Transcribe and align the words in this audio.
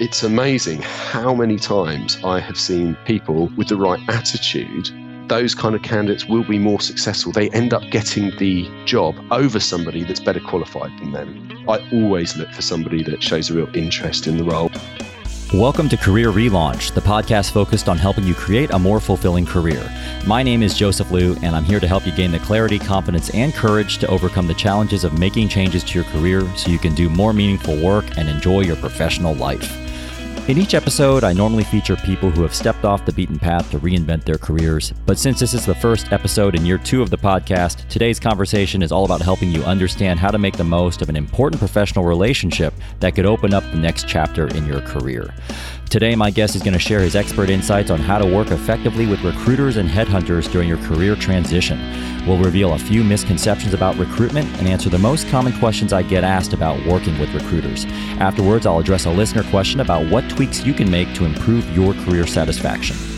It's 0.00 0.22
amazing 0.22 0.82
how 0.82 1.34
many 1.34 1.56
times 1.56 2.22
I 2.22 2.38
have 2.38 2.56
seen 2.56 2.96
people 3.04 3.48
with 3.56 3.66
the 3.66 3.76
right 3.76 3.98
attitude. 4.08 4.90
Those 5.28 5.56
kind 5.56 5.74
of 5.74 5.82
candidates 5.82 6.24
will 6.24 6.44
be 6.44 6.56
more 6.56 6.80
successful. 6.80 7.32
They 7.32 7.50
end 7.50 7.74
up 7.74 7.82
getting 7.90 8.30
the 8.36 8.70
job 8.84 9.16
over 9.32 9.58
somebody 9.58 10.04
that's 10.04 10.20
better 10.20 10.38
qualified 10.38 10.96
than 11.00 11.10
them. 11.10 11.64
I 11.68 11.84
always 11.92 12.36
look 12.36 12.48
for 12.52 12.62
somebody 12.62 13.02
that 13.02 13.24
shows 13.24 13.50
a 13.50 13.54
real 13.54 13.74
interest 13.74 14.28
in 14.28 14.36
the 14.36 14.44
role. 14.44 14.70
Welcome 15.52 15.88
to 15.88 15.96
Career 15.96 16.30
Relaunch, 16.30 16.94
the 16.94 17.00
podcast 17.00 17.50
focused 17.50 17.88
on 17.88 17.98
helping 17.98 18.22
you 18.22 18.34
create 18.34 18.70
a 18.70 18.78
more 18.78 19.00
fulfilling 19.00 19.46
career. 19.46 19.84
My 20.28 20.44
name 20.44 20.62
is 20.62 20.74
Joseph 20.74 21.10
Liu, 21.10 21.36
and 21.42 21.56
I'm 21.56 21.64
here 21.64 21.80
to 21.80 21.88
help 21.88 22.06
you 22.06 22.12
gain 22.12 22.30
the 22.30 22.38
clarity, 22.38 22.78
confidence, 22.78 23.30
and 23.30 23.52
courage 23.52 23.98
to 23.98 24.06
overcome 24.06 24.46
the 24.46 24.54
challenges 24.54 25.02
of 25.02 25.18
making 25.18 25.48
changes 25.48 25.82
to 25.82 25.94
your 25.94 26.04
career 26.04 26.48
so 26.56 26.70
you 26.70 26.78
can 26.78 26.94
do 26.94 27.08
more 27.08 27.32
meaningful 27.32 27.76
work 27.82 28.16
and 28.16 28.28
enjoy 28.28 28.60
your 28.60 28.76
professional 28.76 29.34
life. 29.34 29.87
In 30.48 30.56
each 30.56 30.72
episode, 30.72 31.24
I 31.24 31.34
normally 31.34 31.62
feature 31.62 31.94
people 31.94 32.30
who 32.30 32.40
have 32.40 32.54
stepped 32.54 32.86
off 32.86 33.04
the 33.04 33.12
beaten 33.12 33.38
path 33.38 33.70
to 33.70 33.78
reinvent 33.78 34.24
their 34.24 34.38
careers. 34.38 34.94
But 35.04 35.18
since 35.18 35.38
this 35.38 35.52
is 35.52 35.66
the 35.66 35.74
first 35.74 36.10
episode 36.10 36.54
in 36.54 36.64
year 36.64 36.78
two 36.78 37.02
of 37.02 37.10
the 37.10 37.18
podcast, 37.18 37.86
today's 37.88 38.18
conversation 38.18 38.82
is 38.82 38.90
all 38.90 39.04
about 39.04 39.20
helping 39.20 39.50
you 39.52 39.62
understand 39.64 40.18
how 40.18 40.30
to 40.30 40.38
make 40.38 40.56
the 40.56 40.64
most 40.64 41.02
of 41.02 41.10
an 41.10 41.16
important 41.16 41.60
professional 41.60 42.06
relationship 42.06 42.72
that 43.00 43.14
could 43.14 43.26
open 43.26 43.52
up 43.52 43.62
the 43.64 43.76
next 43.76 44.08
chapter 44.08 44.46
in 44.56 44.66
your 44.66 44.80
career. 44.80 45.34
Today, 45.90 46.14
my 46.14 46.30
guest 46.30 46.54
is 46.54 46.62
going 46.62 46.74
to 46.74 46.78
share 46.78 47.00
his 47.00 47.16
expert 47.16 47.48
insights 47.48 47.90
on 47.90 47.98
how 47.98 48.18
to 48.18 48.26
work 48.26 48.50
effectively 48.50 49.06
with 49.06 49.22
recruiters 49.22 49.78
and 49.78 49.88
headhunters 49.88 50.52
during 50.52 50.68
your 50.68 50.76
career 50.78 51.16
transition. 51.16 51.78
We'll 52.26 52.36
reveal 52.36 52.74
a 52.74 52.78
few 52.78 53.02
misconceptions 53.02 53.72
about 53.72 53.96
recruitment 53.96 54.54
and 54.58 54.68
answer 54.68 54.90
the 54.90 54.98
most 54.98 55.28
common 55.28 55.58
questions 55.58 55.94
I 55.94 56.02
get 56.02 56.24
asked 56.24 56.52
about 56.52 56.84
working 56.84 57.18
with 57.18 57.32
recruiters. 57.32 57.86
Afterwards, 58.20 58.66
I'll 58.66 58.80
address 58.80 59.06
a 59.06 59.10
listener 59.10 59.44
question 59.44 59.80
about 59.80 60.06
what 60.12 60.28
tweaks 60.28 60.62
you 60.62 60.74
can 60.74 60.90
make 60.90 61.14
to 61.14 61.24
improve 61.24 61.74
your 61.74 61.94
career 61.94 62.26
satisfaction. 62.26 63.17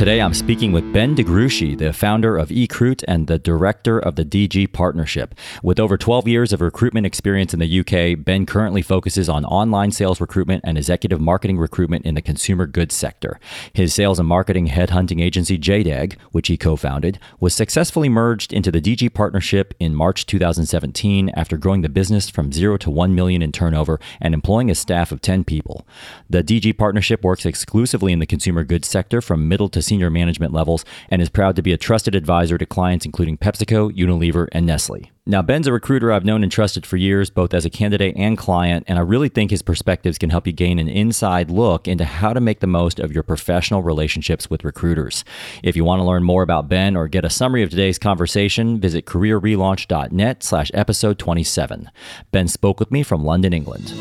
Today, 0.00 0.22
I'm 0.22 0.32
speaking 0.32 0.72
with 0.72 0.94
Ben 0.94 1.14
DeGruchy, 1.14 1.76
the 1.76 1.92
founder 1.92 2.38
of 2.38 2.48
eCruit 2.48 3.04
and 3.06 3.26
the 3.26 3.38
director 3.38 3.98
of 3.98 4.16
the 4.16 4.24
DG 4.24 4.72
Partnership. 4.72 5.34
With 5.62 5.78
over 5.78 5.98
12 5.98 6.26
years 6.26 6.54
of 6.54 6.62
recruitment 6.62 7.04
experience 7.04 7.52
in 7.52 7.60
the 7.60 7.80
UK, 7.80 8.24
Ben 8.24 8.46
currently 8.46 8.80
focuses 8.80 9.28
on 9.28 9.44
online 9.44 9.90
sales 9.92 10.18
recruitment 10.18 10.64
and 10.64 10.78
executive 10.78 11.20
marketing 11.20 11.58
recruitment 11.58 12.06
in 12.06 12.14
the 12.14 12.22
consumer 12.22 12.64
goods 12.64 12.94
sector. 12.94 13.38
His 13.74 13.92
sales 13.92 14.18
and 14.18 14.26
marketing 14.26 14.68
headhunting 14.68 15.20
agency, 15.20 15.58
JDAG, 15.58 16.18
which 16.32 16.48
he 16.48 16.56
co 16.56 16.76
founded, 16.76 17.18
was 17.38 17.52
successfully 17.52 18.08
merged 18.08 18.54
into 18.54 18.72
the 18.72 18.80
DG 18.80 19.12
Partnership 19.12 19.74
in 19.78 19.94
March 19.94 20.24
2017 20.24 21.28
after 21.34 21.58
growing 21.58 21.82
the 21.82 21.90
business 21.90 22.30
from 22.30 22.52
zero 22.52 22.78
to 22.78 22.88
1 22.88 23.14
million 23.14 23.42
in 23.42 23.52
turnover 23.52 24.00
and 24.18 24.32
employing 24.32 24.70
a 24.70 24.74
staff 24.74 25.12
of 25.12 25.20
10 25.20 25.44
people. 25.44 25.86
The 26.30 26.42
DG 26.42 26.78
Partnership 26.78 27.22
works 27.22 27.44
exclusively 27.44 28.14
in 28.14 28.18
the 28.18 28.24
consumer 28.24 28.64
goods 28.64 28.88
sector 28.88 29.20
from 29.20 29.46
middle 29.46 29.68
to 29.68 29.89
senior 29.90 30.08
management 30.08 30.52
levels 30.52 30.84
and 31.10 31.20
is 31.20 31.28
proud 31.28 31.56
to 31.56 31.62
be 31.62 31.72
a 31.72 31.76
trusted 31.76 32.14
advisor 32.14 32.56
to 32.56 32.64
clients 32.64 33.04
including 33.04 33.36
PepsiCo, 33.36 33.92
Unilever, 33.94 34.46
and 34.52 34.64
Nestle. 34.64 35.10
Now, 35.26 35.42
Ben's 35.42 35.66
a 35.66 35.72
recruiter 35.72 36.10
I've 36.10 36.24
known 36.24 36.42
and 36.42 36.50
trusted 36.50 36.86
for 36.86 36.96
years, 36.96 37.28
both 37.28 37.52
as 37.52 37.64
a 37.64 37.70
candidate 37.70 38.16
and 38.16 38.38
client, 38.38 38.84
and 38.88 38.98
I 38.98 39.02
really 39.02 39.28
think 39.28 39.50
his 39.50 39.62
perspectives 39.62 40.16
can 40.16 40.30
help 40.30 40.46
you 40.46 40.52
gain 40.52 40.78
an 40.78 40.88
inside 40.88 41.50
look 41.50 41.86
into 41.86 42.04
how 42.04 42.32
to 42.32 42.40
make 42.40 42.60
the 42.60 42.66
most 42.66 42.98
of 42.98 43.12
your 43.12 43.22
professional 43.22 43.82
relationships 43.82 44.48
with 44.48 44.64
recruiters. 44.64 45.24
If 45.62 45.76
you 45.76 45.84
want 45.84 46.00
to 46.00 46.04
learn 46.04 46.24
more 46.24 46.42
about 46.42 46.68
Ben 46.68 46.96
or 46.96 47.06
get 47.06 47.24
a 47.24 47.30
summary 47.30 47.62
of 47.62 47.70
today's 47.70 47.98
conversation, 47.98 48.80
visit 48.80 49.06
careerrelaunch.net 49.06 50.42
slash 50.42 50.70
episode 50.72 51.18
27. 51.18 51.90
Ben 52.30 52.48
spoke 52.48 52.80
with 52.80 52.90
me 52.90 53.02
from 53.02 53.24
London, 53.24 53.52
England. 53.52 53.92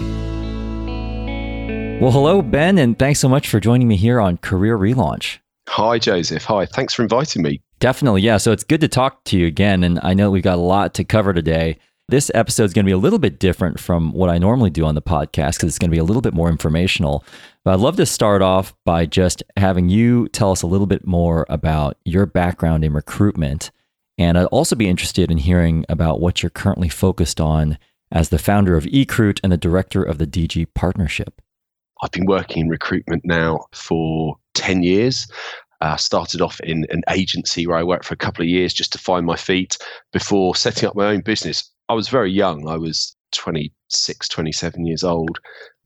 Well, 2.01 2.11
hello, 2.11 2.41
Ben, 2.41 2.77
and 2.77 2.97
thanks 2.97 3.19
so 3.19 3.27
much 3.27 3.49
for 3.49 3.59
joining 3.59 3.89
me 3.89 3.97
here 3.97 4.21
on 4.21 4.37
Career 4.37 4.77
Relaunch. 4.77 5.39
Hi, 5.69 5.99
Joseph. 5.99 6.43
Hi. 6.45 6.65
Thanks 6.65 6.95
for 6.95 7.03
inviting 7.03 7.43
me. 7.43 7.61
Definitely. 7.79 8.21
Yeah. 8.21 8.37
So 8.37 8.51
it's 8.51 8.63
good 8.63 8.81
to 8.81 8.87
talk 8.87 9.23
to 9.25 9.37
you 9.37 9.45
again. 9.45 9.83
And 9.83 9.99
I 10.01 10.15
know 10.15 10.31
we've 10.31 10.43
got 10.43 10.57
a 10.57 10.61
lot 10.61 10.95
to 10.95 11.03
cover 11.03 11.31
today. 11.31 11.77
This 12.07 12.31
episode 12.33 12.63
is 12.63 12.73
going 12.73 12.85
to 12.85 12.89
be 12.89 12.93
a 12.93 12.97
little 12.97 13.19
bit 13.19 13.39
different 13.39 13.79
from 13.79 14.11
what 14.13 14.31
I 14.31 14.39
normally 14.39 14.71
do 14.71 14.83
on 14.83 14.95
the 14.95 15.01
podcast 15.01 15.57
because 15.57 15.65
it's 15.65 15.77
going 15.77 15.91
to 15.91 15.95
be 15.95 15.99
a 15.99 16.03
little 16.03 16.23
bit 16.23 16.33
more 16.33 16.49
informational. 16.49 17.23
But 17.63 17.75
I'd 17.75 17.81
love 17.81 17.97
to 17.97 18.07
start 18.07 18.41
off 18.41 18.73
by 18.83 19.05
just 19.05 19.43
having 19.57 19.89
you 19.89 20.27
tell 20.29 20.51
us 20.51 20.63
a 20.63 20.67
little 20.67 20.87
bit 20.87 21.05
more 21.05 21.45
about 21.49 21.97
your 22.03 22.25
background 22.25 22.83
in 22.83 22.93
recruitment. 22.93 23.69
And 24.17 24.39
I'd 24.39 24.45
also 24.45 24.75
be 24.75 24.89
interested 24.89 25.29
in 25.29 25.37
hearing 25.37 25.85
about 25.87 26.19
what 26.19 26.41
you're 26.41 26.49
currently 26.49 26.89
focused 26.89 27.39
on 27.39 27.77
as 28.11 28.29
the 28.29 28.39
founder 28.39 28.75
of 28.75 28.85
eCruit 28.85 29.39
and 29.43 29.51
the 29.51 29.57
director 29.57 30.01
of 30.01 30.17
the 30.17 30.25
DG 30.25 30.65
partnership. 30.73 31.39
I've 32.01 32.11
been 32.11 32.25
working 32.25 32.63
in 32.63 32.69
recruitment 32.69 33.25
now 33.25 33.65
for 33.73 34.37
10 34.55 34.83
years. 34.83 35.27
Uh, 35.81 35.95
started 35.95 36.41
off 36.41 36.59
in 36.61 36.85
an 36.89 37.03
agency 37.09 37.65
where 37.65 37.77
I 37.77 37.83
worked 37.83 38.03
for 38.03 38.13
a 38.13 38.17
couple 38.17 38.41
of 38.41 38.49
years 38.49 38.73
just 38.73 38.91
to 38.91 38.97
find 38.97 39.25
my 39.25 39.37
feet 39.37 39.77
before 40.11 40.53
setting 40.55 40.89
up 40.89 40.95
my 40.95 41.07
own 41.07 41.21
business. 41.21 41.71
I 41.87 41.93
was 41.93 42.09
very 42.09 42.31
young. 42.31 42.67
I 42.67 42.75
was 42.75 43.15
26, 43.31 44.27
27 44.27 44.85
years 44.85 45.03
old 45.05 45.39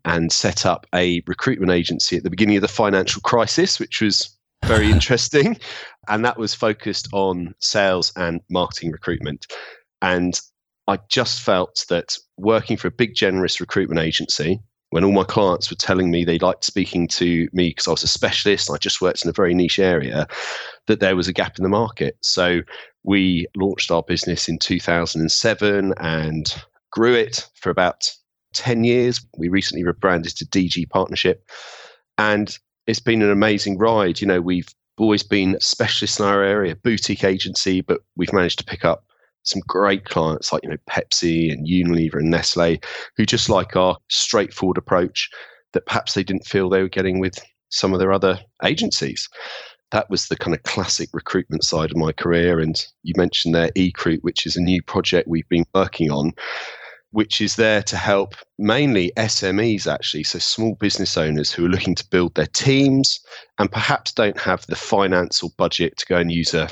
and 0.06 0.32
set 0.32 0.66
up 0.66 0.88
a 0.96 1.22
recruitment 1.28 1.72
agency 1.72 2.18
at 2.18 2.24
the 2.24 2.30
beginning 2.30 2.56
of 2.58 2.62
the 2.62 2.68
financial 2.68 3.22
crisis, 3.22 3.80
which 3.80 4.02
was 4.02 4.36
very 4.66 4.92
interesting. 4.92 5.58
And 6.08 6.26
that 6.26 6.40
was 6.40 6.56
focused 6.56 7.08
on 7.14 7.54
sales 7.60 8.12
and 8.16 8.42
marketing 8.50 8.92
recruitment. 8.92 9.48
And 10.02 10.40
I 10.88 10.98
just 11.08 11.42
felt 11.42 11.86
that 11.90 12.18
working 12.38 12.78
for 12.78 12.88
a 12.88 12.92
big, 12.92 13.16
generous 13.16 13.62
recruitment 13.62 14.02
agency 14.02 14.60
when 14.94 15.04
all 15.04 15.12
my 15.12 15.24
clients 15.24 15.72
were 15.72 15.76
telling 15.76 16.12
me 16.12 16.24
they 16.24 16.38
liked 16.38 16.64
speaking 16.64 17.08
to 17.08 17.50
me 17.52 17.70
because 17.70 17.88
I 17.88 17.92
was 17.92 18.04
a 18.04 18.08
specialist 18.08 18.70
and 18.70 18.76
I 18.76 18.78
just 18.78 19.02
worked 19.02 19.24
in 19.24 19.30
a 19.30 19.34
very 19.34 19.56
niche 19.56 19.80
area, 19.80 20.28
that 20.86 21.00
there 21.00 21.16
was 21.16 21.28
a 21.28 21.34
gap 21.34 21.58
in 21.58 21.64
the 21.64 21.70
market. 21.70 22.16
So 22.22 22.62
we 23.02 23.48
launched 23.56 23.90
our 23.90 24.04
business 24.04 24.48
in 24.48 24.60
2007 24.60 25.96
and 25.98 26.64
grew 26.92 27.16
it 27.16 27.50
for 27.56 27.72
about 27.72 28.08
10 28.54 28.84
years. 28.84 29.20
We 29.36 29.48
recently 29.48 29.84
rebranded 29.84 30.38
to 30.38 30.46
DG 30.46 30.88
Partnership. 30.92 31.44
And 32.20 32.56
it's 32.86 33.00
been 33.00 33.24
an 33.24 33.32
amazing 33.32 33.80
ride. 33.80 34.22
You 34.22 34.28
know, 34.28 34.42
we've 34.42 34.70
always 35.00 35.24
been 35.24 35.58
specialists 35.60 36.20
in 36.20 36.28
our 36.28 36.44
area, 36.44 36.76
boutique 36.76 37.24
agency, 37.24 37.82
but 37.82 38.02
we've 38.16 38.32
managed 38.32 38.60
to 38.60 38.66
pick 38.66 38.86
up 38.86 39.06
some 39.44 39.62
great 39.68 40.06
clients 40.06 40.52
like 40.52 40.64
you 40.64 40.70
know 40.70 40.78
Pepsi 40.90 41.52
and 41.52 41.68
Unilever 41.68 42.20
and 42.20 42.32
Nestle, 42.32 42.78
who 43.16 43.26
just 43.26 43.50
like 43.50 43.76
our 43.76 43.98
straightforward 44.10 44.78
approach 44.78 45.30
that 45.74 45.86
perhaps 45.86 46.14
they 46.14 46.24
didn't 46.24 46.48
feel 46.48 46.70
they 46.70 46.82
were 46.82 46.90
getting 46.90 47.20
with 47.20 47.38
some 47.70 47.94
of 47.94 48.00
their 48.00 48.14
other 48.14 48.40
agencies. 48.64 49.28
That 49.92 50.10
was 50.10 50.28
the 50.28 50.38
kind 50.38 50.56
of 50.56 50.64
classic 50.64 51.10
recruitment 51.14 51.64
side 51.64 51.92
of 51.92 51.98
my 51.98 52.12
career. 52.12 52.60
And 52.60 52.84
you 53.04 53.14
mentioned 53.18 53.54
there 53.54 53.70
eCruit, 53.72 54.20
which 54.22 54.46
is 54.46 54.56
a 54.56 54.62
new 54.62 54.82
project 54.82 55.28
we've 55.28 55.48
been 55.50 55.66
working 55.76 56.10
on, 56.10 56.34
which 57.12 57.42
is 57.42 57.56
there 57.58 57.84
to 57.84 57.98
help 57.98 58.36
mainly 58.58 59.12
SMEs 59.18 59.92
actually, 59.92 60.24
so 60.24 60.40
small 60.40 60.76
business 60.76 61.16
owners 61.16 61.52
who 61.52 61.66
are 61.66 61.70
looking 61.70 61.96
to 61.96 62.10
build 62.10 62.34
their 62.34 62.48
teams 62.48 63.20
and 63.60 63.72
perhaps 63.72 64.12
don't 64.12 64.40
have 64.40 64.66
the 64.68 64.76
finance 64.76 65.44
or 65.44 65.52
budget 65.58 65.98
to 65.98 66.06
go 66.08 66.18
and 66.18 66.32
use 66.32 66.56
a 66.56 66.70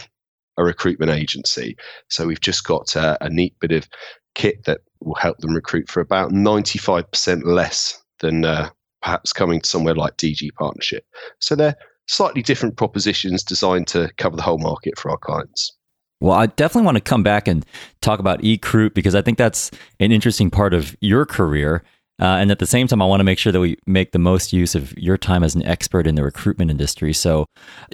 a 0.61 0.65
recruitment 0.65 1.11
agency. 1.11 1.75
So 2.09 2.27
we've 2.27 2.41
just 2.41 2.63
got 2.63 2.95
a, 2.95 3.17
a 3.23 3.29
neat 3.29 3.59
bit 3.59 3.71
of 3.71 3.87
kit 4.35 4.63
that 4.65 4.81
will 5.01 5.15
help 5.15 5.37
them 5.39 5.53
recruit 5.53 5.89
for 5.89 5.99
about 6.01 6.31
95% 6.31 7.45
less 7.45 8.01
than 8.19 8.45
uh, 8.45 8.69
perhaps 9.01 9.33
coming 9.33 9.61
to 9.61 9.69
somewhere 9.69 9.95
like 9.95 10.17
DG 10.17 10.49
Partnership. 10.57 11.05
So 11.39 11.55
they're 11.55 11.75
slightly 12.07 12.41
different 12.41 12.77
propositions 12.77 13.43
designed 13.43 13.87
to 13.87 14.11
cover 14.17 14.35
the 14.35 14.41
whole 14.41 14.59
market 14.59 14.97
for 14.97 15.11
our 15.11 15.17
clients. 15.17 15.71
Well, 16.19 16.37
I 16.37 16.45
definitely 16.45 16.85
want 16.85 16.97
to 16.97 17.01
come 17.01 17.23
back 17.23 17.47
and 17.47 17.65
talk 18.01 18.19
about 18.19 18.41
eCruit 18.41 18.93
because 18.93 19.15
I 19.15 19.23
think 19.23 19.37
that's 19.37 19.71
an 19.99 20.11
interesting 20.11 20.51
part 20.51 20.73
of 20.73 20.95
your 21.01 21.25
career. 21.25 21.83
Uh, 22.19 22.37
and 22.37 22.51
at 22.51 22.59
the 22.59 22.67
same 22.67 22.85
time, 22.85 23.01
I 23.01 23.05
want 23.05 23.21
to 23.21 23.23
make 23.23 23.39
sure 23.39 23.51
that 23.51 23.59
we 23.59 23.77
make 23.87 24.11
the 24.11 24.19
most 24.19 24.53
use 24.53 24.75
of 24.75 24.95
your 24.95 25.17
time 25.17 25.43
as 25.43 25.55
an 25.55 25.65
expert 25.65 26.05
in 26.05 26.13
the 26.13 26.23
recruitment 26.23 26.69
industry. 26.69 27.13
So, 27.13 27.47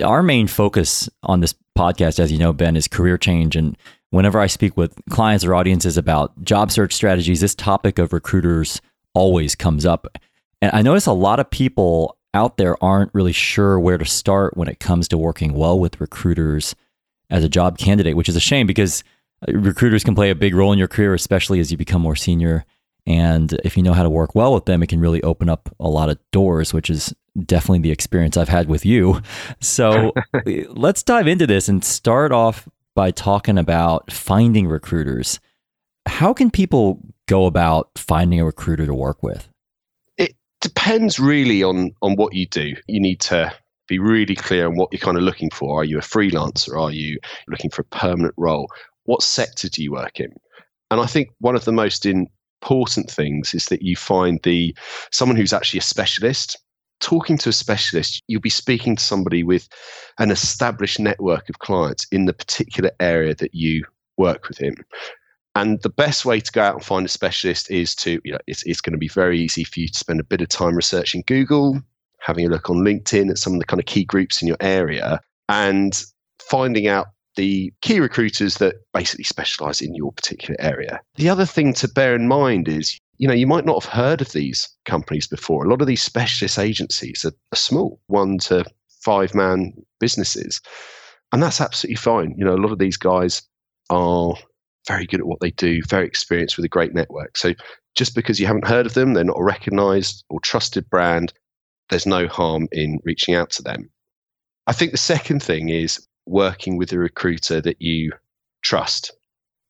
our 0.04 0.22
main 0.22 0.48
focus 0.48 1.08
on 1.24 1.40
this 1.40 1.56
podcast, 1.78 2.20
as 2.20 2.32
you 2.32 2.38
know, 2.38 2.54
Ben, 2.54 2.76
is 2.76 2.88
career 2.88 3.18
change. 3.18 3.56
And 3.56 3.78
whenever 4.10 4.40
I 4.40 4.48
speak 4.48 4.76
with 4.76 5.00
clients 5.10 5.46
or 5.46 5.56
audiences 5.56 5.98
about 5.98 6.44
job 6.44 6.72
search 6.72 6.94
strategies, 6.94 7.42
this 7.42 7.56
topic 7.56 8.00
of 8.00 8.14
recruiters 8.14 8.82
always 9.14 9.56
comes 9.56 9.86
up. 9.86 10.08
And 10.62 10.72
I 10.74 10.82
notice 10.82 11.06
a 11.06 11.14
lot 11.14 11.40
of 11.40 11.50
people 11.50 12.18
out 12.34 12.58
there 12.58 12.82
aren't 12.84 13.14
really 13.14 13.32
sure 13.32 13.80
where 13.80 13.98
to 13.98 14.06
start 14.06 14.58
when 14.58 14.68
it 14.68 14.80
comes 14.80 15.08
to 15.10 15.18
working 15.18 15.54
well 15.54 15.80
with 15.80 16.02
recruiters 16.02 16.76
as 17.30 17.44
a 17.44 17.50
job 17.50 17.78
candidate, 17.78 18.16
which 18.16 18.30
is 18.30 18.36
a 18.36 18.42
shame 18.42 18.68
because 18.68 19.04
uh, 19.48 19.54
recruiters 19.54 20.04
can 20.04 20.16
play 20.16 20.30
a 20.30 20.36
big 20.36 20.56
role 20.56 20.72
in 20.72 20.80
your 20.80 20.88
career, 20.88 21.14
especially 21.14 21.60
as 21.60 21.72
you 21.72 21.78
become 21.78 22.02
more 22.02 22.16
senior 22.16 22.66
and 23.08 23.54
if 23.64 23.78
you 23.78 23.84
know 23.84 23.94
how 23.94 24.04
to 24.04 24.10
work 24.10 24.36
well 24.36 24.54
with 24.54 24.66
them, 24.66 24.84
it 24.84 24.90
can 24.90 25.00
really 25.00 25.24
open 25.24 25.48
up 25.48 25.74
a 25.80 25.88
lot 25.88 26.10
of 26.10 26.20
doors, 26.32 26.74
which 26.74 26.90
is 26.90 27.16
definitely 27.46 27.80
the 27.80 27.92
experience 27.92 28.38
I've 28.38 28.50
had 28.50 28.68
with 28.68 28.86
you. 28.86 29.22
So 29.60 30.14
eh, 30.48 30.66
let's 30.70 31.04
dive 31.04 31.28
into 31.28 31.48
this 31.48 31.70
and 31.70 31.84
start 31.84 32.32
off 32.32 32.68
by 32.96 33.12
talking 33.12 33.58
about 33.58 34.12
finding 34.12 34.68
recruiters. 34.68 35.40
How 36.08 36.34
can 36.34 36.50
people 36.50 37.00
go 37.28 37.46
about 37.46 37.90
finding 37.96 38.40
a 38.40 38.46
recruiter 38.46 38.86
to 38.86 38.94
work 38.94 39.22
with? 39.22 39.48
It 40.18 40.36
depends 40.62 41.20
really 41.20 41.64
on 41.64 41.92
on 42.02 42.16
what 42.16 42.34
you 42.34 42.48
do. 42.48 42.76
You 42.88 43.00
need 43.00 43.20
to 43.22 43.54
be 43.88 44.00
really 44.00 44.36
clear 44.36 44.68
on 44.68 44.76
what 44.76 44.90
you're 44.92 45.00
kind 45.00 45.18
of 45.18 45.24
looking 45.24 45.50
for. 45.50 45.82
Are 45.82 45.86
you 45.86 45.98
a 45.98 46.02
freelancer? 46.02 46.78
Are 46.78 46.92
you 46.92 47.20
looking 47.48 47.70
for 47.70 47.82
a 47.82 47.86
permanent 47.86 48.34
role? 48.38 48.70
What 49.04 49.22
sector 49.24 49.70
do 49.70 49.82
you 49.82 49.92
work 49.92 50.20
in? 50.20 50.34
And 50.92 51.02
I 51.02 51.06
think 51.06 51.30
one 51.40 51.56
of 51.56 51.66
the 51.66 51.72
most 51.72 52.06
important 52.06 53.10
things 53.10 53.54
is 53.54 53.66
that 53.68 53.82
you 53.82 53.96
find 53.96 54.40
the 54.44 54.76
someone 55.12 55.36
who's 55.36 55.54
actually 55.54 55.80
a 55.80 55.84
specialist. 55.84 56.58
Talking 57.00 57.38
to 57.40 57.50
a 57.50 57.54
specialist, 57.54 58.24
you'll 58.28 58.42
be 58.42 58.50
speaking 58.50 58.96
to 58.96 59.04
somebody 59.04 59.44
with 59.44 59.70
an 60.18 60.32
established 60.32 61.00
network 61.00 61.50
of 61.50 61.60
clients 61.60 62.08
in 62.12 62.26
the 62.26 62.34
particular 62.34 62.92
area 63.00 63.36
that 63.36 63.54
you 63.54 63.84
work 64.18 64.48
with 64.48 64.58
him. 64.58 64.76
And 65.56 65.82
the 65.82 65.90
best 65.90 66.26
way 66.26 66.40
to 66.40 66.52
go 66.52 66.62
out 66.62 66.76
and 66.76 66.84
find 66.84 67.06
a 67.06 67.10
specialist 67.10 67.72
is 67.72 67.96
to, 67.96 68.22
you 68.24 68.32
know, 68.32 68.40
it's, 68.46 68.64
it's 68.64 68.82
going 68.82 68.94
to 68.94 69.00
be 69.00 69.08
very 69.08 69.40
easy 69.40 69.64
for 69.64 69.80
you 69.80 69.88
to 69.88 69.98
spend 69.98 70.20
a 70.20 70.24
bit 70.24 70.42
of 70.42 70.50
time 70.50 70.76
researching 70.76 71.24
Google, 71.26 71.82
having 72.20 72.46
a 72.46 72.50
look 72.50 72.70
on 72.70 72.78
LinkedIn 72.78 73.30
at 73.30 73.40
some 73.40 73.54
of 73.54 73.60
the 73.60 73.66
kind 73.66 73.80
of 73.80 73.88
key 73.88 74.04
groups 74.04 74.42
in 74.42 74.48
your 74.48 74.58
area, 74.60 75.20
and 75.50 76.04
finding 76.40 76.88
out 76.88 77.08
the 77.38 77.72
key 77.82 78.02
recruiters 78.02 78.56
that 78.56 78.76
basically 78.94 79.24
specialize 79.24 79.80
in 79.80 79.96
your 79.96 80.12
particular 80.12 80.60
area. 80.60 81.00
The 81.16 81.30
other 81.30 81.46
thing 81.46 81.74
to 81.76 81.88
bear 81.88 82.14
in 82.16 82.28
mind 82.28 82.68
is, 82.68 83.00
you 83.18 83.28
know, 83.28 83.34
you 83.34 83.48
might 83.48 83.66
not 83.66 83.82
have 83.82 83.94
heard 83.94 84.20
of 84.20 84.34
these 84.34 84.68
companies 84.86 85.28
before. 85.28 85.64
A 85.64 85.70
lot 85.70 85.82
of 85.82 85.88
these 85.88 86.02
specialist 86.02 86.60
agencies 86.60 87.24
are, 87.24 87.32
are 87.54 87.56
small, 87.56 88.02
one 88.08 88.38
to 88.40 88.66
five 89.02 89.34
man 89.34 89.74
businesses. 90.00 90.60
And 91.32 91.42
that's 91.42 91.62
absolutely 91.62 91.96
fine. 91.96 92.36
You 92.38 92.44
know, 92.44 92.56
a 92.56 92.58
lot 92.64 92.72
of 92.72 92.80
these 92.80 92.98
guys 92.98 93.42
are 93.90 94.34
very 94.88 95.06
good 95.06 95.20
at 95.20 95.28
what 95.28 95.40
they 95.40 95.52
do, 95.52 95.82
very 95.88 96.06
experienced 96.06 96.58
with 96.58 96.66
a 96.66 96.70
great 96.70 96.94
network. 96.94 97.38
So 97.38 97.54
just 97.96 98.16
because 98.16 98.40
you 98.40 98.48
haven't 98.48 98.68
heard 98.68 98.86
of 98.86 98.94
them, 98.94 99.14
they're 99.14 99.24
not 99.24 99.40
a 99.40 99.44
recognized 99.44 100.24
or 100.30 100.40
trusted 100.40 100.90
brand, 100.90 101.34
there's 101.90 102.06
no 102.06 102.28
harm 102.28 102.68
in 102.72 103.00
reaching 103.04 103.36
out 103.36 103.50
to 103.52 103.64
them. 103.64 103.90
I 104.68 104.74
think 104.74 104.92
the 104.92 104.98
second 104.98 105.42
thing 105.42 105.70
is 105.70 106.06
working 106.30 106.78
with 106.78 106.92
a 106.92 106.98
recruiter 106.98 107.62
that 107.62 107.82
you 107.82 108.12
trust. 108.62 109.12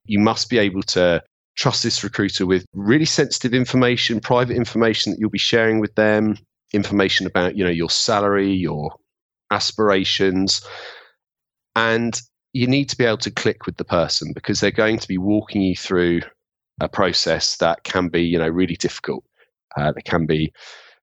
You 0.06 0.19
must 0.19 0.50
be 0.50 0.57
able 0.57 0.83
to 0.83 1.24
trust 1.56 1.83
this 1.83 2.04
recruiter 2.04 2.45
with 2.45 2.65
really 2.74 3.06
sensitive 3.06 3.54
information, 3.54 4.19
private 4.19 4.56
information 4.56 5.12
that 5.12 5.19
you'll 5.19 5.30
be 5.30 5.38
sharing 5.38 5.80
with 5.80 5.94
them, 5.95 6.38
information 6.74 7.25
about, 7.25 7.57
you 7.57 7.63
know, 7.63 7.69
your 7.69 7.89
salary, 7.89 8.51
your 8.51 8.95
aspirations. 9.51 10.62
And 11.75 12.19
you 12.54 12.68
need 12.68 12.89
to 12.89 12.98
be 12.98 13.06
able 13.06 13.18
to 13.18 13.31
click 13.31 13.65
with 13.65 13.77
the 13.77 13.86
person 13.86 14.31
because 14.33 14.59
they're 14.59 14.71
going 14.71 15.00
to 15.00 15.07
be 15.07 15.18
walking 15.18 15.62
you 15.62 15.75
through 15.75 16.21
a 16.80 16.88
process 16.88 17.57
that 17.57 17.83
can 17.83 18.07
be, 18.07 18.21
you 18.24 18.38
know, 18.38 18.48
really 18.48 18.75
difficult. 18.75 19.24
Uh, 19.75 19.92
that 19.92 20.06
can 20.06 20.25
be 20.25 20.51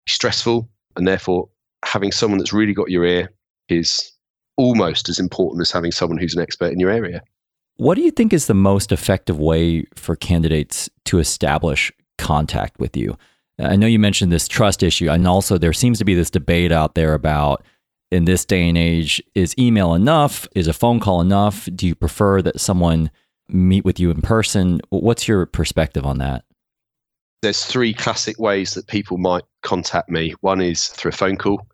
stressful, 0.09 0.69
and 0.97 1.07
therefore 1.07 1.49
having 1.85 2.11
someone 2.11 2.39
that's 2.39 2.53
really 2.53 2.73
got 2.73 2.91
your 2.91 3.05
ear 3.05 3.33
is 3.69 4.14
almost 4.57 5.09
as 5.09 5.19
important 5.19 5.63
as 5.63 5.71
having 5.71 5.93
someone 5.93 6.19
who's 6.19 6.35
an 6.35 6.43
expert 6.43 6.73
in 6.73 6.81
your 6.81 6.91
area. 6.91 7.23
What 7.77 7.97
do 7.97 8.03
you 8.03 8.11
think 8.11 8.33
is 8.33 8.47
the 8.47 8.55
most 8.55 8.93
effective 8.93 9.41
way 9.41 9.85
for 9.97 10.15
candidates 10.15 10.89
to 11.07 11.19
establish 11.19 11.91
contact 12.19 12.79
with 12.79 12.97
you? 12.97 13.17
I 13.59 13.77
know 13.77 13.87
you 13.87 13.99
mentioned 13.99 14.33
this 14.33 14.49
trust 14.49 14.83
issue, 14.83 15.11
and 15.11 15.27
also 15.27 15.59
there 15.59 15.73
seems 15.73 15.99
to 15.99 16.05
be 16.05 16.15
this 16.15 16.31
debate 16.31 16.73
out 16.73 16.95
there 16.95 17.15
about 17.15 17.65
in 18.11 18.27
this 18.27 18.45
day 18.45 18.69
and 18.69 18.79
age 18.79 19.23
is 19.35 19.55
email 19.59 19.95
enough? 19.95 20.47
Is 20.55 20.69
a 20.69 20.73
phone 20.73 21.01
call 21.01 21.21
enough? 21.21 21.69
Do 21.75 21.87
you 21.87 21.95
prefer 21.95 22.43
that 22.43 22.61
someone 22.61 23.11
meet 23.49 23.85
with 23.85 23.99
you 23.99 24.11
in 24.11 24.23
person? 24.23 24.81
What's 24.91 25.27
your 25.27 25.47
perspective 25.47 26.07
on 26.07 26.19
that? 26.19 26.45
There's 27.43 27.65
three 27.65 27.93
classic 27.93 28.39
ways 28.39 28.75
that 28.75 28.87
people 28.87 29.19
might 29.19 29.43
contact 29.63 30.09
me. 30.09 30.35
One 30.41 30.61
is 30.61 30.89
through 30.89 31.11
a 31.11 31.13
phone 31.13 31.37
call, 31.37 31.67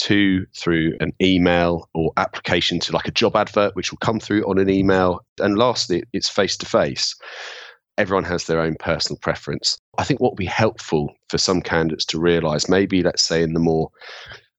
two 0.00 0.46
through 0.56 0.96
an 1.00 1.12
email 1.20 1.86
or 1.92 2.10
application 2.16 2.80
to 2.80 2.92
like 2.92 3.06
a 3.06 3.12
job 3.12 3.36
advert, 3.36 3.76
which 3.76 3.92
will 3.92 3.98
come 3.98 4.18
through 4.18 4.42
on 4.44 4.58
an 4.58 4.70
email. 4.70 5.20
And 5.38 5.58
lastly, 5.58 6.02
it's 6.14 6.28
face 6.28 6.56
to 6.58 6.66
face. 6.66 7.14
Everyone 7.98 8.24
has 8.24 8.44
their 8.44 8.62
own 8.62 8.76
personal 8.76 9.18
preference. 9.18 9.76
I 9.98 10.04
think 10.04 10.20
what 10.20 10.32
would 10.32 10.38
be 10.38 10.46
helpful 10.46 11.12
for 11.28 11.36
some 11.36 11.60
candidates 11.60 12.06
to 12.06 12.18
realize, 12.18 12.66
maybe 12.68 13.02
let's 13.02 13.22
say 13.22 13.42
in 13.42 13.52
the 13.52 13.60
more 13.60 13.90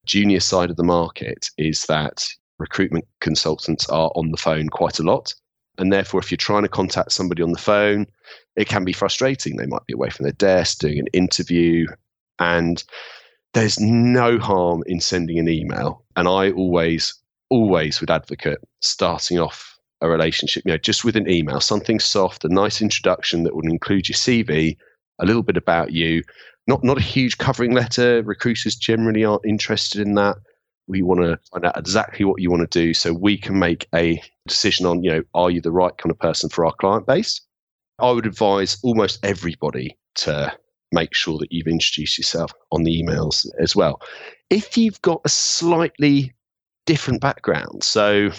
junior 0.06 0.40
side 0.40 0.70
of 0.70 0.78
the 0.78 0.84
market 0.84 1.50
is 1.58 1.86
that 1.86 2.28
recruitment 2.60 3.06
consultants 3.20 3.90
are 3.90 4.12
on 4.16 4.30
the 4.30 4.38
phone 4.38 4.70
quite 4.70 5.00
a 5.00 5.04
lot. 5.04 5.34
And 5.80 5.92
therefore, 5.92 6.20
if 6.20 6.30
you're 6.30 6.38
trying 6.38 6.64
to 6.64 6.70
contact 6.70 7.14
somebody 7.14 7.42
on 7.42 7.52
the 7.52 7.58
phone, 7.58 8.06
it 8.56 8.68
can 8.68 8.84
be 8.84 8.94
frustrating. 8.94 9.58
They 9.58 9.66
might 9.66 9.86
be 9.88 9.94
away 9.94 10.12
from 10.12 10.26
their 10.26 10.34
desk 10.34 10.78
doing 10.78 11.00
an 11.00 11.08
interview. 11.14 11.88
And 12.38 12.84
there's 13.54 13.80
no 13.80 14.38
harm 14.38 14.84
in 14.86 15.02
sending 15.02 15.40
an 15.40 15.50
email. 15.50 16.04
And 16.16 16.28
I 16.28 16.52
always, 16.52 17.14
always 17.50 18.00
would 18.00 18.12
advocate 18.12 18.60
starting 18.80 19.40
off 19.40 19.78
a 20.02 20.10
relationship, 20.10 20.64
you 20.66 20.72
know, 20.72 20.78
just 20.78 21.06
with 21.06 21.16
an 21.16 21.30
email, 21.30 21.60
something 21.60 22.00
soft, 22.00 22.44
a 22.44 22.50
nice 22.50 22.82
introduction 22.82 23.44
that 23.44 23.56
would 23.56 23.66
include 23.66 24.10
your 24.10 24.16
CV, 24.16 24.78
a 25.20 25.26
little 25.26 25.44
bit 25.44 25.58
about 25.58 25.92
you, 25.92 26.24
not 26.68 26.84
not 26.84 26.98
a 26.98 27.02
huge 27.02 27.38
covering 27.38 27.74
letter. 27.74 28.24
Recruiters 28.24 28.76
generally 28.76 29.24
aren't 29.24 29.46
interested 29.46 30.02
in 30.02 30.16
that. 30.16 30.38
We 30.88 31.02
want 31.02 31.22
to 31.22 31.40
find 31.52 31.66
out 31.66 31.78
exactly 31.78 32.26
what 32.26 32.42
you 32.42 32.50
want 32.50 32.70
to 32.70 32.80
do 32.80 32.94
so 32.94 33.14
we 33.14 33.38
can 33.38 33.60
make 33.60 33.88
a 33.94 34.22
decision 34.48 34.86
on, 34.86 35.04
you 35.04 35.12
know, 35.12 35.24
are 35.34 35.52
you 35.52 35.62
the 35.62 35.72
right 35.72 35.96
kind 35.98 36.12
of 36.12 36.20
person 36.20 36.50
for 36.50 36.66
our 36.66 36.74
client 36.74 37.06
base? 37.06 37.40
I 38.00 38.12
would 38.12 38.26
advise 38.26 38.78
almost 38.84 39.24
everybody 39.24 39.98
to 40.16 40.52
make 40.92 41.14
sure 41.14 41.38
that 41.40 41.52
you've 41.52 41.68
introduced 41.68 42.18
yourself 42.18 42.52
on 42.72 42.84
the 42.84 43.02
emails 43.02 43.46
as 43.60 43.76
well. 43.76 44.02
If 44.50 44.78
you've 44.78 45.02
got 45.02 45.22
a 45.26 45.30
slightly 45.30 46.34
different 46.86 47.22
background, 47.22 47.84
so 47.84 48.32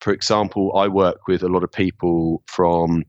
for 0.00 0.12
example, 0.12 0.76
I 0.76 0.86
work 0.88 1.26
with 1.28 1.42
a 1.42 1.48
lot 1.48 1.64
of 1.64 1.72
people 1.72 2.42
from 2.46 3.04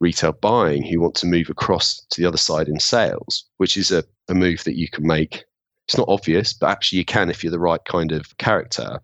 retail 0.00 0.32
buying 0.32 0.82
who 0.82 1.00
want 1.00 1.14
to 1.16 1.26
move 1.26 1.48
across 1.48 2.04
to 2.10 2.20
the 2.20 2.26
other 2.26 2.36
side 2.36 2.68
in 2.68 2.80
sales, 2.80 3.44
which 3.58 3.76
is 3.76 3.92
a, 3.92 4.02
a 4.28 4.34
move 4.34 4.64
that 4.64 4.76
you 4.76 4.88
can 4.88 5.06
make. 5.06 5.44
It's 5.86 5.96
not 5.96 6.08
obvious, 6.08 6.52
but 6.52 6.70
actually 6.70 6.98
you 6.98 7.04
can 7.04 7.30
if 7.30 7.44
you're 7.44 7.52
the 7.52 7.60
right 7.60 7.84
kind 7.84 8.10
of 8.10 8.36
character. 8.38 8.98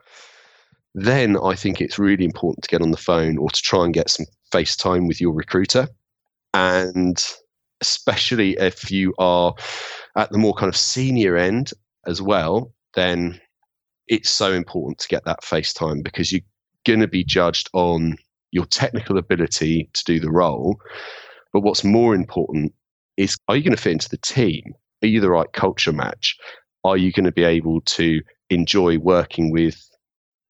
Then 0.97 1.37
I 1.37 1.55
think 1.55 1.81
it's 1.81 1.99
really 1.99 2.25
important 2.25 2.65
to 2.65 2.71
get 2.71 2.83
on 2.83 2.91
the 2.91 2.97
phone 2.97 3.39
or 3.39 3.51
to 3.51 3.63
try 3.63 3.85
and 3.85 3.95
get 3.95 4.11
some 4.11 4.27
face 4.51 4.75
time 4.75 5.07
with 5.07 5.21
your 5.21 5.33
recruiter. 5.33 5.89
And 6.55 7.23
especially 7.81 8.57
if 8.59 8.91
you 8.91 9.15
are 9.19 9.55
at 10.17 10.31
the 10.31 10.39
more 10.39 10.55
kind 10.55 10.69
of 10.69 10.77
senior 10.77 11.37
end 11.37 11.73
as 12.07 12.23
well, 12.23 12.73
then 12.95 13.41
it's 14.09 14.31
so 14.31 14.53
important 14.53 14.99
to 14.99 15.09
get 15.09 15.25
that 15.25 15.43
FaceTime 15.43 16.03
because 16.03 16.33
you're 16.33 16.41
going 16.85 17.01
to 17.01 17.09
be 17.09 17.25
judged 17.25 17.69
on 17.73 18.17
your 18.53 18.67
technical 18.67 19.19
ability 19.19 19.91
to 19.93 20.05
do 20.05 20.21
the 20.21 20.31
role. 20.31 20.81
But 21.53 21.61
what's 21.61 21.85
more 21.85 22.15
important 22.15 22.73
is 23.17 23.37
are 23.49 23.57
you 23.57 23.63
going 23.63 23.77
to 23.77 23.83
fit 23.83 23.93
into 23.93 24.09
the 24.09 24.19
team? 24.19 24.75
Are 25.03 25.09
you 25.09 25.21
the 25.21 25.31
right 25.31 25.53
culture 25.53 25.93
match? 25.93 26.37
Are 26.85 26.97
you 26.97 27.13
going 27.13 27.25
to 27.25 27.33
be 27.33 27.45
able 27.45 27.81
to 27.83 28.21
enjoy 28.51 28.99
working 28.99 29.51
with 29.51 29.83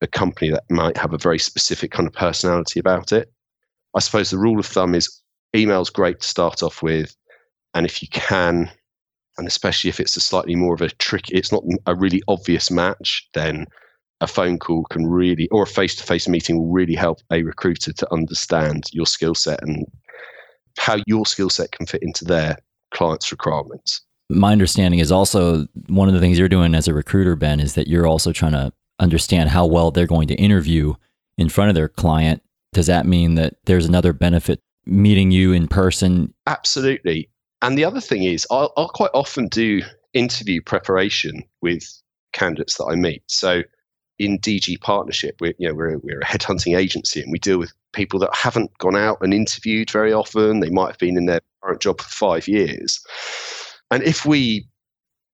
a 0.03 0.07
company 0.07 0.51
that 0.51 0.65
might 0.69 0.97
have 0.97 1.15
a 1.15 1.19
very 1.19 1.39
specific 1.39 1.91
kind 1.91 2.07
of 2.07 2.13
personality 2.13 2.79
about 2.79 3.13
it? 3.13 3.33
I 3.95 4.01
suppose 4.01 4.31
the 4.31 4.39
rule 4.39 4.61
of 4.61 4.67
thumb 4.67 4.95
is 4.95 5.23
email's 5.57 5.91
great 5.91 6.21
to 6.21 6.27
start 6.27 6.63
off 6.63 6.83
with. 6.83 7.17
And 7.75 7.85
if 7.85 8.03
you 8.03 8.09
can, 8.09 8.71
and 9.39 9.47
especially 9.47 9.91
if 9.91 10.01
it's 10.01 10.17
a 10.17 10.21
slightly 10.21 10.55
more 10.55 10.75
of 10.75 10.81
a 10.81 10.89
tricky, 10.91 11.35
it's 11.35 11.53
not 11.53 11.63
a 11.87 11.95
really 11.95 12.23
obvious 12.29 12.71
match, 12.71 13.29
then 13.35 13.67
a 14.21 14.27
phone 14.27 14.59
call 14.59 14.85
can 14.91 15.07
really, 15.07 15.49
or 15.49 15.65
a 15.65 15.67
face 15.67 15.95
to 15.97 16.05
face 16.05 16.27
meeting 16.27 16.59
will 16.59 16.73
really 16.73 16.95
help 16.95 17.21
a 17.31 17.43
recruiter 17.43 17.93
to 17.93 18.13
understand 18.13 18.85
your 18.93 19.07
skill 19.07 19.35
set 19.35 19.63
and 19.63 19.85
how 20.79 20.97
your 21.07 21.27
skill 21.27 21.51
set 21.51 21.73
can 21.73 21.87
fit 21.87 22.03
into 22.03 22.25
their 22.25 22.57
client's 22.93 23.31
requirements. 23.31 24.03
My 24.29 24.53
understanding 24.53 25.01
is 25.01 25.13
also 25.13 25.67
one 25.89 26.09
of 26.09 26.15
the 26.15 26.21
things 26.21 26.39
you're 26.39 26.49
doing 26.49 26.75
as 26.75 26.89
a 26.89 26.95
recruiter, 26.95 27.37
Ben, 27.37 27.61
is 27.61 27.75
that 27.75 27.89
you're 27.89 28.07
also 28.07 28.33
trying 28.33 28.53
to 28.53 28.73
understand 28.99 29.51
how 29.51 29.67
well 29.67 29.91
they're 29.91 30.07
going 30.07 30.29
to 30.29 30.35
interview 30.35 30.95
in 31.39 31.49
front 31.49 31.69
of 31.69 31.75
their 31.75 31.89
client. 31.89 32.43
Does 32.73 32.87
that 32.87 33.07
mean 33.07 33.35
that 33.37 33.57
there's 33.67 33.87
another 33.87 34.13
benefit 34.13 34.61
meeting 34.87 35.31
you 35.31 35.53
in 35.53 35.69
person? 35.69 36.33
Absolutely. 36.47 37.29
And 37.63 37.77
the 37.77 37.85
other 37.85 38.01
thing 38.01 38.23
is, 38.23 38.47
I'll, 38.51 38.73
I'll 38.77 38.89
quite 38.89 39.11
often 39.15 39.49
do 39.49 39.83
interview 40.13 40.61
preparation 40.63 41.43
with 41.63 41.85
candidates 42.33 42.77
that 42.77 42.85
I 42.85 42.95
meet. 42.95 43.23
So 43.27 43.63
in 44.19 44.39
DG 44.39 44.81
partnership, 44.81 45.37
we're, 45.41 45.55
you 45.59 45.69
know, 45.69 45.75
we're, 45.75 45.99
we're 45.99 46.21
a 46.21 46.25
headhunting 46.25 46.77
agency 46.77 47.21
and 47.21 47.33
we 47.33 47.39
deal 47.39 47.59
with 47.59 47.73
people 47.93 48.19
that 48.21 48.35
haven't 48.35 48.77
gone 48.79 48.97
out 48.97 49.19
and 49.21 49.35
interviewed 49.35 49.91
very 49.91 50.13
often. 50.13 50.61
They 50.61 50.71
might 50.71 50.89
have 50.89 50.99
been 50.99 51.17
in 51.17 51.27
their 51.27 51.41
current 51.63 51.83
job 51.83 52.01
for 52.01 52.09
five 52.09 52.49
years. 52.49 53.01
And 53.91 54.03
if 54.03 54.25
we 54.25 54.69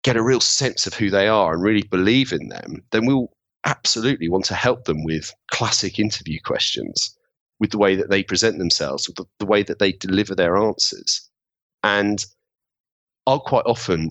get 0.03 0.17
a 0.17 0.23
real 0.23 0.41
sense 0.41 0.87
of 0.87 0.95
who 0.95 1.11
they 1.11 1.29
are 1.29 1.55
and 1.55 1.63
really 1.63 1.83
believe 1.83 2.33
in 2.33 2.49
them, 2.49 2.83
then 2.91 3.07
we'll 3.07 3.33
absolutely 3.65 4.29
want 4.29 4.45
to 4.47 4.55
help 4.55 4.85
them 4.85 5.05
with 5.05 5.33
classic 5.51 5.99
interview 5.99 6.39
questions, 6.45 7.17
with 7.63 7.71
the 7.71 7.79
way 7.79 7.95
that 7.95 8.11
they 8.11 8.25
present 8.25 8.59
themselves, 8.59 9.07
with 9.07 9.15
the, 9.15 9.25
the 9.39 9.47
way 9.47 9.63
that 9.63 9.79
they 9.79 9.93
deliver 9.93 10.35
their 10.35 10.57
answers. 10.57 11.31
And 11.85 12.27
I'll 13.25 13.39
quite 13.39 13.67
often 13.67 14.11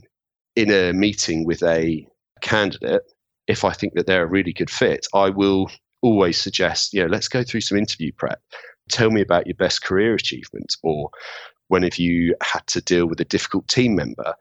in 0.55 0.71
a 0.71 0.93
meeting 0.93 1.45
with 1.45 1.61
a 1.61 2.07
candidate, 2.41 3.01
if 3.47 3.65
I 3.65 3.73
think 3.73 3.93
that 3.95 4.07
they're 4.07 4.23
a 4.23 4.29
really 4.29 4.53
good 4.53 4.69
fit, 4.69 5.05
I 5.13 5.31
will 5.31 5.69
always 6.01 6.41
suggest, 6.41 6.93
you 6.93 7.01
know, 7.01 7.09
let's 7.09 7.27
go 7.27 7.43
through 7.43 7.59
some 7.59 7.77
interview 7.77 8.13
prep. 8.17 8.39
Tell 8.89 9.11
me 9.11 9.19
about 9.19 9.47
your 9.47 9.55
best 9.55 9.83
career 9.83 10.13
achievements 10.13 10.77
or 10.81 11.09
when 11.67 11.83
have 11.83 11.97
you 11.97 12.33
had 12.41 12.65
to 12.67 12.79
deal 12.79 13.05
with 13.05 13.19
a 13.19 13.25
difficult 13.25 13.67
team 13.67 13.95
member. 13.95 14.33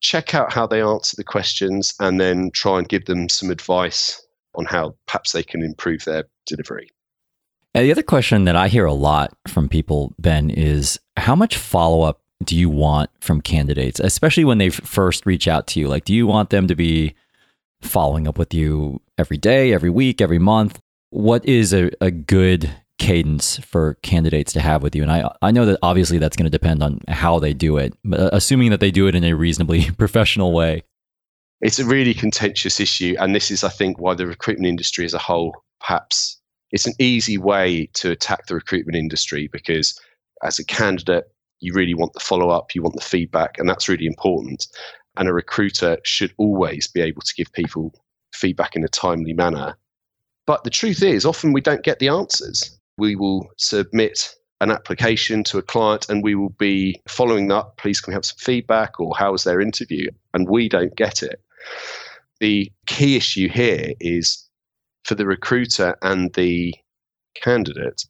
Check 0.00 0.34
out 0.34 0.54
how 0.54 0.66
they 0.66 0.80
answer 0.80 1.16
the 1.18 1.24
questions 1.24 1.92
and 2.00 2.18
then 2.18 2.50
try 2.54 2.78
and 2.78 2.88
give 2.88 3.04
them 3.04 3.28
some 3.28 3.50
advice 3.50 4.26
on 4.54 4.64
how 4.64 4.96
perhaps 5.06 5.32
they 5.32 5.42
can 5.42 5.62
improve 5.62 6.04
their 6.06 6.24
delivery. 6.46 6.88
And 7.78 7.86
the 7.86 7.92
other 7.92 8.02
question 8.02 8.42
that 8.46 8.56
I 8.56 8.66
hear 8.66 8.86
a 8.86 8.92
lot 8.92 9.32
from 9.46 9.68
people, 9.68 10.12
Ben, 10.18 10.50
is 10.50 10.98
how 11.16 11.36
much 11.36 11.56
follow 11.56 12.02
up 12.02 12.20
do 12.42 12.56
you 12.56 12.68
want 12.68 13.08
from 13.20 13.40
candidates, 13.40 14.00
especially 14.00 14.44
when 14.44 14.58
they 14.58 14.68
first 14.68 15.24
reach 15.26 15.46
out 15.46 15.68
to 15.68 15.78
you? 15.78 15.86
Like, 15.86 16.04
do 16.04 16.12
you 16.12 16.26
want 16.26 16.50
them 16.50 16.66
to 16.66 16.74
be 16.74 17.14
following 17.80 18.26
up 18.26 18.36
with 18.36 18.52
you 18.52 19.00
every 19.16 19.36
day, 19.36 19.72
every 19.72 19.90
week, 19.90 20.20
every 20.20 20.40
month? 20.40 20.80
What 21.10 21.46
is 21.46 21.72
a, 21.72 21.92
a 22.00 22.10
good 22.10 22.68
cadence 22.98 23.58
for 23.58 23.94
candidates 24.02 24.52
to 24.54 24.60
have 24.60 24.82
with 24.82 24.96
you? 24.96 25.04
And 25.04 25.12
I, 25.12 25.32
I 25.40 25.52
know 25.52 25.64
that 25.66 25.78
obviously 25.80 26.18
that's 26.18 26.36
going 26.36 26.50
to 26.50 26.50
depend 26.50 26.82
on 26.82 26.98
how 27.06 27.38
they 27.38 27.54
do 27.54 27.76
it, 27.76 27.94
but 28.02 28.18
uh, 28.18 28.30
assuming 28.32 28.70
that 28.72 28.80
they 28.80 28.90
do 28.90 29.06
it 29.06 29.14
in 29.14 29.22
a 29.22 29.34
reasonably 29.34 29.88
professional 29.98 30.52
way. 30.52 30.82
It's 31.60 31.78
a 31.78 31.84
really 31.84 32.14
contentious 32.14 32.80
issue. 32.80 33.14
And 33.20 33.36
this 33.36 33.52
is, 33.52 33.62
I 33.62 33.68
think, 33.68 34.00
why 34.00 34.14
the 34.14 34.26
recruitment 34.26 34.66
industry 34.66 35.04
as 35.04 35.14
a 35.14 35.18
whole 35.18 35.54
perhaps 35.78 36.38
it's 36.70 36.86
an 36.86 36.94
easy 36.98 37.38
way 37.38 37.88
to 37.94 38.10
attack 38.10 38.46
the 38.46 38.54
recruitment 38.54 38.96
industry 38.96 39.48
because 39.52 39.98
as 40.42 40.58
a 40.58 40.64
candidate, 40.64 41.24
you 41.60 41.72
really 41.72 41.94
want 41.94 42.12
the 42.12 42.20
follow 42.20 42.50
up, 42.50 42.74
you 42.74 42.82
want 42.82 42.94
the 42.94 43.00
feedback, 43.00 43.58
and 43.58 43.68
that's 43.68 43.88
really 43.88 44.06
important. 44.06 44.66
And 45.16 45.28
a 45.28 45.32
recruiter 45.32 45.98
should 46.04 46.32
always 46.36 46.86
be 46.86 47.00
able 47.00 47.22
to 47.22 47.34
give 47.34 47.52
people 47.52 47.92
feedback 48.32 48.76
in 48.76 48.84
a 48.84 48.88
timely 48.88 49.32
manner. 49.32 49.76
But 50.46 50.64
the 50.64 50.70
truth 50.70 51.02
is, 51.02 51.24
often 51.24 51.52
we 51.52 51.60
don't 51.60 51.82
get 51.82 51.98
the 51.98 52.08
answers. 52.08 52.78
We 52.96 53.16
will 53.16 53.48
submit 53.56 54.34
an 54.60 54.70
application 54.70 55.44
to 55.44 55.58
a 55.58 55.62
client 55.62 56.08
and 56.08 56.22
we 56.22 56.34
will 56.34 56.50
be 56.50 57.00
following 57.08 57.52
up. 57.52 57.76
Please, 57.76 58.00
can 58.00 58.12
we 58.12 58.14
have 58.14 58.24
some 58.24 58.38
feedback 58.38 58.98
or 58.98 59.16
how 59.16 59.32
was 59.32 59.44
their 59.44 59.60
interview? 59.60 60.10
And 60.34 60.48
we 60.48 60.68
don't 60.68 60.94
get 60.96 61.22
it. 61.22 61.40
The 62.40 62.70
key 62.86 63.16
issue 63.16 63.48
here 63.48 63.92
is 64.00 64.47
for 65.08 65.14
the 65.14 65.26
recruiter 65.26 65.96
and 66.02 66.32
the 66.34 66.74
candidate 67.34 68.04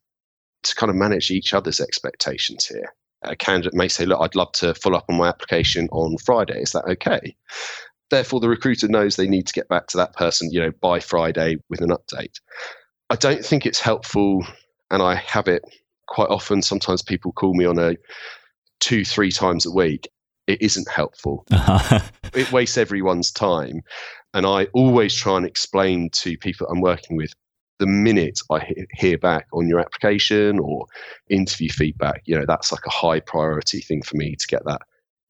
to 0.65 0.75
kind 0.75 0.91
of 0.91 0.97
manage 0.97 1.31
each 1.31 1.55
other's 1.55 1.81
expectations 1.81 2.67
here 2.67 2.93
a 3.23 3.37
candidate 3.37 3.75
may 3.75 3.89
say, 3.89 4.05
Look, 4.05 4.21
I'd 4.21 4.35
love 4.35 4.53
to 4.53 4.75
follow 4.75 4.99
up 4.99 5.07
on 5.09 5.17
my 5.17 5.29
application 5.29 5.89
on 5.91 6.17
Friday. 6.19 6.61
Is 6.61 6.73
that 6.73 6.85
okay? 6.85 7.35
Therefore, 8.11 8.41
the 8.41 8.49
recruiter 8.49 8.89
knows 8.89 9.17
they 9.17 9.29
need 9.29 9.47
to 9.47 9.53
get 9.53 9.69
back 9.69 9.89
to 9.89 9.97
that 9.99 10.15
person, 10.15 10.51
you 10.51 10.61
know, 10.61 10.73
by 10.81 11.01
Friday 11.01 11.57
with 11.69 11.81
an 11.81 11.91
update. 11.91 12.41
I 13.11 13.17
don't 13.17 13.45
think 13.45 13.67
it's 13.67 13.81
helpful, 13.81 14.47
and 14.91 15.03
I 15.03 15.15
have 15.17 15.49
it 15.49 15.63
quite 16.07 16.31
often. 16.31 16.63
Sometimes 16.63 17.03
people 17.03 17.33
call 17.33 17.55
me 17.55 17.65
on 17.65 17.79
a 17.79 17.97
two, 18.81 19.05
three 19.05 19.31
times 19.31 19.67
a 19.67 19.71
week. 19.71 20.09
It 20.47 20.63
isn't 20.63 20.89
helpful. 20.89 21.45
Uh-huh. 21.51 22.01
it 22.35 22.51
wastes 22.53 22.79
everyone's 22.79 23.31
time. 23.31 23.83
And 24.35 24.47
I 24.47 24.65
always 24.75 25.15
try 25.15 25.37
and 25.37 25.47
explain 25.47 26.11
to 26.11 26.37
people 26.37 26.67
I'm 26.69 26.81
working 26.81 27.17
with 27.17 27.33
the 27.79 27.87
minute 27.87 28.41
I 28.51 28.75
hear 28.95 29.19
back 29.19 29.47
on 29.53 29.69
your 29.69 29.81
application 29.81 30.59
or 30.59 30.87
interview 31.31 31.71
feedback, 31.71 32.23
you 32.25 32.37
know, 32.37 32.45
that's 32.47 32.73
like 32.73 32.85
a 32.87 32.91
high 32.91 33.21
priority 33.21 33.81
thing 33.81 34.03
for 34.03 34.17
me 34.17 34.35
to 34.35 34.47
get 34.47 34.65
that 34.65 34.83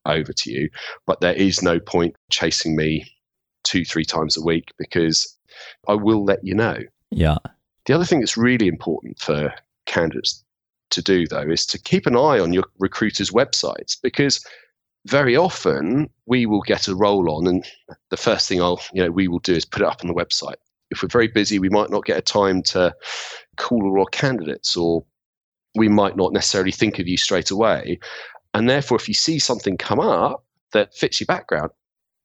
over 0.06 0.32
to 0.32 0.50
you. 0.50 0.70
But 1.06 1.20
there 1.20 1.34
is 1.34 1.62
no 1.62 1.78
point 1.78 2.16
chasing 2.30 2.74
me 2.74 3.06
two, 3.64 3.84
three 3.84 4.04
times 4.04 4.36
a 4.36 4.42
week 4.42 4.72
because 4.78 5.36
I 5.86 5.94
will 5.94 6.24
let 6.24 6.42
you 6.42 6.54
know. 6.54 6.78
Yeah. 7.10 7.38
The 7.84 7.94
other 7.94 8.04
thing 8.04 8.20
that's 8.20 8.36
really 8.36 8.68
important 8.68 9.18
for 9.18 9.52
candidates 9.86 10.42
to 10.90 11.02
do, 11.02 11.26
though, 11.26 11.50
is 11.50 11.66
to 11.66 11.78
keep 11.78 12.06
an 12.06 12.16
eye 12.16 12.38
on 12.38 12.52
your 12.52 12.64
recruiter's 12.78 13.30
websites 13.30 13.96
because 14.02 14.44
very 15.06 15.36
often 15.36 16.10
we 16.26 16.46
will 16.46 16.62
get 16.62 16.88
a 16.88 16.94
role 16.94 17.30
on 17.30 17.46
and 17.46 17.64
the 18.10 18.16
first 18.16 18.48
thing 18.48 18.60
I'll, 18.60 18.80
you 18.92 19.02
know, 19.02 19.10
we 19.10 19.28
will 19.28 19.38
do 19.38 19.54
is 19.54 19.64
put 19.64 19.82
it 19.82 19.88
up 19.88 20.00
on 20.02 20.08
the 20.08 20.14
website 20.14 20.56
if 20.90 21.02
we're 21.02 21.08
very 21.08 21.28
busy, 21.28 21.58
we 21.58 21.68
might 21.68 21.90
not 21.90 22.04
get 22.04 22.18
a 22.18 22.22
time 22.22 22.62
to 22.62 22.94
call 23.56 23.82
all 23.84 24.00
our 24.00 24.06
candidates, 24.06 24.76
or 24.76 25.04
we 25.74 25.88
might 25.88 26.16
not 26.16 26.32
necessarily 26.32 26.72
think 26.72 26.98
of 26.98 27.06
you 27.06 27.16
straight 27.16 27.50
away. 27.50 27.98
And 28.54 28.68
therefore, 28.68 28.96
if 28.96 29.08
you 29.08 29.14
see 29.14 29.38
something 29.38 29.76
come 29.76 30.00
up 30.00 30.44
that 30.72 30.94
fits 30.94 31.20
your 31.20 31.26
background, 31.26 31.70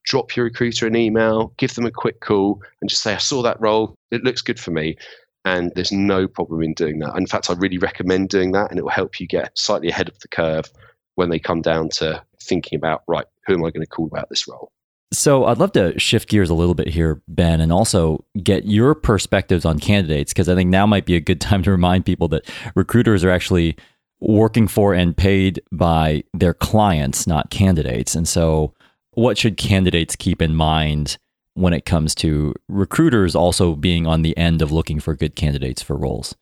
drop 0.05 0.35
your 0.35 0.45
recruiter 0.45 0.87
an 0.87 0.95
email, 0.95 1.53
give 1.57 1.75
them 1.75 1.85
a 1.85 1.91
quick 1.91 2.21
call, 2.21 2.61
and 2.81 2.89
just 2.89 3.03
say, 3.03 3.13
I 3.13 3.17
saw 3.17 3.41
that 3.43 3.59
role. 3.59 3.95
It 4.11 4.23
looks 4.23 4.41
good 4.41 4.59
for 4.59 4.71
me. 4.71 4.97
And 5.45 5.73
there's 5.75 5.91
no 5.91 6.27
problem 6.27 6.63
in 6.63 6.73
doing 6.73 6.99
that. 6.99 7.17
In 7.17 7.27
fact, 7.27 7.49
I 7.49 7.53
really 7.53 7.77
recommend 7.77 8.29
doing 8.29 8.53
that, 8.53 8.69
and 8.69 8.79
it 8.79 8.83
will 8.83 8.89
help 8.89 9.19
you 9.19 9.27
get 9.27 9.57
slightly 9.57 9.89
ahead 9.89 10.07
of 10.07 10.17
the 10.19 10.29
curve 10.29 10.71
when 11.15 11.29
they 11.29 11.39
come 11.39 11.61
down 11.61 11.89
to 11.89 12.23
thinking 12.43 12.77
about, 12.77 13.03
right, 13.07 13.25
who 13.45 13.53
am 13.53 13.59
I 13.59 13.71
going 13.71 13.81
to 13.81 13.87
call 13.87 14.05
about 14.05 14.29
this 14.29 14.47
role? 14.47 14.71
So 15.13 15.45
I'd 15.45 15.59
love 15.59 15.73
to 15.73 15.97
shift 15.99 16.27
gears 16.27 16.49
a 16.49 16.55
little 16.55 16.73
bit 16.73 16.87
here, 16.87 17.21
Ben, 17.27 17.61
and 17.61 17.71
also 17.71 18.25
get 18.41 18.65
your 18.65 18.95
perspectives 18.95 19.63
on 19.63 19.77
candidates 19.77 20.33
because 20.33 20.49
I 20.49 20.55
think 20.55 20.69
now 20.69 20.87
might 20.87 21.05
be 21.05 21.15
a 21.15 21.21
good 21.21 21.39
time 21.41 21.63
to 21.63 21.71
remind 21.71 22.05
people 22.05 22.27
that 22.29 22.49
recruiters 22.75 23.23
are 23.23 23.29
actually 23.29 23.77
working 24.19 24.67
for 24.67 24.93
and 24.93 25.15
paid 25.15 25.61
by 25.71 26.23
their 26.33 26.53
clients, 26.53 27.27
not 27.27 27.49
candidates. 27.51 28.15
And 28.15 28.27
so, 28.27 28.73
what 29.11 29.37
should 29.37 29.57
candidates 29.57 30.15
keep 30.15 30.41
in 30.41 30.55
mind 30.55 31.17
when 31.53 31.73
it 31.73 31.85
comes 31.85 32.15
to 32.15 32.53
recruiters 32.67 33.35
also 33.35 33.75
being 33.75 34.07
on 34.07 34.23
the 34.23 34.35
end 34.35 34.63
of 34.63 34.71
looking 34.71 34.99
for 34.99 35.13
good 35.13 35.35
candidates 35.35 35.83
for 35.83 35.95
roles? 35.95 36.35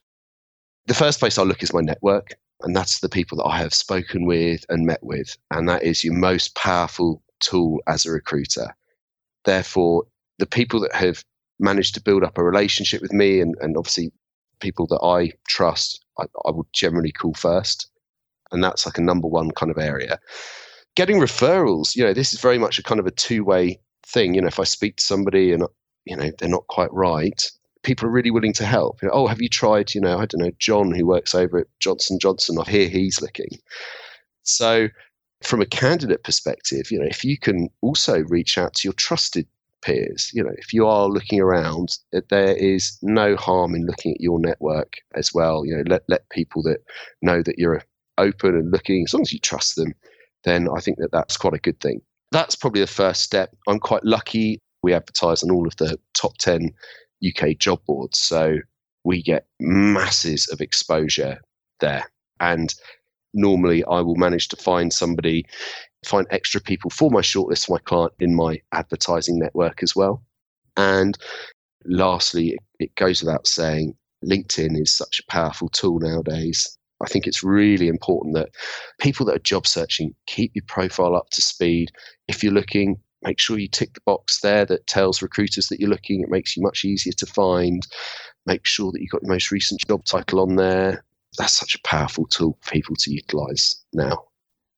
The 0.86 0.94
first 0.94 1.20
place 1.20 1.38
I 1.38 1.44
look 1.44 1.62
is 1.62 1.74
my 1.74 1.82
network, 1.82 2.36
and 2.64 2.76
that's 2.76 3.00
the 3.00 3.10
people 3.10 3.38
that 3.38 3.46
I 3.46 3.58
have 3.58 3.74
spoken 3.74 4.26
with 4.26 4.66
and 4.70 4.86
met 4.86 5.04
with. 5.04 5.38
And 5.52 5.68
that 5.70 5.84
is 5.84 6.04
your 6.04 6.14
most 6.14 6.56
powerful 6.56 7.22
tool 7.40 7.82
as 7.88 8.06
a 8.06 8.12
recruiter. 8.12 8.76
Therefore, 9.46 10.04
the 10.38 10.46
people 10.46 10.80
that 10.82 10.94
have 10.94 11.24
managed 11.60 11.94
to 11.96 12.02
build 12.02 12.24
up 12.24 12.38
a 12.38 12.44
relationship 12.44 13.02
with 13.02 13.14
me 13.14 13.40
and, 13.40 13.56
and 13.62 13.78
obviously 13.78 14.12
people 14.60 14.88
that 14.88 15.02
I 15.04 15.32
trust, 15.48 16.04
I, 16.20 16.24
I 16.46 16.52
would 16.52 16.68
generally 16.74 17.12
call 17.12 17.34
first. 17.34 17.90
And 18.52 18.64
that's 18.64 18.86
like 18.86 18.98
a 18.98 19.02
number 19.02 19.28
one 19.28 19.52
kind 19.52 19.72
of 19.72 19.78
area. 19.78 20.20
Getting 20.96 21.20
referrals, 21.20 21.96
you 21.96 22.04
know, 22.04 22.14
this 22.14 22.34
is 22.34 22.42
very 22.42 22.58
much 22.58 22.78
a 22.78 22.84
kind 22.84 23.00
of 23.00 23.08
a 23.08 23.12
two 23.12 23.44
way 23.44 23.80
thing. 24.06 24.34
You 24.34 24.42
know, 24.42 24.48
if 24.48 24.60
I 24.60 24.66
speak 24.66 24.98
to 24.98 25.04
somebody 25.04 25.54
and, 25.54 25.66
you 26.06 26.18
know, 26.18 26.32
they're 26.38 26.50
not 26.50 26.68
quite 26.68 26.92
right, 26.92 27.50
people 27.84 28.08
are 28.08 28.12
really 28.12 28.32
willing 28.32 28.54
to 28.54 28.66
help. 28.66 29.02
You 29.02 29.08
know, 29.08 29.14
oh, 29.14 29.28
have 29.28 29.42
you 29.42 29.50
tried, 29.50 29.94
you 29.94 30.02
know, 30.02 30.18
I 30.18 30.26
don't 30.26 30.42
know, 30.42 30.52
John 30.60 30.92
who 30.92 31.06
works 31.06 31.34
over 31.34 31.60
at 31.60 31.68
Johnson 31.80 32.20
Johnson? 32.20 32.58
I 32.60 32.70
hear 32.70 32.88
he's 32.88 33.22
looking. 33.22 33.50
So 34.44 34.90
from 35.42 35.62
a 35.62 35.66
candidate 35.66 36.24
perspective, 36.24 36.92
you 36.92 37.00
know, 37.00 37.06
if 37.06 37.24
you 37.24 37.38
can 37.38 37.70
also 37.82 38.20
reach 38.28 38.58
out 38.58 38.74
to 38.76 38.88
your 38.88 38.94
trusted 38.94 39.48
peers, 39.82 40.30
you 40.34 40.44
know, 40.44 40.54
if 40.58 40.74
you 40.74 40.88
are 40.88 41.08
looking 41.08 41.40
around, 41.40 41.98
there 42.30 42.56
is 42.56 42.98
no 43.02 43.36
harm 43.36 43.74
in 43.74 43.88
looking 43.88 44.14
at 44.14 44.22
your 44.22 44.40
network 44.40 44.98
as 45.16 45.34
well. 45.34 45.66
You 45.66 45.78
know, 45.78 45.84
let 45.88 46.04
let 46.08 46.30
people 46.30 46.62
that 46.64 46.80
know 47.22 47.42
that 47.42 47.58
you're 47.58 47.82
open 48.18 48.56
and 48.56 48.72
looking, 48.72 49.04
as 49.04 49.14
long 49.14 49.24
as 49.24 49.34
you 49.34 49.40
trust 49.40 49.76
them, 49.76 49.94
then 50.44 50.68
I 50.70 50.80
think 50.80 50.98
that 51.00 51.12
that's 51.12 51.38
quite 51.38 51.54
a 51.54 51.60
good 51.60 51.80
thing. 51.80 52.02
That's 52.32 52.56
probably 52.56 52.82
the 52.82 52.88
first 52.88 53.24
step. 53.24 53.56
I'm 53.68 53.80
quite 53.80 54.04
lucky. 54.04 54.60
We 54.84 54.94
advertise 54.94 55.44
on 55.44 55.52
all 55.52 55.68
of 55.68 55.76
the 55.78 56.00
top 56.14 56.38
10 56.38 56.72
UK 57.26 57.58
job 57.58 57.80
boards. 57.86 58.20
So 58.20 58.58
we 59.04 59.22
get 59.22 59.46
masses 59.60 60.48
of 60.50 60.62
exposure 60.62 61.40
there. 61.80 62.06
And 62.40 62.74
normally 63.34 63.84
I 63.86 64.02
will 64.02 64.16
manage 64.16 64.48
to 64.50 64.56
find 64.56 64.92
somebody, 64.92 65.46
find 66.06 66.28
extra 66.30 66.62
people 66.62 66.90
for 66.90 67.10
my 67.12 67.22
shortlist 67.22 67.66
for 67.66 67.74
my 67.74 67.80
client 67.80 68.14
in 68.20 68.36
my 68.36 68.60
advertising 68.72 69.40
network 69.40 69.84
as 69.84 69.96
well. 69.96 70.24
And 70.78 71.18
lastly, 71.86 72.58
it 72.80 72.94
goes 72.96 73.22
without 73.22 73.48
saying, 73.48 73.96
LinkedIn 74.24 74.80
is 74.80 74.92
such 74.92 75.20
a 75.20 75.32
powerful 75.32 75.70
tool 75.70 76.00
nowadays. 76.00 76.78
I 77.02 77.08
think 77.08 77.26
it's 77.26 77.44
really 77.44 77.88
important 77.88 78.36
that 78.36 78.50
people 79.00 79.26
that 79.26 79.36
are 79.36 79.40
job 79.40 79.66
searching 79.66 80.14
keep 80.28 80.52
your 80.54 80.64
profile 80.68 81.16
up 81.16 81.30
to 81.32 81.42
speed. 81.42 81.92
If 82.28 82.44
you're 82.44 82.54
looking, 82.54 82.98
make 83.24 83.40
sure 83.40 83.60
you 83.60 83.68
tick 83.68 83.94
the 83.94 84.02
box 84.06 84.42
there 84.42 84.66
that 84.66 84.88
tells 84.88 85.22
recruiters 85.22 85.68
that 85.68 85.80
you're 85.80 85.90
looking. 85.90 86.22
It 86.22 86.30
makes 86.30 86.56
you 86.56 86.64
much 86.64 86.86
easier 86.86 87.14
to 87.18 87.26
find. 87.26 87.86
Make 88.46 88.66
sure 88.66 88.92
that 88.92 89.02
you've 89.02 89.12
got 89.12 89.22
the 89.22 89.28
most 89.28 89.52
recent 89.52 89.82
job 89.88 90.04
title 90.06 90.40
on 90.40 90.56
there 90.56 91.04
that's 91.38 91.54
such 91.54 91.76
a 91.76 91.80
powerful 91.84 92.26
tool 92.28 92.58
for 92.62 92.72
people 92.72 92.96
to 92.98 93.12
utilize 93.12 93.76
now. 93.94 94.24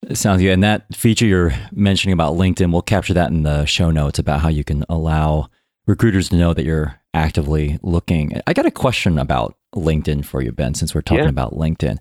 It 0.08 0.18
sounds 0.18 0.42
good. 0.42 0.52
And 0.52 0.64
that 0.64 0.94
feature 0.94 1.26
you're 1.26 1.54
mentioning 1.72 2.14
about 2.14 2.36
LinkedIn, 2.36 2.72
we'll 2.72 2.82
capture 2.82 3.14
that 3.14 3.32
in 3.32 3.44
the 3.44 3.66
show 3.66 3.90
notes 3.90 4.20
about 4.20 4.42
how 4.42 4.50
you 4.50 4.64
can 4.64 4.84
allow 4.90 5.50
recruiters 5.88 6.30
to 6.30 6.36
know 6.36 6.54
that 6.54 6.66
you're 6.66 7.00
actively 7.14 7.80
looking. 7.82 8.40
I 8.46 8.54
got 8.54 8.66
a 8.66 8.72
question 8.72 9.18
about 9.18 9.56
LinkedIn 9.76 10.26
for 10.26 10.42
you, 10.42 10.52
Ben, 10.52 10.74
since 10.74 10.94
we're 10.94 11.02
talking 11.02 11.24
yeah. 11.24 11.30
about 11.30 11.54
LinkedIn. 11.54 11.98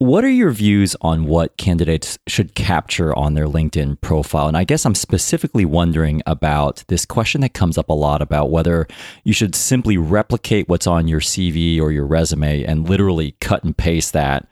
What 0.00 0.24
are 0.24 0.30
your 0.30 0.52
views 0.52 0.94
on 1.00 1.24
what 1.24 1.56
candidates 1.56 2.20
should 2.28 2.54
capture 2.54 3.12
on 3.18 3.34
their 3.34 3.48
LinkedIn 3.48 4.00
profile? 4.00 4.46
And 4.46 4.56
I 4.56 4.62
guess 4.62 4.86
I'm 4.86 4.94
specifically 4.94 5.64
wondering 5.64 6.22
about 6.24 6.84
this 6.86 7.04
question 7.04 7.40
that 7.40 7.52
comes 7.52 7.76
up 7.76 7.88
a 7.88 7.94
lot 7.94 8.22
about 8.22 8.52
whether 8.52 8.86
you 9.24 9.32
should 9.32 9.56
simply 9.56 9.96
replicate 9.96 10.68
what's 10.68 10.86
on 10.86 11.08
your 11.08 11.18
CV 11.18 11.80
or 11.80 11.90
your 11.90 12.06
resume 12.06 12.62
and 12.62 12.88
literally 12.88 13.34
cut 13.40 13.64
and 13.64 13.76
paste 13.76 14.12
that 14.12 14.46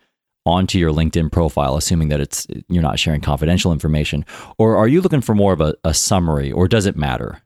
onto 0.45 0.77
your 0.77 0.91
LinkedIn 0.91 1.31
profile, 1.31 1.77
assuming 1.77 2.09
that 2.09 2.19
it's 2.19 2.45
you're 2.67 2.83
not 2.83 2.99
sharing 2.99 3.21
confidential 3.21 3.71
information, 3.71 4.25
or 4.57 4.75
are 4.75 4.87
you 4.89 4.99
looking 4.99 5.21
for 5.21 5.33
more 5.33 5.53
of 5.53 5.61
a, 5.61 5.73
a 5.85 5.93
summary, 5.93 6.51
or 6.51 6.67
does 6.67 6.85
it 6.85 6.97
matter? 6.97 7.41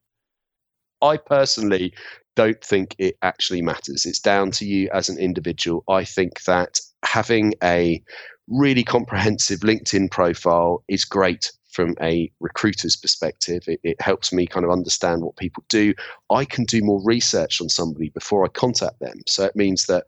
I 1.03 1.17
personally 1.17 1.93
don't 2.35 2.63
think 2.63 2.95
it 2.97 3.15
actually 3.21 3.61
matters. 3.61 4.07
It's 4.07 4.19
down 4.19 4.49
to 4.51 4.65
you 4.65 4.89
as 4.91 5.07
an 5.07 5.19
individual. 5.19 5.83
I 5.87 6.03
think 6.03 6.43
that 6.45 6.79
having 7.03 7.53
a 7.63 8.01
really 8.47 8.83
comprehensive 8.83 9.61
LinkedIn 9.61 10.11
profile 10.11 10.83
is 10.87 11.05
great 11.05 11.51
from 11.71 11.95
a 12.01 12.29
recruiter's 12.39 12.95
perspective. 12.95 13.63
It, 13.67 13.79
it, 13.83 14.01
helps 14.01 14.33
me 14.33 14.45
kind 14.45 14.65
of 14.65 14.71
understand 14.71 15.23
what 15.23 15.37
people 15.37 15.63
do. 15.69 15.93
I 16.29 16.43
can 16.43 16.65
do 16.65 16.81
more 16.83 17.01
research 17.03 17.61
on 17.61 17.69
somebody 17.69 18.09
before 18.09 18.43
I 18.43 18.49
contact 18.49 18.99
them. 18.99 19.21
So 19.27 19.45
it 19.45 19.55
means 19.55 19.85
that 19.85 20.05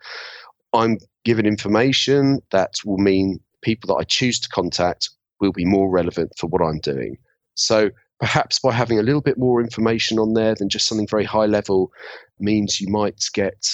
I'm 0.74 0.98
given 1.24 1.46
information 1.46 2.42
that 2.52 2.74
will 2.86 2.98
mean 2.98 3.40
people 3.62 3.88
that 3.88 4.02
I 4.02 4.04
choose 4.04 4.40
to 4.42 4.50
contact 4.50 5.10
will 5.40 5.54
be 5.54 5.66
more 5.66 5.90
relevant 5.90 6.34
for 6.38 6.48
what 6.48 6.62
I'm 6.62 6.80
doing. 6.80 7.18
So 7.56 7.92
perhaps 8.20 8.60
by 8.60 8.72
having 8.72 9.00
a 9.00 9.04
little 9.04 9.22
bit 9.22 9.38
more 9.38 9.62
information 9.62 10.20
on 10.20 10.34
there 10.34 10.56
than 10.56 10.70
just 10.70 10.88
something 10.88 11.08
very 11.08 11.26
high 11.26 11.46
level 11.46 11.92
means 12.40 12.82
you 12.82 12.90
might 12.90 13.24
get 13.34 13.66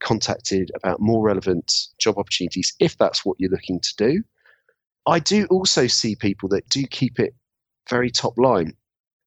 contacted 0.00 0.70
about 0.74 1.00
more 1.00 1.22
relevant 1.22 1.72
job 1.98 2.18
opportunities 2.18 2.74
if 2.80 2.96
that's 2.98 3.24
what 3.24 3.36
you're 3.38 3.50
looking 3.50 3.80
to 3.80 3.94
do. 3.96 4.22
I 5.06 5.20
do 5.20 5.46
also 5.46 5.86
see 5.86 6.16
people 6.16 6.48
that 6.50 6.68
do 6.68 6.84
keep 6.86 7.18
it 7.18 7.34
very 7.88 8.10
top 8.10 8.36
line. 8.36 8.72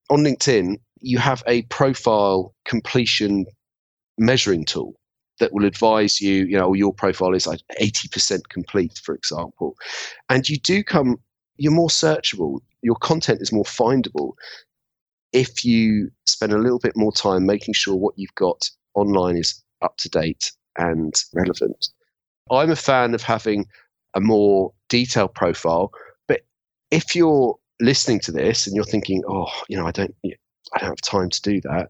On 0.09 0.19
LinkedIn, 0.19 0.75
you 0.99 1.17
have 1.17 1.43
a 1.47 1.61
profile 1.63 2.53
completion 2.65 3.45
measuring 4.17 4.65
tool 4.65 4.95
that 5.39 5.53
will 5.53 5.65
advise 5.65 6.19
you, 6.19 6.45
you 6.45 6.57
know, 6.57 6.73
your 6.73 6.93
profile 6.93 7.33
is 7.33 7.47
like 7.47 7.61
80% 7.79 8.41
complete, 8.49 8.99
for 9.01 9.15
example. 9.15 9.75
And 10.27 10.47
you 10.49 10.57
do 10.57 10.83
come, 10.83 11.17
you're 11.55 11.71
more 11.71 11.87
searchable, 11.87 12.59
your 12.81 12.95
content 12.95 13.41
is 13.41 13.53
more 13.53 13.63
findable 13.63 14.33
if 15.31 15.63
you 15.63 16.09
spend 16.25 16.53
a 16.53 16.57
little 16.57 16.79
bit 16.79 16.95
more 16.95 17.11
time 17.11 17.45
making 17.45 17.73
sure 17.73 17.95
what 17.95 18.15
you've 18.17 18.33
got 18.35 18.69
online 18.95 19.37
is 19.37 19.63
up 19.81 19.97
to 19.97 20.09
date 20.09 20.51
and 20.79 21.13
relevant. 21.33 21.89
I'm 22.49 22.71
a 22.71 22.75
fan 22.75 23.13
of 23.13 23.21
having 23.21 23.67
a 24.15 24.19
more 24.19 24.73
detailed 24.87 25.35
profile, 25.35 25.91
but 26.27 26.41
if 26.89 27.15
you're 27.15 27.55
listening 27.79 28.19
to 28.21 28.31
this 28.31 28.65
and 28.65 28.75
you're 28.75 28.85
thinking, 28.85 29.21
oh, 29.27 29.51
you 29.67 29.77
know, 29.77 29.85
I 29.85 29.91
don't, 29.91 30.15
I 30.25 30.79
don't 30.79 30.89
have 30.89 31.01
time 31.01 31.29
to 31.29 31.41
do 31.41 31.61
that. 31.61 31.89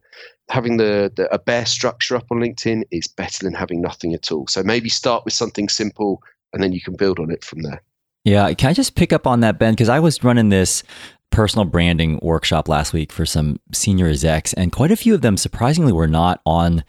Having 0.49 0.77
the, 0.77 1.11
the 1.15 1.33
a 1.33 1.39
bare 1.39 1.65
structure 1.65 2.15
up 2.15 2.25
on 2.31 2.39
LinkedIn 2.39 2.83
is 2.91 3.07
better 3.07 3.45
than 3.45 3.53
having 3.53 3.81
nothing 3.81 4.13
at 4.13 4.31
all. 4.31 4.47
So 4.47 4.63
maybe 4.63 4.89
start 4.89 5.23
with 5.23 5.33
something 5.33 5.69
simple 5.69 6.21
and 6.53 6.61
then 6.61 6.73
you 6.73 6.81
can 6.81 6.95
build 6.95 7.19
on 7.19 7.31
it 7.31 7.45
from 7.45 7.61
there. 7.61 7.81
Yeah, 8.25 8.51
can 8.53 8.69
I 8.69 8.73
just 8.73 8.95
pick 8.95 9.13
up 9.13 9.25
on 9.25 9.39
that, 9.41 9.59
Ben? 9.59 9.73
Because 9.73 9.89
I 9.89 9.99
was 9.99 10.23
running 10.23 10.49
this 10.49 10.83
personal 11.31 11.65
branding 11.65 12.19
workshop 12.21 12.67
last 12.67 12.91
week 12.91 13.11
for 13.11 13.25
some 13.25 13.59
senior 13.71 14.07
execs, 14.07 14.53
and 14.53 14.71
quite 14.71 14.91
a 14.91 14.97
few 14.97 15.13
of 15.13 15.21
them 15.21 15.37
surprisingly 15.37 15.93
were 15.93 16.07
not 16.07 16.41
on 16.45 16.83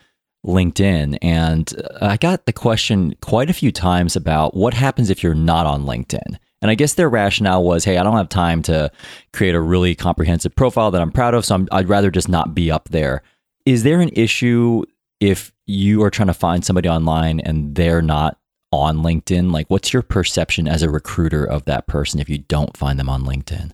LinkedIn. 0.46 1.18
And 1.22 1.72
uh, 2.00 2.06
I 2.06 2.16
got 2.16 2.46
the 2.46 2.52
question 2.52 3.14
quite 3.20 3.50
a 3.50 3.54
few 3.54 3.72
times 3.72 4.16
about 4.16 4.54
what 4.54 4.74
happens 4.74 5.10
if 5.10 5.22
you're 5.22 5.34
not 5.34 5.66
on 5.66 5.84
LinkedIn. 5.84 6.38
And 6.62 6.70
I 6.70 6.74
guess 6.74 6.94
their 6.94 7.08
rationale 7.08 7.64
was, 7.64 7.84
hey, 7.84 7.96
I 7.96 8.02
don't 8.02 8.16
have 8.16 8.28
time 8.28 8.62
to 8.64 8.90
create 9.32 9.54
a 9.54 9.60
really 9.60 9.94
comprehensive 9.94 10.54
profile 10.54 10.90
that 10.90 11.00
I'm 11.00 11.12
proud 11.12 11.34
of, 11.34 11.44
so 11.44 11.66
i 11.72 11.78
would 11.78 11.88
rather 11.88 12.10
just 12.10 12.28
not 12.28 12.54
be 12.54 12.70
up 12.70 12.90
there. 12.90 13.22
Is 13.64 13.82
there 13.82 14.00
an 14.00 14.10
issue 14.12 14.84
if 15.20 15.52
you 15.66 16.02
are 16.02 16.10
trying 16.10 16.26
to 16.26 16.34
find 16.34 16.64
somebody 16.64 16.88
online 16.88 17.40
and 17.40 17.74
they're 17.74 18.02
not 18.02 18.38
on 18.72 18.98
LinkedIn? 18.98 19.52
Like, 19.52 19.70
what's 19.70 19.92
your 19.92 20.02
perception 20.02 20.68
as 20.68 20.82
a 20.82 20.90
recruiter 20.90 21.44
of 21.44 21.64
that 21.64 21.86
person 21.86 22.20
if 22.20 22.28
you 22.28 22.38
don't 22.38 22.76
find 22.76 22.98
them 22.98 23.08
on 23.08 23.24
LinkedIn? 23.24 23.72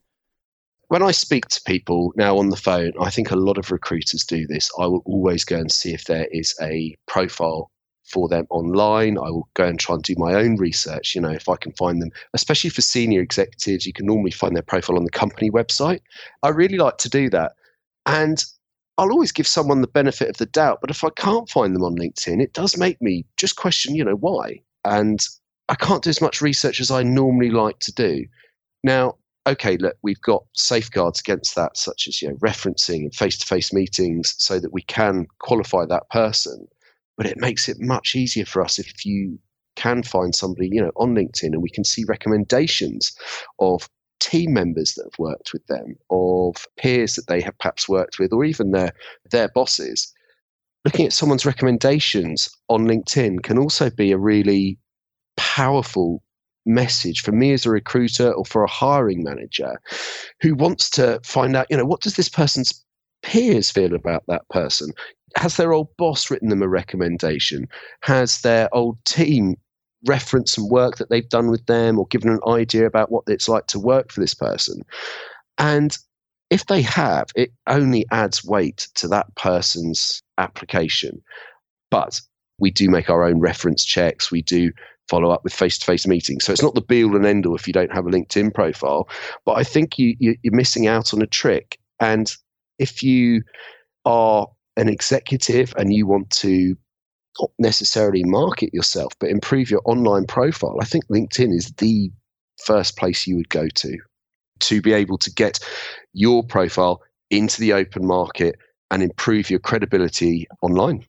When 0.89 1.03
I 1.03 1.11
speak 1.11 1.49
to 1.49 1.61
people 1.67 2.13
now 2.17 2.39
on 2.39 2.51
the 2.51 2.57
phone, 2.57 2.93
I 3.01 3.11
think 3.11 3.31
a 3.31 3.37
lot 3.37 3.59
of 3.59 3.73
recruiters 3.73 4.25
do 4.25 4.47
this. 4.47 4.71
I 4.79 4.87
will 4.87 5.03
always 5.05 5.45
go 5.45 5.57
and 5.57 5.71
see 5.71 5.93
if 5.93 6.05
there 6.05 6.27
is 6.31 6.55
a 6.61 6.97
profile 7.07 7.71
for 8.05 8.29
them 8.29 8.47
online. 8.51 9.19
I 9.19 9.31
will 9.31 9.49
go 9.55 9.67
and 9.67 9.81
try 9.81 9.97
and 9.97 10.05
do 10.05 10.15
my 10.17 10.35
own 10.35 10.57
research. 10.57 11.15
You 11.15 11.21
know, 11.21 11.31
if 11.31 11.49
I 11.49 11.57
can 11.57 11.73
find 11.73 12.01
them, 12.01 12.13
especially 12.35 12.71
for 12.71 12.83
senior 12.83 13.21
executives, 13.21 13.85
you 13.85 13.93
can 13.93 14.07
normally 14.07 14.31
find 14.31 14.55
their 14.55 14.63
profile 14.63 14.97
on 14.97 15.05
the 15.05 15.11
company 15.11 15.51
website. 15.51 16.01
I 16.45 16.51
really 16.51 16.79
like 16.79 16.99
to 16.99 17.09
do 17.09 17.29
that. 17.31 17.53
And 18.07 18.45
I'll 18.97 19.11
always 19.11 19.33
give 19.33 19.47
someone 19.47 19.81
the 19.81 19.89
benefit 19.89 20.29
of 20.29 20.37
the 20.37 20.47
doubt. 20.47 20.79
But 20.81 20.91
if 20.91 21.03
I 21.03 21.11
can't 21.17 21.51
find 21.51 21.75
them 21.75 21.83
on 21.83 21.97
LinkedIn, 21.97 22.41
it 22.41 22.53
does 22.53 22.79
make 22.79 23.03
me 23.03 23.27
just 23.37 23.57
question, 23.57 23.97
you 23.97 24.05
know, 24.05 24.15
why? 24.15 24.61
And 24.85 25.21
I 25.69 25.75
can't 25.75 26.05
do 26.05 26.11
as 26.11 26.21
much 26.21 26.41
research 26.41 26.81
as 26.81 26.93
I 26.93 27.03
normally 27.03 27.51
like 27.51 27.81
to 27.81 27.93
do. 27.93 28.25
Now, 28.85 29.17
okay, 29.47 29.77
look, 29.77 29.97
we've 30.03 30.21
got 30.21 30.45
safeguards 30.55 31.21
against 31.21 31.55
that, 31.55 31.77
such 31.77 32.09
as 32.09 32.21
you 32.21 32.29
know, 32.29 32.37
referencing 32.37 33.03
and 33.03 33.15
face-to-face 33.15 33.73
meetings, 33.73 34.35
so 34.39 34.59
that 34.59 34.73
we 34.73 34.83
can 34.83 35.27
qualify 35.39 35.85
that 35.87 36.09
person. 36.11 36.67
But 37.17 37.27
it 37.27 37.39
makes 37.39 37.69
it 37.69 37.79
much 37.81 38.15
easier 38.15 38.45
for 38.45 38.63
us 38.63 38.79
if 38.79 39.07
you 39.07 39.39
can 39.77 40.03
find 40.03 40.35
somebody, 40.35 40.69
you 40.73 40.83
know, 40.83 40.93
on 40.97 41.15
LinkedIn, 41.15 41.53
and 41.53 41.63
we 41.63 41.71
can 41.71 41.85
see 41.85 42.05
recommendations 42.09 43.17
of 43.59 43.89
team 44.19 44.53
members 44.53 44.95
that 44.95 45.05
have 45.05 45.19
worked 45.19 45.53
with 45.53 45.67
them, 45.67 45.97
of 46.11 46.67
peers 46.79 47.15
that 47.15 47.27
they 47.29 47.41
have 47.41 47.57
perhaps 47.59 47.89
worked 47.89 48.19
with, 48.19 48.33
or 48.33 48.45
even 48.45 48.73
their 48.73 48.93
their 49.31 49.49
bosses. 49.49 50.13
Looking 50.85 51.07
at 51.07 51.13
someone's 51.13 51.47
recommendations 51.47 52.49
on 52.69 52.87
LinkedIn 52.87 53.43
can 53.43 53.59
also 53.59 53.91
be 53.91 54.13
a 54.13 54.19
really 54.19 54.79
powerful 55.37 56.23
message 56.67 57.23
for 57.23 57.33
me 57.33 57.53
as 57.53 57.65
a 57.65 57.71
recruiter 57.71 58.33
or 58.33 58.45
for 58.45 58.65
a 58.65 58.71
hiring 58.71 59.23
manager 59.23 59.81
who 60.41 60.55
wants 60.55 60.91
to 60.91 61.21
find 61.23 61.57
out, 61.57 61.67
you 61.71 61.77
know, 61.77 61.85
what 61.85 62.01
does 62.01 62.17
this 62.17 62.29
person's 62.29 62.85
peers 63.23 63.71
feel 63.71 63.95
about 63.95 64.25
that 64.29 64.49
person? 64.51 64.93
Has 65.37 65.57
their 65.57 65.73
old 65.73 65.89
boss 65.97 66.31
written 66.31 66.49
them 66.49 66.63
a 66.63 66.69
recommendation? 66.69 67.69
Has 68.03 68.41
their 68.41 68.75
old 68.75 69.03
team 69.05 69.57
referenced 70.07 70.55
some 70.55 70.69
work 70.69 70.97
that 70.97 71.11
they've 71.11 71.29
done 71.29 71.51
with 71.51 71.65
them 71.67 71.99
or 71.99 72.07
given 72.09 72.31
an 72.31 72.41
idea 72.47 72.87
about 72.87 73.11
what 73.11 73.25
it's 73.27 73.49
like 73.49 73.67
to 73.69 73.79
work 73.79 74.13
for 74.13 74.21
this 74.21 74.35
person? 74.35 74.83
And 75.59 75.97
if 76.51 76.67
they 76.67 76.83
have, 76.83 77.29
it 77.35 77.51
only 77.67 78.07
adds 78.13 78.45
weight 78.45 78.89
to 78.95 79.09
that 79.09 79.35
person's 79.35 80.23
application. 80.39 81.21
But 81.91 82.21
we 82.59 82.71
do 82.71 82.89
make 82.89 83.11
our 83.11 83.25
own 83.25 83.41
reference 83.41 83.85
checks. 83.85 84.31
We 84.31 84.43
do 84.43 84.73
follow 85.09 85.31
up 85.31 85.45
with 85.45 85.53
face 85.53 85.79
to 85.79 85.87
face 85.87 86.07
meetings. 86.07 86.45
So 86.45 86.53
it's 86.53 86.63
not 86.63 86.75
the 86.75 86.81
be 86.81 87.05
all 87.05 87.17
and 87.17 87.27
end 87.27 87.47
all 87.47 87.55
if 87.55 87.67
you 87.67 87.73
don't 87.73 87.93
have 87.93 88.07
a 88.07 88.11
LinkedIn 88.11 88.55
profile. 88.55 89.09
But 89.45 89.55
I 89.55 89.65
think 89.65 89.99
you, 89.99 90.17
you, 90.19 90.37
you're 90.43 90.55
missing 90.55 90.87
out 90.87 91.15
on 91.15 91.23
a 91.23 91.27
trick. 91.27 91.79
And 92.01 92.35
if 92.79 93.03
you 93.03 93.43
are 94.05 94.47
an 94.77 94.89
executive 94.89 95.75
and 95.77 95.93
you 95.93 96.07
want 96.07 96.31
to 96.31 96.77
not 97.41 97.51
necessarily 97.59 98.25
market 98.25 98.73
yourself, 98.73 99.13
but 99.19 99.31
improve 99.31 99.71
your 99.71 99.83
online 99.85 100.27
profile, 100.27 100.77
I 100.81 100.85
think 100.85 101.07
LinkedIn 101.07 101.53
is 101.53 101.73
the 101.79 102.11
first 102.65 102.97
place 102.97 103.27
you 103.27 103.37
would 103.37 103.49
go 103.49 103.69
to 103.69 103.99
to 104.59 104.81
be 104.81 104.93
able 104.93 105.19
to 105.19 105.31
get 105.31 105.59
your 106.15 106.43
profile 106.43 107.03
into 107.31 107.61
the 107.61 107.75
open 107.75 108.07
market 108.07 108.57
and 108.91 109.03
improve 109.03 109.51
your 109.51 109.59
credibility 109.59 110.47
online 110.63 111.05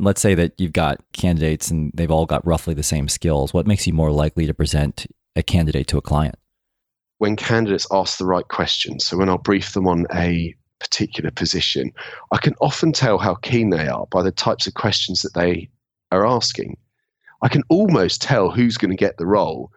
let's 0.00 0.20
say 0.20 0.34
that 0.34 0.52
you've 0.58 0.72
got 0.72 1.00
candidates 1.12 1.70
and 1.70 1.92
they've 1.94 2.10
all 2.10 2.26
got 2.26 2.46
roughly 2.46 2.74
the 2.74 2.82
same 2.82 3.08
skills. 3.08 3.54
What 3.54 3.66
makes 3.66 3.86
you 3.86 3.92
more 3.92 4.10
likely 4.10 4.46
to 4.46 4.54
present 4.54 5.06
a 5.36 5.42
candidate 5.42 5.86
to 5.88 5.98
a 5.98 6.02
client? 6.02 6.36
When 7.18 7.36
candidates 7.36 7.86
ask 7.92 8.18
the 8.18 8.24
right 8.24 8.48
questions. 8.48 9.04
So 9.04 9.16
when 9.16 9.28
I'll 9.28 9.38
brief 9.38 9.74
them 9.74 9.86
on 9.86 10.06
a 10.14 10.54
particular 10.78 11.30
position, 11.30 11.92
I 12.32 12.38
can 12.38 12.54
often 12.60 12.92
tell 12.92 13.18
how 13.18 13.34
keen 13.34 13.70
they 13.70 13.86
are 13.86 14.06
by 14.10 14.22
the 14.22 14.32
types 14.32 14.66
of 14.66 14.74
questions 14.74 15.20
that 15.22 15.34
they 15.34 15.68
are 16.10 16.26
asking. 16.26 16.78
I 17.42 17.48
can 17.48 17.62
almost 17.68 18.22
tell 18.22 18.50
who's 18.50 18.76
going 18.76 18.90
to 18.90 18.96
get 18.96 19.18
the 19.18 19.26
role 19.26 19.70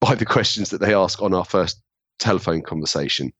by 0.00 0.14
the 0.14 0.24
questions 0.24 0.70
that 0.70 0.80
they 0.80 0.94
ask 0.94 1.22
on 1.22 1.34
our 1.34 1.44
first 1.44 1.80
telephone 2.18 2.62
conversation. 2.62 3.32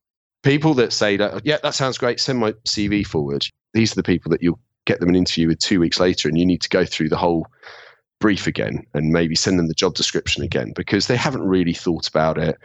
People 0.42 0.74
that 0.74 0.92
say 0.92 1.16
that, 1.16 1.44
yeah, 1.44 1.58
that 1.62 1.74
sounds 1.74 1.98
great, 1.98 2.20
send 2.20 2.38
my 2.38 2.52
CV 2.66 3.04
forward. 3.06 3.44
These 3.74 3.92
are 3.92 3.96
the 3.96 4.02
people 4.02 4.30
that 4.30 4.42
you'll 4.42 4.60
get 4.88 5.00
them 5.00 5.08
an 5.08 5.16
interview 5.16 5.48
with 5.48 5.58
two 5.58 5.80
weeks 5.80 6.00
later 6.00 6.28
and 6.28 6.38
you 6.38 6.46
need 6.46 6.60
to 6.60 6.68
go 6.68 6.84
through 6.84 7.08
the 7.08 7.16
whole 7.16 7.46
brief 8.20 8.46
again 8.48 8.84
and 8.94 9.12
maybe 9.12 9.36
send 9.36 9.58
them 9.58 9.68
the 9.68 9.74
job 9.74 9.94
description 9.94 10.42
again 10.42 10.72
because 10.74 11.06
they 11.06 11.16
haven't 11.16 11.42
really 11.42 11.72
thought 11.72 12.08
about 12.08 12.36
it 12.36 12.56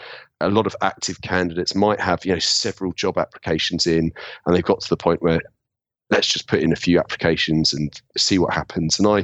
a 0.42 0.50
lot 0.50 0.66
of 0.66 0.76
active 0.82 1.22
candidates 1.22 1.76
might 1.76 2.00
have 2.00 2.26
you 2.26 2.34
know 2.34 2.40
several 2.40 2.92
job 2.94 3.18
applications 3.20 3.86
in 3.86 4.12
and 4.46 4.56
they've 4.56 4.64
got 4.64 4.82
to 4.82 4.90
the 4.90 4.98
point 4.98 5.22
where 5.22 5.40
let's 6.10 6.28
just 6.28 6.48
put 6.48 6.62
in 6.62 6.72
a 6.72 6.78
few 6.78 6.98
applications 6.98 7.72
and 7.72 8.02
see 8.18 8.40
what 8.40 8.52
happens 8.52 8.98
and 8.98 9.08
i 9.08 9.24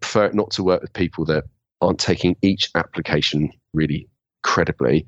prefer 0.00 0.30
not 0.32 0.50
to 0.50 0.62
work 0.62 0.80
with 0.80 0.92
people 0.94 1.24
that 1.26 1.44
aren't 1.80 1.98
taking 1.98 2.36
each 2.42 2.70
application 2.74 3.50
really 3.72 4.08
credibly. 4.42 5.06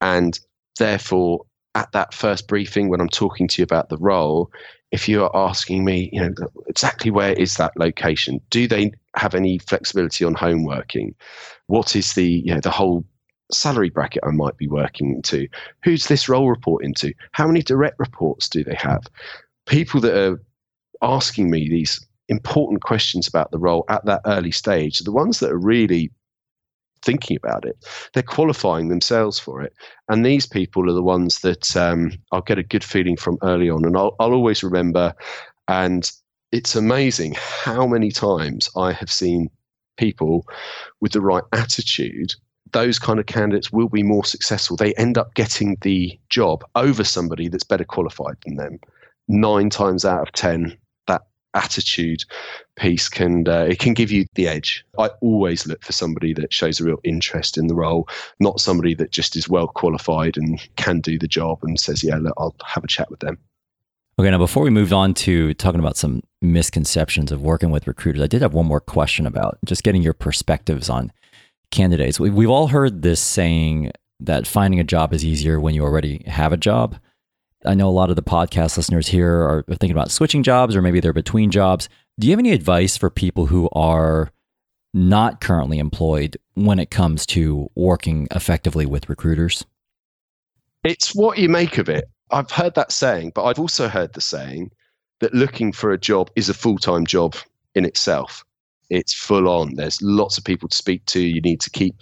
And 0.00 0.38
therefore, 0.78 1.44
at 1.74 1.92
that 1.92 2.14
first 2.14 2.48
briefing, 2.48 2.88
when 2.88 3.00
I'm 3.00 3.08
talking 3.08 3.48
to 3.48 3.62
you 3.62 3.64
about 3.64 3.88
the 3.88 3.98
role, 3.98 4.50
if 4.92 5.08
you 5.08 5.24
are 5.24 5.36
asking 5.36 5.84
me, 5.84 6.10
you 6.12 6.20
know, 6.20 6.32
exactly 6.68 7.10
where 7.10 7.32
is 7.32 7.56
that 7.56 7.76
location? 7.76 8.40
Do 8.50 8.68
they 8.68 8.92
have 9.16 9.34
any 9.34 9.58
flexibility 9.58 10.24
on 10.24 10.34
home 10.34 10.64
working? 10.64 11.14
What 11.66 11.96
is 11.96 12.12
the, 12.14 12.26
you 12.26 12.54
know, 12.54 12.60
the 12.60 12.70
whole 12.70 13.04
salary 13.50 13.90
bracket 13.90 14.22
I 14.24 14.30
might 14.30 14.56
be 14.56 14.68
working 14.68 15.22
to? 15.22 15.48
Who's 15.82 16.06
this 16.06 16.28
role 16.28 16.48
reporting 16.48 16.94
to? 16.94 17.12
How 17.32 17.46
many 17.46 17.62
direct 17.62 17.98
reports 17.98 18.48
do 18.48 18.62
they 18.62 18.76
have? 18.76 19.02
People 19.66 20.00
that 20.02 20.16
are 20.16 20.40
asking 21.02 21.50
me 21.50 21.68
these 21.68 22.04
important 22.28 22.82
questions 22.82 23.26
about 23.28 23.50
the 23.50 23.58
role 23.58 23.84
at 23.88 24.04
that 24.06 24.20
early 24.26 24.50
stage, 24.50 25.00
the 25.00 25.12
ones 25.12 25.40
that 25.40 25.50
are 25.50 25.58
really 25.58 26.10
thinking 27.06 27.36
about 27.36 27.64
it. 27.64 27.76
They're 28.12 28.22
qualifying 28.22 28.88
themselves 28.88 29.38
for 29.38 29.62
it. 29.62 29.72
And 30.08 30.26
these 30.26 30.44
people 30.44 30.90
are 30.90 30.94
the 30.94 31.02
ones 31.02 31.40
that 31.40 31.76
um, 31.76 32.12
I'll 32.32 32.42
get 32.42 32.58
a 32.58 32.64
good 32.64 32.84
feeling 32.84 33.16
from 33.16 33.38
early 33.42 33.70
on. 33.70 33.84
And 33.84 33.96
I'll, 33.96 34.16
I'll 34.18 34.34
always 34.34 34.62
remember. 34.62 35.14
And 35.68 36.10
it's 36.52 36.74
amazing 36.74 37.36
how 37.38 37.86
many 37.86 38.10
times 38.10 38.68
I 38.76 38.92
have 38.92 39.10
seen 39.10 39.48
people 39.96 40.44
with 41.00 41.12
the 41.12 41.20
right 41.20 41.44
attitude. 41.52 42.34
Those 42.72 42.98
kind 42.98 43.20
of 43.20 43.26
candidates 43.26 43.72
will 43.72 43.88
be 43.88 44.02
more 44.02 44.24
successful. 44.24 44.76
They 44.76 44.92
end 44.94 45.16
up 45.16 45.34
getting 45.34 45.76
the 45.82 46.18
job 46.28 46.64
over 46.74 47.04
somebody 47.04 47.48
that's 47.48 47.64
better 47.64 47.84
qualified 47.84 48.36
than 48.44 48.56
them. 48.56 48.80
Nine 49.28 49.70
times 49.70 50.04
out 50.04 50.22
of 50.22 50.32
10, 50.32 50.76
attitude 51.56 52.24
piece 52.76 53.08
can 53.08 53.48
uh, 53.48 53.66
it 53.68 53.78
can 53.78 53.94
give 53.94 54.12
you 54.12 54.26
the 54.34 54.46
edge. 54.46 54.84
I 54.98 55.08
always 55.20 55.66
look 55.66 55.82
for 55.82 55.92
somebody 55.92 56.32
that 56.34 56.52
shows 56.52 56.78
a 56.78 56.84
real 56.84 57.00
interest 57.02 57.58
in 57.58 57.66
the 57.66 57.74
role, 57.74 58.08
not 58.38 58.60
somebody 58.60 58.94
that 58.94 59.10
just 59.10 59.34
is 59.34 59.48
well 59.48 59.66
qualified 59.66 60.36
and 60.36 60.60
can 60.76 61.00
do 61.00 61.18
the 61.18 61.28
job 61.28 61.58
and 61.62 61.80
says, 61.80 62.04
"Yeah, 62.04 62.18
look, 62.18 62.34
I'll 62.36 62.54
have 62.64 62.84
a 62.84 62.88
chat 62.88 63.10
with 63.10 63.20
them." 63.20 63.38
Okay, 64.18 64.30
now 64.30 64.38
before 64.38 64.62
we 64.62 64.70
move 64.70 64.92
on 64.92 65.12
to 65.14 65.52
talking 65.54 65.80
about 65.80 65.96
some 65.96 66.22
misconceptions 66.40 67.32
of 67.32 67.42
working 67.42 67.70
with 67.70 67.86
recruiters, 67.86 68.22
I 68.22 68.26
did 68.26 68.42
have 68.42 68.54
one 68.54 68.66
more 68.66 68.80
question 68.80 69.26
about 69.26 69.58
just 69.64 69.82
getting 69.82 70.02
your 70.02 70.14
perspectives 70.14 70.88
on 70.88 71.12
candidates. 71.70 72.20
We've 72.20 72.50
all 72.50 72.68
heard 72.68 73.02
this 73.02 73.20
saying 73.20 73.92
that 74.20 74.46
finding 74.46 74.80
a 74.80 74.84
job 74.84 75.12
is 75.12 75.24
easier 75.24 75.60
when 75.60 75.74
you 75.74 75.82
already 75.82 76.24
have 76.26 76.52
a 76.52 76.56
job. 76.56 76.96
I 77.64 77.74
know 77.74 77.88
a 77.88 77.90
lot 77.90 78.10
of 78.10 78.16
the 78.16 78.22
podcast 78.22 78.76
listeners 78.76 79.08
here 79.08 79.30
are 79.30 79.64
thinking 79.68 79.92
about 79.92 80.10
switching 80.10 80.42
jobs 80.42 80.76
or 80.76 80.82
maybe 80.82 81.00
they're 81.00 81.12
between 81.12 81.50
jobs. 81.50 81.88
Do 82.18 82.26
you 82.26 82.32
have 82.32 82.38
any 82.38 82.52
advice 82.52 82.96
for 82.96 83.10
people 83.10 83.46
who 83.46 83.68
are 83.72 84.30
not 84.94 85.40
currently 85.40 85.78
employed 85.78 86.36
when 86.54 86.78
it 86.78 86.90
comes 86.90 87.26
to 87.26 87.70
working 87.74 88.28
effectively 88.30 88.86
with 88.86 89.08
recruiters? 89.08 89.64
It's 90.84 91.14
what 91.14 91.38
you 91.38 91.48
make 91.48 91.78
of 91.78 91.88
it. 91.88 92.08
I've 92.30 92.50
heard 92.50 92.74
that 92.74 92.92
saying, 92.92 93.32
but 93.34 93.44
I've 93.44 93.58
also 93.58 93.88
heard 93.88 94.12
the 94.12 94.20
saying 94.20 94.70
that 95.20 95.34
looking 95.34 95.72
for 95.72 95.92
a 95.92 95.98
job 95.98 96.30
is 96.36 96.48
a 96.48 96.54
full 96.54 96.78
time 96.78 97.06
job 97.06 97.36
in 97.74 97.84
itself. 97.84 98.44
It's 98.88 99.12
full 99.12 99.48
on. 99.48 99.74
There's 99.74 100.00
lots 100.00 100.38
of 100.38 100.44
people 100.44 100.68
to 100.68 100.76
speak 100.76 101.04
to. 101.06 101.20
You 101.20 101.40
need 101.40 101.60
to 101.60 101.70
keep 101.70 101.96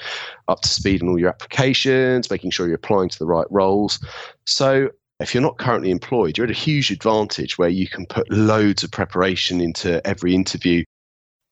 up 0.48 0.60
to 0.60 0.68
speed 0.68 1.02
on 1.02 1.08
all 1.08 1.18
your 1.18 1.30
applications, 1.30 2.30
making 2.30 2.50
sure 2.50 2.66
you're 2.66 2.74
applying 2.76 3.08
to 3.08 3.18
the 3.18 3.26
right 3.26 3.46
roles. 3.50 3.98
So 4.44 4.90
if 5.20 5.34
you're 5.34 5.42
not 5.42 5.58
currently 5.58 5.90
employed, 5.90 6.36
you're 6.36 6.46
at 6.46 6.50
a 6.50 6.54
huge 6.54 6.90
advantage 6.90 7.56
where 7.56 7.68
you 7.68 7.88
can 7.88 8.06
put 8.06 8.30
loads 8.30 8.82
of 8.82 8.90
preparation 8.90 9.60
into 9.60 10.04
every 10.06 10.34
interview. 10.34 10.82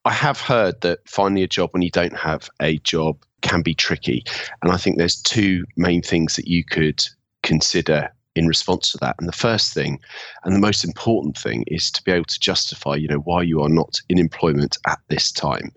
I 0.05 0.11
have 0.11 0.39
heard 0.39 0.81
that 0.81 0.99
finding 1.07 1.43
a 1.43 1.47
job 1.47 1.69
when 1.71 1.81
you 1.81 1.89
don't 1.89 2.17
have 2.17 2.49
a 2.61 2.77
job 2.79 3.23
can 3.41 3.61
be 3.61 3.73
tricky. 3.73 4.23
And 4.61 4.71
I 4.71 4.77
think 4.77 4.97
there's 4.97 5.21
two 5.21 5.65
main 5.77 6.01
things 6.01 6.35
that 6.35 6.47
you 6.47 6.63
could 6.65 7.01
consider 7.41 8.09
in 8.35 8.47
response 8.47 8.91
to 8.91 8.97
that. 8.99 9.15
And 9.19 9.27
the 9.27 9.33
first 9.33 9.73
thing, 9.73 9.99
and 10.43 10.55
the 10.55 10.59
most 10.59 10.83
important 10.83 11.37
thing, 11.37 11.63
is 11.67 11.91
to 11.91 12.03
be 12.03 12.11
able 12.11 12.25
to 12.25 12.39
justify, 12.39 12.95
you 12.95 13.07
know, 13.07 13.19
why 13.19 13.43
you 13.43 13.61
are 13.61 13.69
not 13.69 14.01
in 14.09 14.17
employment 14.19 14.77
at 14.87 14.99
this 15.09 15.31
time. 15.31 15.71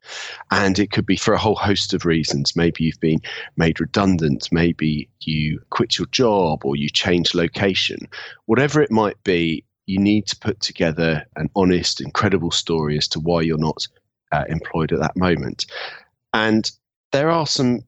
And 0.50 0.78
it 0.78 0.90
could 0.90 1.06
be 1.06 1.16
for 1.16 1.34
a 1.34 1.38
whole 1.38 1.54
host 1.54 1.92
of 1.92 2.04
reasons. 2.04 2.56
Maybe 2.56 2.84
you've 2.84 3.00
been 3.00 3.20
made 3.56 3.80
redundant, 3.80 4.48
maybe 4.50 5.08
you 5.20 5.60
quit 5.70 5.98
your 5.98 6.06
job 6.08 6.64
or 6.64 6.76
you 6.76 6.88
change 6.88 7.34
location. 7.34 8.08
Whatever 8.46 8.80
it 8.80 8.90
might 8.90 9.22
be, 9.24 9.64
you 9.86 9.98
need 9.98 10.26
to 10.26 10.38
put 10.38 10.60
together 10.60 11.24
an 11.36 11.48
honest 11.54 12.00
and 12.00 12.12
credible 12.12 12.50
story 12.50 12.96
as 12.96 13.06
to 13.08 13.20
why 13.20 13.40
you're 13.40 13.58
not 13.58 13.86
uh, 14.32 14.44
employed 14.48 14.92
at 14.92 15.00
that 15.00 15.16
moment. 15.16 15.66
And 16.32 16.70
there 17.12 17.30
are 17.30 17.46
some 17.46 17.80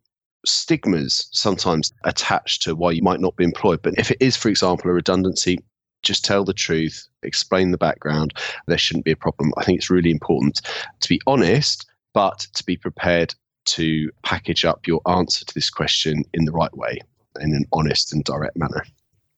stigmas 0.47 1.29
sometimes 1.33 1.93
attached 2.05 2.63
to 2.63 2.75
why 2.75 2.93
you 2.93 3.03
might 3.03 3.21
not 3.21 3.37
be 3.37 3.45
employed. 3.45 3.81
But 3.83 3.95
if 3.99 4.11
it 4.11 4.19
is, 4.21 4.37
for 4.37 4.49
example, 4.49 4.91
a 4.91 4.95
redundancy, 4.95 5.59
just 6.03 6.25
tell 6.25 6.45
the 6.45 6.53
truth, 6.53 7.09
explain 7.23 7.71
the 7.71 7.79
background. 7.79 8.35
There 8.67 8.79
shouldn't 8.79 9.05
be 9.05 9.11
a 9.11 9.17
problem. 9.17 9.53
I 9.57 9.65
think 9.65 9.79
it's 9.79 9.91
really 9.91 10.11
important 10.11 10.61
to 11.01 11.09
be 11.09 11.21
honest, 11.27 11.87
but 12.15 12.39
to 12.55 12.65
be 12.65 12.77
prepared 12.77 13.35
to 13.67 14.11
package 14.23 14.65
up 14.65 14.87
your 14.87 15.01
answer 15.07 15.45
to 15.45 15.55
this 15.55 15.71
question 15.71 16.25
in 16.33 16.45
the 16.45 16.53
right 16.53 16.75
way, 16.77 16.99
in 17.41 17.55
an 17.55 17.65
honest 17.73 18.13
and 18.13 18.25
direct 18.25 18.57
manner. 18.57 18.85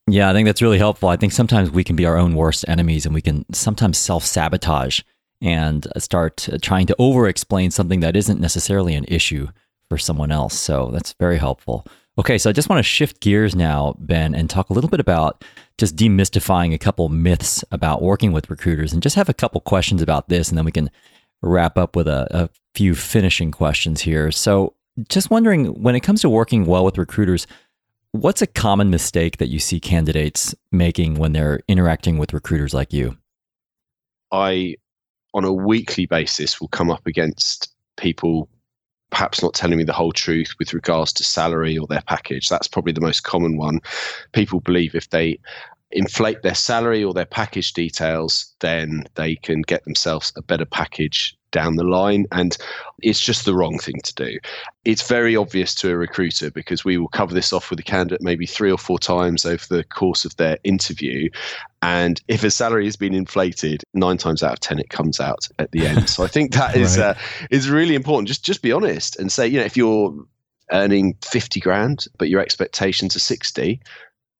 Yeah, 0.06 0.30
I 0.30 0.32
think 0.32 0.46
that's 0.46 0.62
really 0.62 0.78
helpful. 0.78 1.08
I 1.08 1.16
think 1.16 1.32
sometimes 1.32 1.70
we 1.70 1.84
can 1.84 1.96
be 1.96 2.06
our 2.06 2.16
own 2.16 2.34
worst 2.34 2.64
enemies 2.68 3.06
and 3.06 3.14
we 3.14 3.22
can 3.22 3.44
sometimes 3.52 3.98
self 3.98 4.24
sabotage 4.24 5.00
and 5.40 5.86
start 5.98 6.48
trying 6.60 6.86
to 6.86 6.96
over 6.98 7.26
explain 7.26 7.70
something 7.70 8.00
that 8.00 8.16
isn't 8.16 8.40
necessarily 8.40 8.94
an 8.94 9.04
issue 9.08 9.48
for 9.90 9.98
someone 9.98 10.32
else. 10.32 10.58
So 10.58 10.88
that's 10.92 11.14
very 11.20 11.36
helpful. 11.36 11.86
Okay, 12.16 12.38
so 12.38 12.48
I 12.48 12.52
just 12.52 12.68
want 12.68 12.78
to 12.78 12.84
shift 12.84 13.20
gears 13.20 13.54
now, 13.54 13.94
Ben, 13.98 14.34
and 14.34 14.48
talk 14.48 14.70
a 14.70 14.72
little 14.72 14.88
bit 14.88 15.00
about 15.00 15.44
just 15.78 15.96
demystifying 15.96 16.72
a 16.72 16.78
couple 16.78 17.08
myths 17.08 17.64
about 17.70 18.02
working 18.02 18.32
with 18.32 18.50
recruiters 18.50 18.92
and 18.92 19.02
just 19.02 19.16
have 19.16 19.28
a 19.28 19.34
couple 19.34 19.60
questions 19.60 20.00
about 20.00 20.28
this, 20.28 20.48
and 20.48 20.56
then 20.56 20.64
we 20.64 20.72
can 20.72 20.90
wrap 21.42 21.76
up 21.76 21.96
with 21.96 22.06
a, 22.06 22.26
a 22.30 22.50
few 22.74 22.94
finishing 22.94 23.50
questions 23.50 24.02
here. 24.02 24.30
So, 24.30 24.74
just 25.08 25.30
wondering 25.30 25.82
when 25.82 25.94
it 25.94 26.00
comes 26.00 26.20
to 26.20 26.28
working 26.28 26.66
well 26.66 26.84
with 26.84 26.98
recruiters, 26.98 27.46
what's 28.12 28.42
a 28.42 28.46
common 28.46 28.90
mistake 28.90 29.38
that 29.38 29.48
you 29.48 29.58
see 29.58 29.80
candidates 29.80 30.54
making 30.70 31.14
when 31.14 31.32
they're 31.32 31.60
interacting 31.68 32.18
with 32.18 32.34
recruiters 32.34 32.74
like 32.74 32.92
you? 32.92 33.16
I, 34.30 34.76
on 35.32 35.44
a 35.44 35.52
weekly 35.52 36.06
basis, 36.06 36.60
will 36.60 36.68
come 36.68 36.90
up 36.90 37.06
against 37.06 37.74
people 37.96 38.48
perhaps 39.10 39.42
not 39.42 39.54
telling 39.54 39.78
me 39.78 39.84
the 39.84 39.92
whole 39.92 40.12
truth 40.12 40.54
with 40.58 40.72
regards 40.72 41.12
to 41.14 41.24
salary 41.24 41.76
or 41.76 41.86
their 41.86 42.02
package. 42.02 42.48
That's 42.48 42.68
probably 42.68 42.92
the 42.92 43.00
most 43.00 43.24
common 43.24 43.56
one. 43.56 43.80
People 44.32 44.60
believe 44.60 44.94
if 44.94 45.10
they 45.10 45.38
inflate 45.92 46.42
their 46.42 46.54
salary 46.54 47.02
or 47.02 47.12
their 47.12 47.24
package 47.24 47.72
details, 47.72 48.54
then 48.60 49.04
they 49.14 49.36
can 49.36 49.62
get 49.62 49.84
themselves 49.84 50.32
a 50.36 50.42
better 50.42 50.64
package 50.64 51.36
down 51.50 51.76
the 51.76 51.84
line. 51.84 52.26
And 52.32 52.56
it's 53.00 53.20
just 53.20 53.44
the 53.44 53.54
wrong 53.54 53.78
thing 53.78 54.00
to 54.04 54.14
do. 54.14 54.38
It's 54.84 55.06
very 55.06 55.36
obvious 55.36 55.74
to 55.76 55.90
a 55.90 55.96
recruiter 55.96 56.50
because 56.50 56.84
we 56.84 56.96
will 56.96 57.08
cover 57.08 57.34
this 57.34 57.52
off 57.52 57.70
with 57.70 57.80
a 57.80 57.84
candidate 57.84 58.22
maybe 58.22 58.46
three 58.46 58.70
or 58.70 58.78
four 58.78 58.98
times 58.98 59.44
over 59.44 59.64
the 59.68 59.84
course 59.84 60.24
of 60.24 60.36
their 60.36 60.58
interview. 60.64 61.28
And 61.82 62.20
if 62.28 62.44
a 62.44 62.50
salary 62.50 62.84
has 62.84 62.96
been 62.96 63.14
inflated, 63.14 63.82
nine 63.94 64.18
times 64.18 64.42
out 64.42 64.52
of 64.52 64.60
ten 64.60 64.78
it 64.78 64.90
comes 64.90 65.18
out 65.18 65.48
at 65.58 65.72
the 65.72 65.86
end. 65.86 66.08
So 66.08 66.22
I 66.22 66.28
think 66.28 66.52
that 66.54 66.76
is 66.76 66.98
right. 66.98 67.16
uh, 67.16 67.20
is 67.50 67.68
really 67.68 67.94
important. 67.94 68.28
Just 68.28 68.44
just 68.44 68.62
be 68.62 68.72
honest 68.72 69.18
and 69.18 69.32
say, 69.32 69.46
you 69.46 69.58
know, 69.58 69.66
if 69.66 69.76
you're 69.76 70.14
earning 70.72 71.16
50 71.24 71.58
grand 71.58 72.04
but 72.16 72.28
your 72.28 72.40
expectations 72.40 73.16
are 73.16 73.20
60 73.20 73.80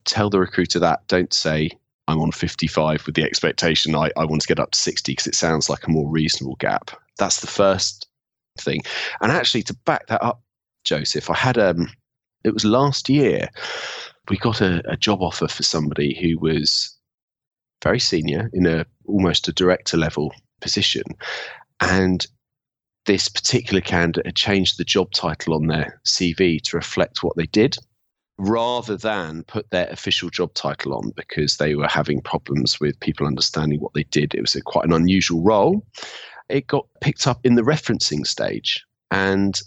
tell 0.04 0.30
the 0.30 0.40
recruiter 0.40 0.78
that 0.78 1.06
don't 1.08 1.32
say 1.32 1.70
I'm 2.08 2.20
on 2.20 2.32
55 2.32 3.06
with 3.06 3.14
the 3.14 3.22
expectation 3.22 3.94
I, 3.94 4.10
I 4.16 4.24
want 4.24 4.42
to 4.42 4.48
get 4.48 4.58
up 4.58 4.72
to 4.72 4.78
60 4.78 5.12
because 5.12 5.26
it 5.26 5.34
sounds 5.34 5.70
like 5.70 5.86
a 5.86 5.90
more 5.90 6.08
reasonable 6.08 6.56
gap. 6.56 6.90
That's 7.18 7.40
the 7.40 7.46
first 7.46 8.08
thing. 8.58 8.82
And 9.20 9.30
actually, 9.30 9.62
to 9.64 9.74
back 9.84 10.06
that 10.08 10.22
up, 10.22 10.42
Joseph, 10.84 11.30
I 11.30 11.36
had 11.36 11.58
um, 11.58 11.88
it 12.44 12.54
was 12.54 12.64
last 12.64 13.08
year. 13.08 13.48
We 14.28 14.38
got 14.38 14.60
a, 14.60 14.82
a 14.90 14.96
job 14.96 15.22
offer 15.22 15.48
for 15.48 15.62
somebody 15.62 16.14
who 16.14 16.38
was 16.38 16.96
very 17.82 18.00
senior 18.00 18.50
in 18.52 18.66
a 18.66 18.86
almost 19.06 19.48
a 19.48 19.52
director 19.52 19.96
level 19.96 20.32
position, 20.60 21.04
and 21.80 22.26
this 23.06 23.28
particular 23.28 23.80
candidate 23.80 24.26
had 24.26 24.36
changed 24.36 24.78
the 24.78 24.84
job 24.84 25.10
title 25.12 25.54
on 25.54 25.66
their 25.66 26.00
CV 26.06 26.60
to 26.62 26.76
reflect 26.76 27.22
what 27.22 27.36
they 27.36 27.46
did 27.46 27.76
rather 28.40 28.96
than 28.96 29.44
put 29.44 29.70
their 29.70 29.88
official 29.90 30.30
job 30.30 30.52
title 30.54 30.94
on 30.94 31.10
because 31.14 31.58
they 31.58 31.74
were 31.74 31.88
having 31.88 32.22
problems 32.22 32.80
with 32.80 32.98
people 33.00 33.26
understanding 33.26 33.80
what 33.80 33.92
they 33.92 34.04
did. 34.04 34.34
It 34.34 34.40
was 34.40 34.54
a, 34.54 34.62
quite 34.62 34.86
an 34.86 34.92
unusual 34.92 35.42
role. 35.42 35.86
It 36.48 36.66
got 36.66 36.86
picked 37.00 37.26
up 37.26 37.44
in 37.44 37.54
the 37.54 37.62
referencing 37.62 38.26
stage. 38.26 38.84
And 39.10 39.60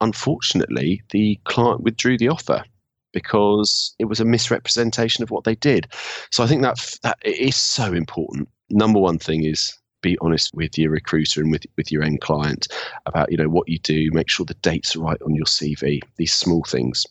unfortunately, 0.00 1.02
the 1.10 1.38
client 1.44 1.82
withdrew 1.82 2.16
the 2.16 2.28
offer 2.28 2.64
because 3.12 3.94
it 3.98 4.06
was 4.06 4.20
a 4.20 4.24
misrepresentation 4.24 5.22
of 5.22 5.30
what 5.30 5.44
they 5.44 5.54
did. 5.54 5.86
So 6.30 6.42
I 6.42 6.46
think 6.46 6.62
that 6.62 6.96
that 7.02 7.18
is 7.22 7.56
so 7.56 7.92
important. 7.92 8.48
Number 8.70 8.98
one 8.98 9.18
thing 9.18 9.44
is 9.44 9.76
be 10.02 10.16
honest 10.20 10.54
with 10.54 10.78
your 10.78 10.90
recruiter 10.90 11.40
and 11.40 11.50
with, 11.50 11.64
with 11.76 11.90
your 11.90 12.02
end 12.02 12.20
client 12.20 12.68
about 13.06 13.30
you 13.30 13.36
know 13.36 13.48
what 13.48 13.68
you 13.68 13.78
do 13.78 14.10
make 14.12 14.28
sure 14.28 14.44
the 14.44 14.54
dates 14.54 14.94
are 14.94 15.00
right 15.00 15.20
on 15.22 15.34
your 15.34 15.46
cv 15.46 16.00
these 16.16 16.32
small 16.32 16.62
things 16.64 17.06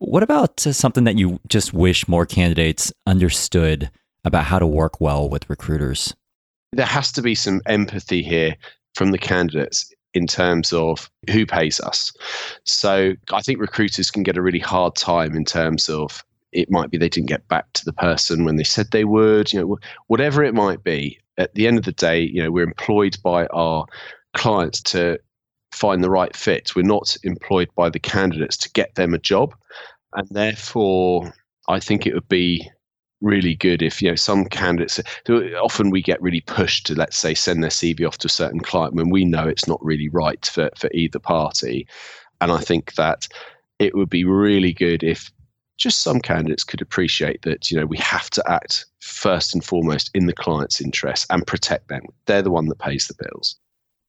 what 0.00 0.22
about 0.22 0.66
uh, 0.66 0.72
something 0.72 1.04
that 1.04 1.16
you 1.16 1.38
just 1.48 1.72
wish 1.72 2.08
more 2.08 2.26
candidates 2.26 2.92
understood 3.06 3.90
about 4.24 4.44
how 4.44 4.58
to 4.58 4.66
work 4.66 5.00
well 5.00 5.28
with 5.28 5.48
recruiters 5.48 6.14
there 6.72 6.86
has 6.86 7.10
to 7.12 7.22
be 7.22 7.34
some 7.34 7.60
empathy 7.66 8.22
here 8.22 8.56
from 8.94 9.10
the 9.10 9.18
candidates 9.18 9.92
in 10.14 10.26
terms 10.26 10.72
of 10.72 11.10
who 11.30 11.46
pays 11.46 11.80
us. 11.80 12.12
So 12.64 13.14
I 13.32 13.42
think 13.42 13.60
recruiters 13.60 14.10
can 14.10 14.22
get 14.22 14.36
a 14.36 14.42
really 14.42 14.58
hard 14.58 14.96
time 14.96 15.36
in 15.36 15.44
terms 15.44 15.88
of 15.88 16.24
it 16.52 16.70
might 16.70 16.90
be 16.90 16.98
they 16.98 17.08
didn't 17.08 17.28
get 17.28 17.46
back 17.48 17.72
to 17.74 17.84
the 17.84 17.92
person 17.92 18.44
when 18.44 18.56
they 18.56 18.64
said 18.64 18.90
they 18.90 19.04
would, 19.04 19.52
you 19.52 19.60
know, 19.60 19.78
whatever 20.08 20.42
it 20.42 20.54
might 20.54 20.82
be. 20.82 21.18
At 21.38 21.54
the 21.54 21.66
end 21.66 21.78
of 21.78 21.84
the 21.84 21.92
day, 21.92 22.20
you 22.20 22.42
know, 22.42 22.50
we're 22.50 22.64
employed 22.64 23.16
by 23.22 23.46
our 23.46 23.86
clients 24.34 24.82
to 24.82 25.18
find 25.72 26.02
the 26.02 26.10
right 26.10 26.34
fit. 26.34 26.74
We're 26.74 26.82
not 26.82 27.16
employed 27.22 27.68
by 27.76 27.90
the 27.90 27.98
candidates 27.98 28.56
to 28.58 28.70
get 28.70 28.94
them 28.94 29.14
a 29.14 29.18
job. 29.18 29.54
And 30.14 30.26
therefore, 30.30 31.32
I 31.68 31.80
think 31.80 32.06
it 32.06 32.14
would 32.14 32.28
be 32.28 32.68
really 33.20 33.54
good 33.54 33.82
if 33.82 34.00
you 34.00 34.08
know 34.08 34.14
some 34.14 34.46
candidates 34.46 34.98
so 35.26 35.36
often 35.62 35.90
we 35.90 36.02
get 36.02 36.20
really 36.22 36.40
pushed 36.40 36.86
to 36.86 36.94
let's 36.94 37.18
say 37.18 37.34
send 37.34 37.62
their 37.62 37.70
cv 37.70 38.06
off 38.06 38.16
to 38.18 38.26
a 38.26 38.30
certain 38.30 38.60
client 38.60 38.94
when 38.94 39.10
we 39.10 39.24
know 39.24 39.46
it's 39.46 39.68
not 39.68 39.82
really 39.84 40.08
right 40.08 40.46
for, 40.46 40.70
for 40.76 40.88
either 40.94 41.18
party 41.18 41.86
and 42.40 42.50
i 42.50 42.58
think 42.58 42.94
that 42.94 43.28
it 43.78 43.94
would 43.94 44.08
be 44.08 44.24
really 44.24 44.72
good 44.72 45.02
if 45.02 45.30
just 45.76 46.02
some 46.02 46.20
candidates 46.20 46.64
could 46.64 46.80
appreciate 46.80 47.42
that 47.42 47.70
you 47.70 47.78
know 47.78 47.86
we 47.86 47.98
have 47.98 48.30
to 48.30 48.42
act 48.50 48.86
first 49.00 49.54
and 49.54 49.64
foremost 49.64 50.10
in 50.14 50.24
the 50.24 50.32
client's 50.32 50.80
interest 50.80 51.26
and 51.28 51.46
protect 51.46 51.88
them 51.88 52.02
they're 52.24 52.42
the 52.42 52.50
one 52.50 52.68
that 52.68 52.78
pays 52.78 53.06
the 53.06 53.14
bills 53.22 53.56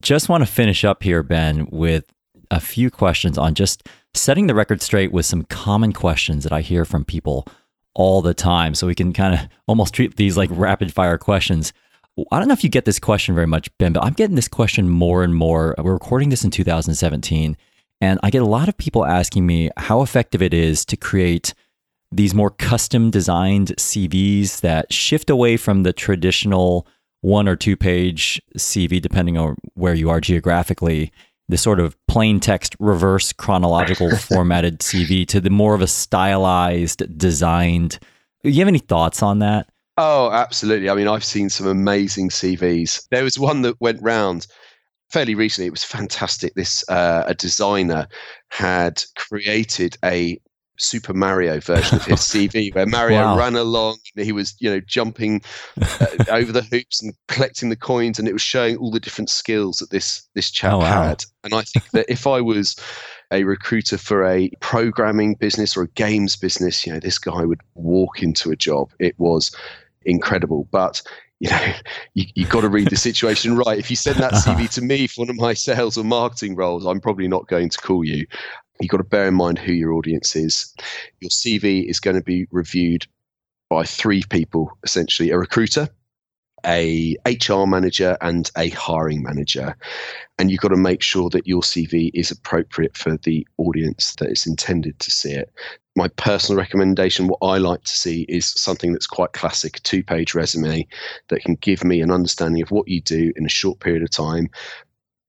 just 0.02 0.30
want 0.30 0.42
to 0.42 0.52
finish 0.52 0.84
up 0.84 1.04
here 1.04 1.24
ben 1.24 1.68
with 1.72 2.06
a 2.50 2.60
few 2.60 2.90
questions 2.92 3.38
on 3.38 3.54
just 3.54 3.88
setting 4.14 4.48
the 4.48 4.56
record 4.56 4.82
straight 4.82 5.12
with 5.12 5.26
some 5.26 5.44
common 5.44 5.94
questions 5.94 6.44
that 6.44 6.52
i 6.52 6.62
hear 6.62 6.84
from 6.84 7.06
people 7.06 7.48
all 7.94 8.22
the 8.22 8.34
time. 8.34 8.76
So 8.76 8.88
we 8.88 8.96
can 8.96 9.14
kind 9.14 9.34
of 9.34 9.48
almost 9.68 9.94
treat 9.94 10.16
these 10.16 10.38
like 10.38 10.50
rapid 10.54 10.94
fire 10.94 11.18
questions. 11.18 11.74
I 12.32 12.40
don't 12.40 12.48
know 12.48 12.54
if 12.54 12.64
you 12.64 12.70
get 12.70 12.86
this 12.86 13.00
question 13.00 13.36
very 13.36 13.48
much, 13.48 13.76
Ben, 13.78 13.94
but 13.94 14.04
I'm 14.04 14.14
getting 14.14 14.36
this 14.36 14.48
question 14.48 14.90
more 14.90 15.24
and 15.24 15.36
more. 15.36 15.76
We're 15.78 15.94
recording 15.94 16.30
this 16.30 16.44
in 16.44 16.52
2017, 16.52 17.58
and 18.02 18.20
I 18.22 18.30
get 18.30 18.42
a 18.42 18.46
lot 18.46 18.68
of 18.68 18.78
people 18.78 19.06
asking 19.06 19.46
me 19.46 19.70
how 19.78 20.02
effective 20.02 20.42
it 20.42 20.54
is 20.54 20.86
to 20.86 20.98
create 20.98 21.54
these 22.12 22.34
more 22.34 22.50
custom 22.50 23.10
designed 23.10 23.70
CVs 23.78 24.60
that 24.60 24.92
shift 24.92 25.30
away 25.30 25.56
from 25.56 25.84
the 25.84 25.94
traditional 25.94 26.86
one 27.22 27.48
or 27.48 27.56
two 27.56 27.78
page 27.78 28.42
CV, 28.58 29.02
depending 29.02 29.38
on 29.38 29.56
where 29.76 29.94
you 29.94 30.10
are 30.10 30.20
geographically, 30.20 31.12
the 31.48 31.58
sort 31.58 31.80
of 31.80 31.96
plain 32.08 32.40
text 32.40 32.76
reverse 32.80 33.34
chronological 33.34 34.16
formatted 34.18 34.80
CV 34.80 35.28
to 35.28 35.40
the 35.40 35.50
more 35.50 35.76
of 35.76 35.82
a 35.82 35.88
stylized, 35.88 37.18
designed. 37.18 38.00
Do 38.44 38.50
you 38.50 38.60
have 38.60 38.68
any 38.68 38.80
thoughts 38.80 39.22
on 39.22 39.40
that? 39.40 39.68
Oh, 39.98 40.32
absolutely. 40.32 40.90
I 40.90 40.96
mean, 40.96 41.08
I've 41.08 41.24
seen 41.24 41.50
some 41.50 41.68
amazing 41.68 42.30
CVs. 42.30 43.08
There 43.12 43.24
was 43.24 43.38
one 43.38 43.62
that 43.64 43.80
went 43.82 44.02
round 44.02 44.48
fairly 45.12 45.36
recently. 45.36 45.68
It 45.68 45.72
was 45.72 45.84
fantastic. 45.84 46.56
This 46.56 46.84
uh, 46.90 47.24
a 47.28 47.36
designer 47.36 48.08
had 48.50 49.04
created 49.16 49.98
a 50.04 50.40
Super 50.82 51.14
Mario 51.14 51.60
version 51.60 51.98
of 51.98 52.06
his 52.06 52.20
CV, 52.20 52.74
where 52.74 52.86
Mario 52.86 53.22
wow. 53.22 53.38
ran 53.38 53.56
along, 53.56 53.98
he 54.16 54.32
was 54.32 54.56
you 54.60 54.70
know 54.70 54.80
jumping 54.82 55.42
uh, 55.82 56.08
over 56.30 56.52
the 56.52 56.64
hoops 56.64 57.02
and 57.02 57.14
collecting 57.28 57.70
the 57.70 57.76
coins, 57.76 58.20
and 58.20 58.28
it 58.28 58.34
was 58.34 58.42
showing 58.42 58.78
all 58.78 58.92
the 58.92 59.00
different 59.00 59.30
skills 59.30 59.78
that 59.78 59.92
this 59.92 60.28
this 60.34 60.50
chap 60.50 60.74
oh, 60.74 60.80
wow. 60.80 61.04
had. 61.04 61.24
And 61.44 61.54
I 61.54 61.62
think 61.62 61.90
that 61.92 62.06
if 62.10 62.28
I 62.28 62.42
was 62.42 62.76
a 63.32 63.44
recruiter 63.44 63.98
for 63.98 64.26
a 64.26 64.50
programming 64.60 65.36
business 65.36 65.78
or 65.78 65.84
a 65.84 65.88
games 65.90 66.36
business, 66.36 66.86
you 66.86 66.94
know, 66.94 67.00
this 67.00 67.18
guy 67.18 67.46
would 67.46 67.62
walk 67.76 68.22
into 68.22 68.52
a 68.52 68.56
job. 68.56 68.92
It 69.00 69.18
was 69.18 69.56
incredible, 70.04 70.68
but 70.72 71.02
you 71.40 71.50
know, 71.50 71.74
you, 72.14 72.26
you've 72.36 72.50
got 72.50 72.62
to 72.62 72.70
read 72.70 72.90
the 72.90 72.96
situation 72.96 73.56
right. 73.56 73.78
If 73.78 73.90
you 73.90 73.96
send 73.96 74.20
that 74.20 74.34
CV 74.34 74.70
to 74.76 74.82
me 74.82 75.08
for 75.08 75.22
one 75.22 75.30
of 75.30 75.36
my 75.36 75.54
sales 75.54 75.98
or 75.98 76.04
marketing 76.04 76.56
roles, 76.56 76.86
I'm 76.86 77.02
probably 77.02 77.28
not 77.28 77.48
going 77.48 77.70
to 77.70 77.78
call 77.78 78.04
you 78.04 78.26
you've 78.82 78.92
got 78.92 78.98
to 78.98 79.04
bear 79.04 79.28
in 79.28 79.34
mind 79.34 79.60
who 79.60 79.74
your 79.74 79.94
audience 79.94 80.36
is. 80.36 80.74
Your 81.20 81.30
CV 81.30 81.86
is 81.86 82.00
going 82.00 82.16
to 82.16 82.24
be 82.24 82.48
reviewed 82.52 83.06
by 83.70 83.84
three 83.84 84.24
people, 84.30 84.78
essentially 84.84 85.30
a 85.30 85.38
recruiter, 85.38 85.88
a 86.66 87.16
HR 87.26 87.66
manager, 87.66 88.18
and 88.22 88.52
a 88.58 88.70
hiring 88.70 89.24
manager. 89.24 89.76
And 90.38 90.52
you've 90.52 90.60
got 90.60 90.70
to 90.70 90.78
make 90.78 91.02
sure 91.02 91.30
that 91.30 91.48
your 91.48 91.62
CV 91.62 92.12
is 92.14 92.32
appropriate 92.32 92.98
for 92.98 93.18
the 93.18 93.48
audience 93.58 94.16
that 94.16 94.30
is 94.30 94.46
intended 94.46 95.00
to 95.00 95.12
see 95.12 95.32
it. 95.32 95.52
My 95.96 96.08
personal 96.10 96.60
recommendation, 96.60 97.28
what 97.28 97.40
I 97.42 97.58
like 97.58 97.84
to 97.84 97.92
see 97.92 98.26
is 98.30 98.46
something 98.46 98.94
that's 98.94 99.08
quite 99.08 99.34
classic, 99.34 99.78
a 99.78 99.82
two 99.82 100.04
page 100.04 100.34
resume 100.34 100.88
that 101.30 101.42
can 101.42 101.56
give 101.56 101.84
me 101.84 102.02
an 102.02 102.12
understanding 102.12 102.62
of 102.62 102.72
what 102.72 102.88
you 102.88 103.02
do 103.02 103.34
in 103.36 103.46
a 103.46 103.50
short 103.50 103.80
period 103.80 104.04
of 104.04 104.10
time, 104.10 104.50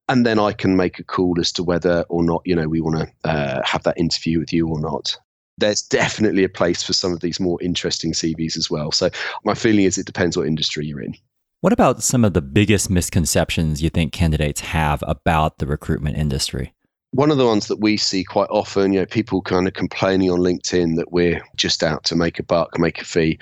and 0.08 0.26
then 0.26 0.38
I 0.38 0.52
can 0.52 0.76
make 0.76 0.98
a 0.98 1.04
call 1.04 1.38
as 1.38 1.52
to 1.52 1.62
whether 1.62 2.04
or 2.08 2.22
not 2.22 2.42
you 2.44 2.54
know 2.54 2.68
we 2.68 2.80
want 2.80 2.98
to 2.98 3.28
uh, 3.28 3.62
have 3.64 3.82
that 3.84 3.98
interview 3.98 4.38
with 4.40 4.52
you 4.52 4.68
or 4.68 4.80
not. 4.80 5.16
There's 5.58 5.82
definitely 5.82 6.44
a 6.44 6.48
place 6.48 6.82
for 6.82 6.92
some 6.92 7.12
of 7.12 7.20
these 7.20 7.38
more 7.38 7.62
interesting 7.62 8.12
CVs 8.12 8.56
as 8.56 8.70
well. 8.70 8.90
So 8.90 9.10
my 9.44 9.54
feeling 9.54 9.84
is 9.84 9.98
it 9.98 10.06
depends 10.06 10.36
what 10.36 10.46
industry 10.46 10.86
you're 10.86 11.02
in. 11.02 11.14
What 11.60 11.72
about 11.72 12.02
some 12.02 12.24
of 12.24 12.32
the 12.32 12.42
biggest 12.42 12.90
misconceptions 12.90 13.82
you 13.82 13.90
think 13.90 14.12
candidates 14.12 14.60
have 14.60 15.04
about 15.06 15.58
the 15.58 15.66
recruitment 15.66 16.16
industry? 16.16 16.74
One 17.12 17.30
of 17.30 17.36
the 17.36 17.46
ones 17.46 17.68
that 17.68 17.78
we 17.78 17.98
see 17.98 18.24
quite 18.24 18.48
often, 18.48 18.94
you 18.94 19.00
know, 19.00 19.06
people 19.06 19.42
kind 19.42 19.68
of 19.68 19.74
complaining 19.74 20.30
on 20.30 20.40
LinkedIn 20.40 20.96
that 20.96 21.12
we're 21.12 21.42
just 21.54 21.82
out 21.84 22.02
to 22.04 22.16
make 22.16 22.38
a 22.38 22.42
buck, 22.42 22.78
make 22.78 23.02
a 23.02 23.04
fee 23.04 23.38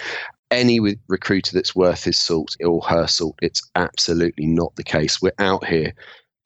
any 0.50 0.80
recruiter 1.08 1.54
that's 1.54 1.76
worth 1.76 2.04
his 2.04 2.18
salt 2.18 2.56
or 2.64 2.82
her 2.82 3.06
salt, 3.06 3.38
it's 3.40 3.62
absolutely 3.76 4.46
not 4.46 4.74
the 4.76 4.82
case. 4.82 5.22
We're 5.22 5.32
out 5.38 5.64
here 5.64 5.94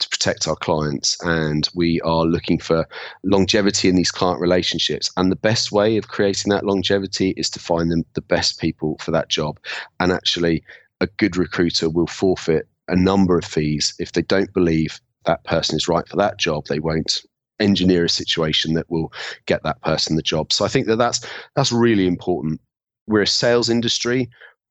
to 0.01 0.09
protect 0.09 0.49
our 0.49 0.57
clients 0.57 1.17
and 1.23 1.69
we 1.75 2.01
are 2.01 2.25
looking 2.25 2.59
for 2.59 2.87
longevity 3.23 3.89
in 3.89 3.95
these 3.95 4.11
client 4.11 4.41
relationships. 4.41 5.11
And 5.17 5.31
the 5.31 5.37
best 5.37 5.73
way 5.73 5.97
of 5.97 6.09
creating 6.09 6.51
that 6.51 6.65
longevity 6.65 7.31
is 7.37 7.49
to 7.51 7.61
find 7.61 7.91
them 7.91 8.05
the 8.15 8.21
best 8.21 8.59
people 8.59 8.97
for 9.01 9.11
that 9.13 9.29
job. 9.29 9.59
And 10.01 10.13
actually 10.13 10.65
a 11.01 11.07
good 11.07 11.37
recruiter 11.37 11.89
will 11.89 12.07
forfeit 12.07 12.69
a 12.89 12.97
number 12.97 13.39
of 13.39 13.45
fees 13.45 13.95
if 13.99 14.13
they 14.13 14.23
don't 14.23 14.53
believe 14.53 15.01
that 15.27 15.45
person 15.45 15.77
is 15.77 15.89
right 15.89 16.07
for 16.09 16.17
that 16.17 16.39
job. 16.39 16.67
They 16.67 16.81
won't 16.81 17.23
engineer 17.61 18.05
a 18.05 18.11
situation 18.11 18.75
that 18.75 18.91
will 18.91 19.13
get 19.47 19.63
that 19.63 19.81
person 19.83 20.17
the 20.17 20.23
job. 20.23 20.53
So 20.53 20.65
i 20.65 20.69
think 20.69 20.89
that 20.89 20.97
that's 20.97 21.25
that's 21.55 21.71
really 21.71 22.07
important. 22.07 22.61
We're 23.07 23.23
a 23.23 23.27
sales 23.27 23.71
industry 23.71 24.29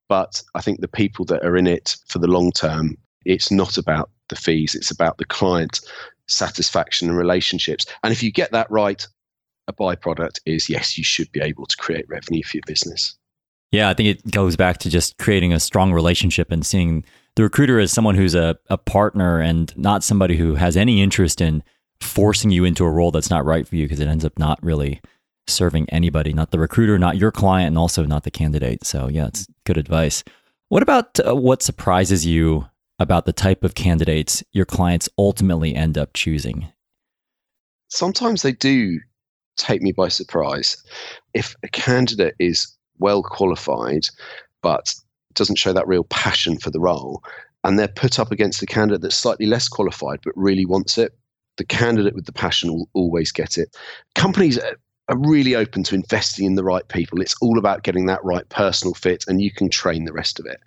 but 0.08 0.42
i 0.54 0.60
think 0.60 0.80
the 0.80 0.88
people 0.88 1.24
that 1.24 1.44
are 1.44 1.56
in 1.56 1.66
it 1.66 1.96
for 2.06 2.18
the 2.18 2.26
long 2.26 2.52
term 2.52 2.96
it's 3.24 3.50
not 3.50 3.78
about 3.78 4.10
the 4.28 4.36
fees, 4.36 4.74
it's 4.74 4.90
about 4.90 5.18
the 5.18 5.24
client 5.24 5.80
satisfaction 6.26 7.08
and 7.08 7.18
relationships. 7.18 7.86
And 8.02 8.12
if 8.12 8.22
you 8.22 8.32
get 8.32 8.52
that 8.52 8.70
right, 8.70 9.06
a 9.68 9.72
byproduct 9.72 10.38
is 10.46 10.68
yes, 10.68 10.96
you 10.96 11.04
should 11.04 11.30
be 11.32 11.40
able 11.40 11.66
to 11.66 11.76
create 11.76 12.08
revenue 12.08 12.42
for 12.42 12.56
your 12.58 12.64
business. 12.66 13.16
Yeah, 13.72 13.88
I 13.88 13.94
think 13.94 14.08
it 14.08 14.30
goes 14.30 14.56
back 14.56 14.78
to 14.78 14.90
just 14.90 15.18
creating 15.18 15.52
a 15.52 15.60
strong 15.60 15.92
relationship 15.92 16.52
and 16.52 16.64
seeing 16.64 17.04
the 17.36 17.42
recruiter 17.42 17.80
as 17.80 17.90
someone 17.90 18.14
who's 18.14 18.34
a, 18.34 18.56
a 18.70 18.78
partner 18.78 19.40
and 19.40 19.76
not 19.76 20.04
somebody 20.04 20.36
who 20.36 20.54
has 20.54 20.76
any 20.76 21.02
interest 21.02 21.40
in 21.40 21.62
forcing 22.00 22.50
you 22.50 22.64
into 22.64 22.84
a 22.84 22.90
role 22.90 23.10
that's 23.10 23.30
not 23.30 23.44
right 23.44 23.66
for 23.66 23.76
you 23.76 23.86
because 23.86 24.00
it 24.00 24.06
ends 24.06 24.24
up 24.24 24.38
not 24.38 24.62
really 24.62 25.00
serving 25.46 25.88
anybody, 25.90 26.32
not 26.32 26.50
the 26.52 26.58
recruiter, 26.58 26.98
not 26.98 27.16
your 27.16 27.32
client, 27.32 27.68
and 27.68 27.78
also 27.78 28.04
not 28.04 28.22
the 28.22 28.30
candidate. 28.30 28.84
So, 28.84 29.08
yeah, 29.08 29.26
it's 29.26 29.46
good 29.64 29.76
advice. 29.76 30.22
What 30.68 30.82
about 30.82 31.18
uh, 31.26 31.34
what 31.34 31.62
surprises 31.62 32.24
you 32.24 32.66
about 32.98 33.26
the 33.26 33.32
type 33.32 33.64
of 33.64 33.74
candidates 33.74 34.42
your 34.52 34.64
clients 34.64 35.08
ultimately 35.18 35.74
end 35.74 35.98
up 35.98 36.12
choosing? 36.14 36.68
Sometimes 37.88 38.42
they 38.42 38.52
do 38.52 38.98
take 39.56 39.82
me 39.82 39.92
by 39.92 40.08
surprise. 40.08 40.76
If 41.32 41.54
a 41.62 41.68
candidate 41.68 42.34
is 42.38 42.66
well 42.98 43.22
qualified, 43.22 44.06
but 44.62 44.94
doesn't 45.34 45.58
show 45.58 45.72
that 45.72 45.88
real 45.88 46.04
passion 46.04 46.58
for 46.58 46.70
the 46.70 46.80
role, 46.80 47.22
and 47.64 47.78
they're 47.78 47.88
put 47.88 48.18
up 48.18 48.30
against 48.30 48.62
a 48.62 48.66
candidate 48.66 49.02
that's 49.02 49.16
slightly 49.16 49.46
less 49.46 49.68
qualified 49.68 50.20
but 50.22 50.32
really 50.36 50.64
wants 50.64 50.98
it, 50.98 51.12
the 51.56 51.64
candidate 51.64 52.14
with 52.14 52.26
the 52.26 52.32
passion 52.32 52.72
will 52.72 52.88
always 52.94 53.32
get 53.32 53.58
it. 53.58 53.76
Companies 54.14 54.58
are 54.58 55.18
really 55.18 55.54
open 55.54 55.82
to 55.84 55.94
investing 55.94 56.46
in 56.46 56.54
the 56.54 56.64
right 56.64 56.86
people. 56.88 57.20
It's 57.20 57.36
all 57.40 57.58
about 57.58 57.82
getting 57.82 58.06
that 58.06 58.24
right 58.24 58.48
personal 58.48 58.94
fit, 58.94 59.24
and 59.28 59.40
you 59.40 59.52
can 59.52 59.68
train 59.68 60.04
the 60.04 60.12
rest 60.12 60.40
of 60.40 60.46
it 60.46 60.60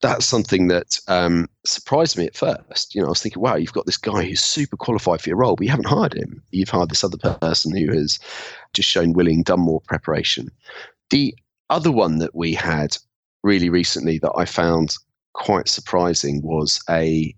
that's 0.00 0.24
something 0.24 0.68
that 0.68 0.98
um, 1.08 1.46
surprised 1.66 2.16
me 2.16 2.26
at 2.26 2.36
first. 2.36 2.94
You 2.94 3.02
know, 3.02 3.08
I 3.08 3.10
was 3.10 3.22
thinking, 3.22 3.42
wow, 3.42 3.56
you've 3.56 3.72
got 3.72 3.86
this 3.86 3.98
guy 3.98 4.24
who's 4.24 4.40
super 4.40 4.76
qualified 4.76 5.20
for 5.20 5.28
your 5.28 5.38
role, 5.38 5.56
but 5.56 5.64
you 5.64 5.70
haven't 5.70 5.86
hired 5.86 6.14
him. 6.14 6.42
You've 6.50 6.70
hired 6.70 6.90
this 6.90 7.04
other 7.04 7.18
person 7.18 7.76
who 7.76 7.92
has 7.92 8.18
just 8.72 8.88
shown 8.88 9.12
willing, 9.12 9.42
done 9.42 9.60
more 9.60 9.80
preparation. 9.82 10.50
The 11.10 11.34
other 11.68 11.92
one 11.92 12.18
that 12.18 12.34
we 12.34 12.54
had 12.54 12.96
really 13.42 13.68
recently 13.68 14.18
that 14.18 14.32
I 14.36 14.44
found 14.44 14.94
quite 15.34 15.68
surprising 15.68 16.42
was 16.42 16.80
a 16.88 17.34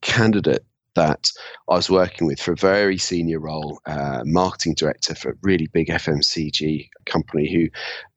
candidate 0.00 0.64
that 0.94 1.30
I 1.68 1.74
was 1.74 1.90
working 1.90 2.26
with 2.26 2.40
for 2.40 2.52
a 2.52 2.56
very 2.56 2.96
senior 2.96 3.38
role, 3.38 3.78
uh, 3.84 4.22
marketing 4.24 4.74
director 4.74 5.14
for 5.14 5.32
a 5.32 5.36
really 5.42 5.66
big 5.66 5.88
FMCG 5.88 6.88
company, 7.04 7.52
who 7.52 7.68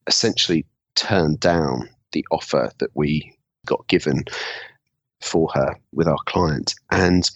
essentially 0.07 0.65
turned 0.95 1.41
down 1.41 1.89
the 2.13 2.25
offer 2.31 2.71
that 2.79 2.89
we 2.95 3.33
got 3.69 3.88
given 3.88 4.25
for 5.21 5.49
her 5.53 5.75
with 5.93 6.08
our 6.08 6.19
client. 6.25 6.75
And 6.91 7.29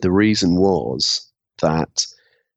the 0.00 0.10
reason 0.10 0.56
was 0.56 1.30
that 1.60 2.06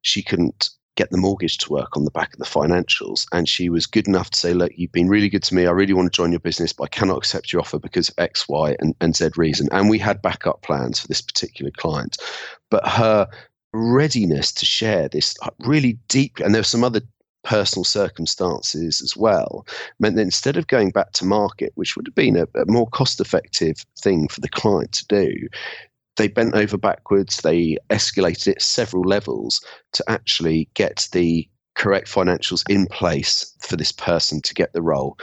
she 0.02 0.22
couldn't 0.22 0.70
get 0.96 1.12
the 1.12 1.18
mortgage 1.18 1.58
to 1.58 1.72
work 1.72 1.98
on 1.98 2.06
the 2.06 2.12
back 2.12 2.34
of 2.34 2.40
the 2.40 2.46
financials. 2.46 3.26
And 3.34 3.50
she 3.50 3.70
was 3.70 3.86
good 3.86 4.08
enough 4.08 4.30
to 4.32 4.40
say, 4.40 4.54
Look, 4.54 4.72
you've 4.76 4.92
been 4.92 5.10
really 5.10 5.30
good 5.30 5.44
to 5.44 5.56
me. 5.56 5.66
I 5.66 5.72
really 5.72 5.94
want 5.94 6.12
to 6.12 6.16
join 6.16 6.32
your 6.32 6.40
business, 6.40 6.72
but 6.72 6.86
I 6.86 6.88
cannot 6.88 7.18
accept 7.18 7.52
your 7.52 7.62
offer 7.62 7.80
because 7.80 8.10
of 8.10 8.16
X, 8.18 8.48
Y, 8.48 8.76
and, 8.80 8.96
and 9.02 9.16
Z 9.16 9.32
reason. 9.36 9.68
And 9.72 9.90
we 9.90 10.00
had 10.00 10.22
backup 10.22 10.62
plans 10.62 11.00
for 11.00 11.08
this 11.08 11.22
particular 11.22 11.72
client. 11.78 12.18
But 12.70 12.88
her 12.88 13.28
readiness 13.74 14.54
to 14.54 14.66
share 14.66 15.10
this 15.10 15.36
uh, 15.42 15.50
really 15.60 16.00
deep, 16.08 16.40
and 16.40 16.54
there 16.54 16.62
were 16.62 16.64
some 16.64 16.84
other 16.84 17.02
personal 17.46 17.86
circumstances 17.86 19.02
as 19.02 19.16
well, 19.16 19.66
meant 20.00 20.18
that 20.18 20.24
instead 20.24 20.58
of 20.58 20.68
going 20.68 20.90
back 20.90 21.12
to 21.14 21.26
market, 21.26 21.72
which 21.76 21.96
would 21.96 22.08
have 22.08 22.16
been 22.16 22.36
a, 22.36 22.44
a 22.56 22.66
more 22.66 22.90
cost 22.90 23.22
effective 23.22 23.78
thing 24.02 24.28
for 24.28 24.42
the 24.42 24.50
client 24.50 24.92
to 24.92 25.06
do, 25.08 25.48
they 26.18 26.28
bent 26.28 26.56
over 26.56 26.78
backwards. 26.78 27.38
They 27.38 27.78
escalated 27.90 28.48
it 28.48 28.62
several 28.62 29.04
levels 29.04 29.64
to 29.94 30.04
actually 30.08 30.70
get 30.74 31.08
the 31.12 31.48
correct 31.76 32.08
financials 32.08 32.64
in 32.70 32.88
place 32.88 33.54
for 33.60 33.76
this 33.76 33.92
person 33.92 34.42
to 34.42 34.54
get 34.54 34.74
the 34.74 34.82
role. 34.82 35.18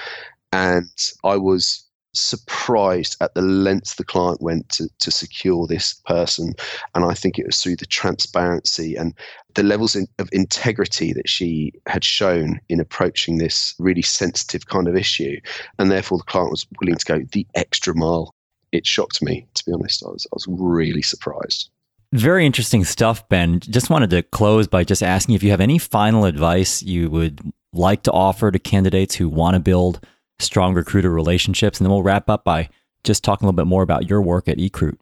And 0.53 0.91
I 1.25 1.37
was 1.37 1.82
surprised 2.15 3.17
at 3.21 3.35
the 3.35 3.43
lengths 3.43 3.95
the 3.95 4.05
client 4.05 4.43
went 4.43 4.69
to, 4.71 4.89
to 4.99 5.11
secure 5.11 5.67
this 5.67 5.95
person. 6.07 6.55
And 6.95 7.05
I 7.05 7.15
think 7.15 7.39
it 7.39 7.47
was 7.47 7.61
through 7.63 7.77
the 7.77 7.87
transparency 7.87 8.97
and 8.97 9.15
the 9.55 9.63
levels 9.63 9.97
in, 9.97 10.07
of 10.19 10.29
integrity 10.33 11.13
that 11.13 11.29
she 11.29 11.73
had 11.87 12.05
shown 12.05 12.61
in 12.69 12.81
approaching 12.81 13.39
this 13.39 13.75
really 13.79 14.03
sensitive 14.03 14.67
kind 14.67 14.89
of 14.89 14.97
issue. 14.97 15.41
And 15.79 15.91
therefore, 15.91 16.19
the 16.19 16.25
client 16.25 16.51
was 16.51 16.67
willing 16.81 16.97
to 16.97 17.05
go 17.05 17.21
the 17.33 17.47
extra 17.55 17.95
mile 17.95 18.35
it 18.73 18.87
shocked 18.87 19.23
me, 19.23 19.47
to 19.55 19.65
be 19.65 19.73
honest. 19.73 20.03
I 20.05 20.09
was, 20.09 20.27
I 20.33 20.35
was 20.35 20.47
really 20.49 21.03
surprised. 21.03 21.71
Very 22.13 22.45
interesting 22.45 22.85
stuff, 22.85 23.27
Ben. 23.29 23.61
Just 23.61 23.91
wanted 23.91 24.11
to 24.11 24.23
close 24.23 24.67
by 24.67 24.85
just 24.85 25.03
asking 25.03 25.35
if 25.35 25.43
you 25.43 25.51
have 25.51 25.61
any 25.61 25.79
final 25.79 26.25
advice 26.25 26.83
you 26.83 27.09
would 27.11 27.41
like 27.73 28.03
to 28.03 28.13
offer 28.13 28.51
to 28.51 28.59
candidates 28.59 29.15
who 29.15 29.29
want 29.29 29.55
to 29.55 29.61
build 29.61 30.01
strong 30.43 30.75
recruiter 30.75 31.11
relationships. 31.11 31.79
And 31.79 31.87
then 31.87 31.93
we'll 31.93 32.03
wrap 32.03 32.29
up 32.29 32.45
by 32.45 32.69
just 33.05 33.25
talking 33.25 33.47
a 33.47 33.49
little 33.49 33.57
bit 33.57 33.69
more 33.69 33.83
about 33.83 34.09
your 34.09 34.23
work 34.23 34.49
at 34.49 34.59
eCruit. 34.59 34.97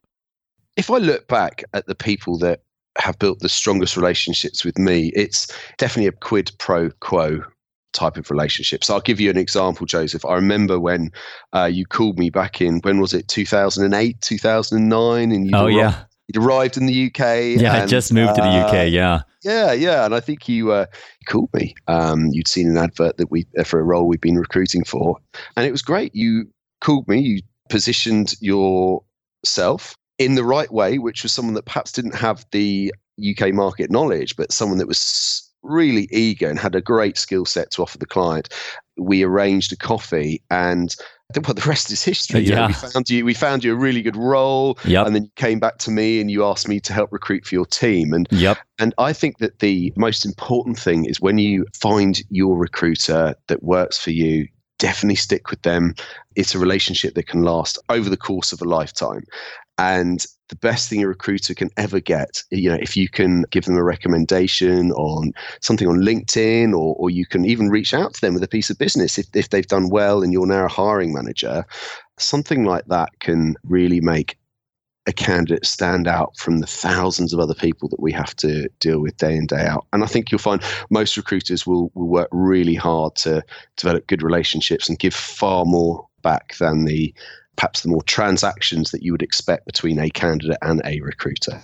If 0.77 0.91
I 0.91 0.99
look 0.99 1.29
back 1.29 1.65
at 1.75 1.87
the 1.87 1.95
people 1.95 2.39
that 2.39 2.63
have 2.99 3.19
built 3.19 3.41
the 3.41 3.49
strongest 3.49 3.97
relationships 3.97 4.65
with 4.65 4.79
me, 4.79 5.13
it's 5.15 5.53
definitely 5.79 6.09
a 6.09 6.13
quid 6.13 6.53
pro 6.59 6.91
quo 7.01 7.43
type 7.93 8.17
of 8.17 8.31
relationship. 8.31 8.85
So 8.85 8.95
I'll 8.95 9.01
give 9.01 9.21
you 9.21 9.31
an 9.31 9.37
example, 9.37 9.87
Joseph. 9.87 10.25
I 10.25 10.35
remember 10.35 10.79
when 10.79 11.11
uh, 11.53 11.65
you 11.65 11.87
called 11.87 12.19
me 12.19 12.31
back 12.31 12.61
in 12.61 12.81
when 12.81 13.01
was 13.01 13.13
it 13.13 13.29
2008, 13.29 14.21
2009, 14.21 15.33
and 15.33 15.47
you 15.47 15.53
oh 15.55 15.67
yeah. 15.67 16.05
You'd 16.33 16.45
arrived 16.45 16.77
in 16.77 16.87
the 16.87 17.07
UK. 17.07 17.19
Yeah, 17.19 17.75
and, 17.75 17.83
I 17.83 17.87
just 17.87 18.13
moved 18.13 18.31
uh, 18.31 18.35
to 18.37 18.41
the 18.43 18.49
UK. 18.49 18.75
Uh, 18.75 18.83
yeah, 18.83 19.23
yeah, 19.43 19.73
yeah. 19.73 20.05
And 20.05 20.15
I 20.15 20.21
think 20.21 20.49
you, 20.49 20.71
uh, 20.71 20.87
you 20.93 21.27
called 21.27 21.51
me. 21.55 21.75
Um, 21.89 22.27
you'd 22.27 22.47
seen 22.47 22.69
an 22.69 22.77
advert 22.77 23.17
that 23.17 23.31
we 23.31 23.47
uh, 23.59 23.65
for 23.65 23.81
a 23.81 23.83
role 23.83 24.07
we've 24.07 24.21
been 24.21 24.39
recruiting 24.39 24.85
for, 24.85 25.17
and 25.57 25.67
it 25.67 25.73
was 25.73 25.83
great. 25.83 26.15
You 26.15 26.47
called 26.81 27.09
me. 27.09 27.19
You 27.19 27.41
positioned 27.69 28.35
yourself 28.41 29.97
in 30.19 30.37
the 30.37 30.45
right 30.45 30.73
way, 30.73 30.99
which 30.99 31.25
was 31.25 31.33
someone 31.33 31.55
that 31.55 31.65
perhaps 31.65 31.91
didn't 31.91 32.15
have 32.15 32.47
the 32.53 32.93
UK 33.19 33.53
market 33.53 33.91
knowledge, 33.91 34.37
but 34.37 34.53
someone 34.53 34.79
that 34.79 34.89
was 34.89 35.51
really 35.63 36.09
eager 36.13 36.49
and 36.49 36.59
had 36.59 36.75
a 36.75 36.81
great 36.81 37.19
skill 37.19 37.45
set 37.45 37.73
to 37.73 37.83
offer 37.83 37.99
the 37.99 38.07
client. 38.07 38.49
We 38.97 39.25
arranged 39.25 39.73
a 39.73 39.77
coffee 39.77 40.43
and 40.51 40.95
well, 41.45 41.55
the 41.55 41.65
rest 41.67 41.91
is 41.91 42.03
history. 42.03 42.41
Yeah. 42.41 42.49
You 42.49 42.55
know, 42.57 42.67
we 42.67 42.73
found 42.73 43.11
you. 43.11 43.25
We 43.25 43.35
found 43.35 43.65
you 43.65 43.73
a 43.73 43.77
really 43.77 44.03
good 44.03 44.17
role, 44.17 44.79
yep. 44.85 45.07
and 45.07 45.15
then 45.15 45.25
you 45.25 45.31
came 45.37 45.59
back 45.59 45.79
to 45.79 45.91
me 45.91 46.21
and 46.21 46.31
you 46.31 46.45
asked 46.45 46.69
me 46.69 46.81
to 46.81 46.93
help 46.93 47.13
recruit 47.13 47.45
for 47.45 47.55
your 47.55 47.67
team. 47.67 48.13
And 48.13 48.29
yep. 48.31 48.59
and 48.79 48.95
I 48.99 49.13
think 49.13 49.39
that 49.39 49.59
the 49.61 49.93
most 49.97 50.25
important 50.25 50.79
thing 50.79 51.05
is 51.05 51.21
when 51.21 51.39
you 51.39 51.67
find 51.75 52.21
your 52.31 52.57
recruiter 52.57 53.35
that 53.49 53.63
works 53.63 53.99
for 53.99 54.11
you. 54.11 54.49
Definitely 54.79 55.17
stick 55.17 55.51
with 55.51 55.61
them. 55.61 55.95
It's 56.37 56.55
a 56.55 56.59
relationship 56.59 57.13
that 57.13 57.27
can 57.27 57.43
last 57.43 57.79
over 57.91 58.09
the 58.09 58.17
course 58.17 58.51
of 58.51 58.63
a 58.63 58.65
lifetime. 58.65 59.25
And 59.77 60.25
the 60.51 60.57
best 60.57 60.91
thing 60.91 61.03
a 61.03 61.09
recruiter 61.09 61.55
can 61.55 61.71
ever 61.77 62.01
get, 62.01 62.43
you 62.51 62.69
know, 62.69 62.79
if 62.81 62.97
you 62.97 63.09
can 63.09 63.45
give 63.51 63.65
them 63.65 63.77
a 63.77 63.85
recommendation 63.85 64.91
on 64.93 65.33
something 65.63 65.89
on 65.89 66.01
LinkedIn 66.01 66.73
or, 66.73 66.95
or 66.97 67.09
you 67.09 67.25
can 67.25 67.45
even 67.45 67.71
reach 67.71 67.95
out 67.95 68.15
to 68.15 68.21
them 68.21 68.35
with 68.35 68.43
a 68.43 68.49
piece 68.49 68.69
of 68.69 68.77
business 68.77 69.17
if, 69.17 69.27
if 69.35 69.51
they've 69.51 69.67
done 69.67 69.89
well 69.89 70.23
and 70.23 70.33
you're 70.33 70.47
now 70.47 70.67
a 70.67 70.69
hiring 70.69 71.13
manager, 71.15 71.65
something 72.19 72.65
like 72.65 72.85
that 72.87 73.09
can 73.21 73.55
really 73.65 74.01
make 74.01 74.37
a 75.07 75.13
candidate 75.13 75.65
stand 75.65 76.07
out 76.07 76.37
from 76.37 76.59
the 76.59 76.67
thousands 76.67 77.33
of 77.33 77.41
other 77.41 77.55
people 77.55 77.89
that 77.89 78.01
we 78.01 78.13
have 78.13 78.35
to 78.37 78.69
deal 78.81 79.01
with 79.01 79.17
day 79.17 79.35
in 79.35 79.47
day 79.47 79.67
out. 79.67 79.87
And 79.93 80.05
i 80.05 80.07
think 80.07 80.31
you'll 80.31 80.39
find 80.39 80.63
most 80.91 81.17
recruiters 81.17 81.67
will, 81.67 81.91
will 81.95 82.09
work 82.09 82.29
really 82.33 82.75
hard 82.75 83.15
to 83.17 83.43
develop 83.77 84.07
good 84.09 84.23
relationships 84.23 84.89
and 84.89 84.99
give 84.99 85.15
far 85.15 85.65
more 85.65 86.07
back 86.23 86.57
than 86.59 86.85
the 86.85 87.15
perhaps 87.61 87.83
the 87.83 87.91
more 87.91 88.03
transactions 88.05 88.91
that 88.91 89.03
you 89.03 89.13
would 89.13 89.21
expect 89.21 89.67
between 89.67 89.99
a 89.99 90.09
candidate 90.09 90.57
and 90.63 90.81
a 90.87 90.99
recruiter. 91.03 91.61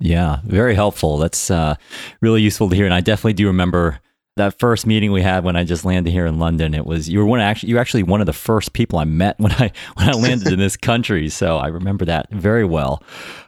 Yeah, 0.00 0.40
very 0.44 0.74
helpful. 0.74 1.18
That's 1.18 1.52
uh, 1.52 1.76
really 2.20 2.42
useful 2.42 2.68
to 2.68 2.74
hear. 2.74 2.84
And 2.84 2.92
I 2.92 3.00
definitely 3.00 3.34
do 3.34 3.46
remember 3.46 4.00
that 4.34 4.58
first 4.58 4.88
meeting 4.88 5.12
we 5.12 5.22
had 5.22 5.44
when 5.44 5.54
I 5.54 5.62
just 5.62 5.84
landed 5.84 6.10
here 6.10 6.26
in 6.26 6.40
London. 6.40 6.74
It 6.74 6.84
was 6.84 7.08
you 7.08 7.20
were 7.20 7.24
one 7.24 7.38
actually 7.38 7.68
you 7.68 7.76
were 7.76 7.80
actually 7.80 8.02
one 8.02 8.20
of 8.20 8.26
the 8.26 8.32
first 8.32 8.72
people 8.72 8.98
I 8.98 9.04
met 9.04 9.38
when 9.38 9.52
I 9.52 9.70
when 9.94 10.08
I 10.08 10.12
landed 10.14 10.52
in 10.52 10.58
this 10.58 10.76
country. 10.90 11.28
So 11.28 11.58
I 11.58 11.68
remember 11.68 12.04
that 12.06 12.28
very 12.32 12.64
well. 12.64 13.00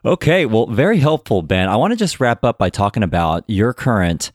Okay, 0.04 0.46
well, 0.46 0.68
very 0.68 0.98
helpful, 0.98 1.42
Ben. 1.42 1.68
I 1.68 1.74
want 1.74 1.90
to 1.90 1.96
just 1.96 2.20
wrap 2.20 2.44
up 2.44 2.58
by 2.58 2.70
talking 2.70 3.02
about 3.02 3.42
your 3.48 3.74
current 3.74 4.30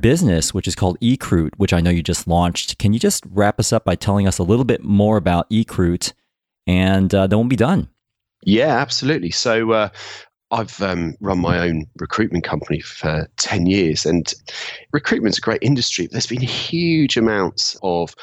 business, 0.00 0.54
which 0.54 0.68
is 0.68 0.76
called 0.76 1.00
eCruit, 1.00 1.50
which 1.56 1.72
I 1.72 1.80
know 1.80 1.90
you 1.90 2.04
just 2.04 2.28
launched. 2.28 2.78
Can 2.78 2.92
you 2.92 3.00
just 3.00 3.24
wrap 3.28 3.58
us 3.58 3.72
up 3.72 3.84
by 3.84 3.96
telling 3.96 4.28
us 4.28 4.38
a 4.38 4.44
little 4.44 4.64
bit 4.64 4.84
more 4.84 5.16
about 5.16 5.50
eCruit 5.50 6.12
and 6.68 7.12
uh, 7.14 7.26
then 7.26 7.38
we'll 7.38 7.48
be 7.48 7.56
done. 7.56 7.88
Yeah, 8.44 8.76
absolutely. 8.76 9.30
So 9.30 9.72
uh, 9.72 9.88
I've 10.52 10.80
um, 10.80 11.16
run 11.20 11.40
my 11.40 11.58
own 11.58 11.86
recruitment 11.98 12.44
company 12.44 12.80
for 12.80 13.26
10 13.38 13.66
years, 13.66 14.06
and 14.06 14.32
recruitment's 14.92 15.38
a 15.38 15.40
great 15.40 15.62
industry. 15.62 16.06
There's 16.06 16.26
been 16.26 16.40
huge 16.40 17.16
amounts 17.16 17.76
of 17.82 18.14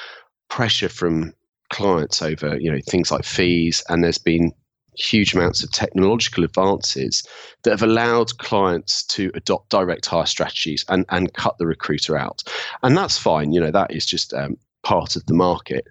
pressure 0.49 0.89
from 0.89 1.33
clients 1.71 2.21
over 2.21 2.57
you 2.59 2.71
know 2.71 2.79
things 2.87 3.11
like 3.11 3.25
fees, 3.25 3.83
and 3.89 4.03
there's 4.03 4.19
been 4.19 4.53
huge 4.97 5.33
amounts 5.33 5.61
of 5.61 5.71
technological 5.71 6.45
advances 6.45 7.27
that 7.63 7.71
have 7.71 7.83
allowed 7.83 8.37
clients 8.37 9.03
to 9.03 9.29
adopt 9.33 9.69
direct 9.69 10.05
hire 10.05 10.25
strategies 10.25 10.85
and, 10.87 11.05
and 11.09 11.33
cut 11.33 11.57
the 11.57 11.67
recruiter 11.67 12.17
out. 12.17 12.41
And 12.81 12.95
that's 12.95 13.17
fine. 13.17 13.51
You 13.51 13.59
know, 13.59 13.71
that 13.71 13.91
is 13.91 14.05
just 14.05 14.33
um, 14.33 14.55
part 14.83 15.17
of 15.17 15.25
the 15.25 15.33
market. 15.33 15.85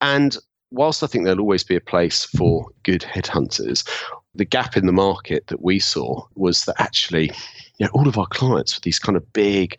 And 0.00 0.38
whilst 0.72 1.02
I 1.02 1.06
think 1.06 1.24
there'll 1.24 1.40
always 1.40 1.64
be 1.64 1.76
a 1.76 1.80
place 1.80 2.24
for 2.24 2.66
good 2.82 3.02
headhunters, 3.02 3.88
the 4.34 4.44
gap 4.44 4.76
in 4.76 4.86
the 4.86 4.92
market 4.92 5.46
that 5.48 5.62
we 5.62 5.78
saw 5.78 6.24
was 6.34 6.64
that 6.64 6.80
actually, 6.80 7.30
you 7.78 7.86
know, 7.86 7.90
all 7.92 8.08
of 8.08 8.18
our 8.18 8.26
clients 8.26 8.74
were 8.74 8.80
these 8.82 8.98
kind 8.98 9.16
of 9.16 9.32
big 9.32 9.78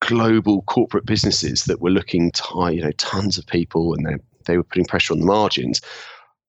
global 0.00 0.62
corporate 0.62 1.06
businesses 1.06 1.64
that 1.64 1.80
were 1.80 1.90
looking 1.90 2.30
to 2.32 2.42
hire, 2.42 2.72
you 2.72 2.82
know, 2.82 2.92
tons 2.92 3.38
of 3.38 3.46
people 3.46 3.94
and 3.94 4.06
they, 4.06 4.14
they 4.44 4.56
were 4.56 4.64
putting 4.64 4.84
pressure 4.84 5.14
on 5.14 5.20
the 5.20 5.26
margins. 5.26 5.80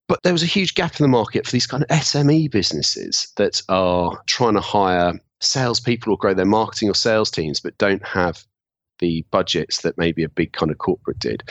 But 0.08 0.24
there 0.24 0.34
was 0.34 0.44
a 0.44 0.48
huge 0.48 0.76
gap 0.76 1.00
in 1.00 1.04
the 1.04 1.08
market 1.08 1.46
for 1.46 1.52
these 1.52 1.68
kind 1.68 1.84
of 1.84 1.89
SME 1.89 2.52
businesses 2.52 3.32
that 3.38 3.62
are 3.70 4.22
trying 4.26 4.56
to 4.56 4.60
hire 4.60 5.13
salespeople 5.39 6.13
or 6.13 6.18
grow 6.18 6.34
their 6.34 6.46
marketing 6.46 6.89
or 6.89 6.96
sales 6.96 7.32
teams, 7.32 7.60
but 7.60 7.78
don't 7.78 8.06
have 8.06 8.46
the 9.00 9.26
budgets 9.32 9.82
that 9.82 9.97
maybe 9.97 10.24
a 10.24 10.30
big 10.30 10.51
kind 10.51 10.72
of 10.72 10.78
corporate 10.78 11.20
did. 11.20 11.43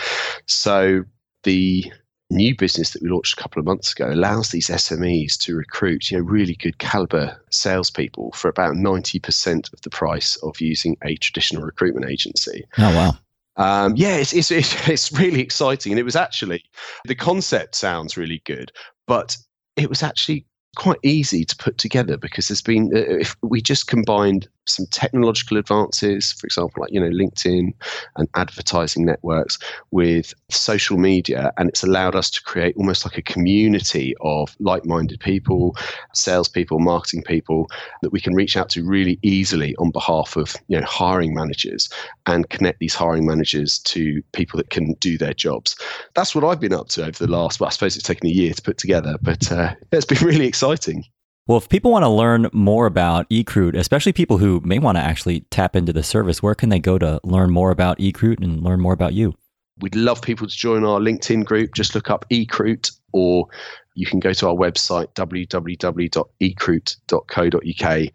So 0.46 1.04
the 1.44 1.90
new 2.30 2.54
business 2.54 2.90
that 2.90 3.02
we 3.02 3.08
launched 3.08 3.38
a 3.38 3.42
couple 3.42 3.60
of 3.60 3.66
months 3.66 3.92
ago 3.92 4.10
allows 4.10 4.50
these 4.50 4.68
SMEs 4.68 5.38
to 5.38 5.56
recruit, 5.56 6.10
you 6.10 6.18
know, 6.18 6.24
really 6.24 6.54
good 6.54 6.78
caliber 6.78 7.40
salespeople 7.50 8.32
for 8.32 8.48
about 8.48 8.74
90% 8.74 9.72
of 9.72 9.80
the 9.82 9.90
price 9.90 10.36
of 10.42 10.60
using 10.60 10.96
a 11.04 11.16
traditional 11.16 11.62
recruitment 11.62 12.10
agency. 12.10 12.64
Oh, 12.78 12.94
wow. 12.94 13.12
Um, 13.56 13.96
yeah, 13.96 14.16
it's, 14.16 14.32
it's, 14.32 14.50
it's 14.88 15.12
really 15.12 15.40
exciting. 15.40 15.92
And 15.92 15.98
it 15.98 16.04
was 16.04 16.16
actually, 16.16 16.64
the 17.04 17.14
concept 17.14 17.74
sounds 17.74 18.16
really 18.16 18.42
good, 18.44 18.72
but 19.06 19.36
it 19.76 19.88
was 19.88 20.02
actually 20.02 20.44
quite 20.76 20.98
easy 21.02 21.44
to 21.44 21.56
put 21.56 21.78
together 21.78 22.16
because 22.16 22.48
there's 22.48 22.62
been, 22.62 22.90
uh, 22.94 23.18
if 23.18 23.36
we 23.42 23.62
just 23.62 23.86
combined 23.86 24.48
some 24.68 24.86
technological 24.86 25.56
advances, 25.56 26.32
for 26.32 26.46
example, 26.46 26.82
like 26.82 26.92
you 26.92 27.00
know 27.00 27.10
LinkedIn 27.10 27.72
and 28.16 28.28
advertising 28.34 29.04
networks 29.04 29.58
with 29.90 30.34
social 30.50 30.98
media, 30.98 31.52
and 31.56 31.68
it's 31.68 31.82
allowed 31.82 32.14
us 32.14 32.30
to 32.30 32.42
create 32.42 32.76
almost 32.76 33.04
like 33.04 33.18
a 33.18 33.22
community 33.22 34.14
of 34.20 34.54
like-minded 34.60 35.20
people, 35.20 35.76
salespeople, 36.14 36.78
marketing 36.78 37.22
people 37.22 37.68
that 38.02 38.12
we 38.12 38.20
can 38.20 38.34
reach 38.34 38.56
out 38.56 38.68
to 38.70 38.84
really 38.84 39.18
easily 39.22 39.74
on 39.76 39.90
behalf 39.90 40.36
of 40.36 40.56
you 40.68 40.78
know 40.78 40.86
hiring 40.86 41.34
managers 41.34 41.88
and 42.26 42.48
connect 42.50 42.78
these 42.78 42.94
hiring 42.94 43.26
managers 43.26 43.78
to 43.80 44.22
people 44.32 44.58
that 44.58 44.70
can 44.70 44.92
do 44.94 45.18
their 45.18 45.34
jobs. 45.34 45.76
That's 46.14 46.34
what 46.34 46.44
I've 46.44 46.60
been 46.60 46.72
up 46.72 46.88
to 46.90 47.02
over 47.02 47.12
the 47.12 47.30
last. 47.30 47.60
Well, 47.60 47.68
I 47.68 47.70
suppose 47.70 47.96
it's 47.96 48.06
taken 48.06 48.26
a 48.26 48.32
year 48.32 48.52
to 48.52 48.62
put 48.62 48.78
together, 48.78 49.16
but 49.22 49.50
uh, 49.50 49.74
it's 49.92 50.06
been 50.06 50.18
really 50.26 50.46
exciting. 50.46 51.04
Well, 51.48 51.56
if 51.56 51.68
people 51.70 51.90
want 51.90 52.04
to 52.04 52.10
learn 52.10 52.50
more 52.52 52.84
about 52.84 53.26
eCruit, 53.30 53.74
especially 53.74 54.12
people 54.12 54.36
who 54.36 54.60
may 54.66 54.78
want 54.78 54.98
to 54.98 55.02
actually 55.02 55.40
tap 55.50 55.74
into 55.74 55.94
the 55.94 56.02
service, 56.02 56.42
where 56.42 56.54
can 56.54 56.68
they 56.68 56.78
go 56.78 56.98
to 56.98 57.22
learn 57.24 57.50
more 57.50 57.70
about 57.70 57.98
eCruit 57.98 58.44
and 58.44 58.62
learn 58.62 58.80
more 58.80 58.92
about 58.92 59.14
you? 59.14 59.34
We'd 59.80 59.96
love 59.96 60.20
people 60.20 60.46
to 60.46 60.54
join 60.54 60.84
our 60.84 61.00
LinkedIn 61.00 61.46
group. 61.46 61.72
Just 61.74 61.94
look 61.94 62.10
up 62.10 62.26
eCruit, 62.30 62.92
or 63.12 63.46
you 63.94 64.04
can 64.04 64.20
go 64.20 64.34
to 64.34 64.48
our 64.48 64.54
website, 64.54 65.14
www.ecruit.co.uk. 65.14 68.12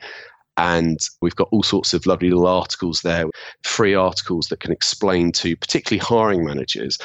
And 0.57 0.99
we've 1.19 1.35
got 1.35 1.47
all 1.51 1.63
sorts 1.63 1.95
of 1.95 2.05
lovely 2.05 2.29
little 2.29 2.45
articles 2.45 3.01
there, 3.01 3.25
free 3.63 3.95
articles 3.95 4.49
that 4.49 4.59
can 4.59 4.71
explain 4.71 5.31
to 5.31 5.55
particularly 5.55 5.97
hiring 5.97 6.45
managers 6.45 6.99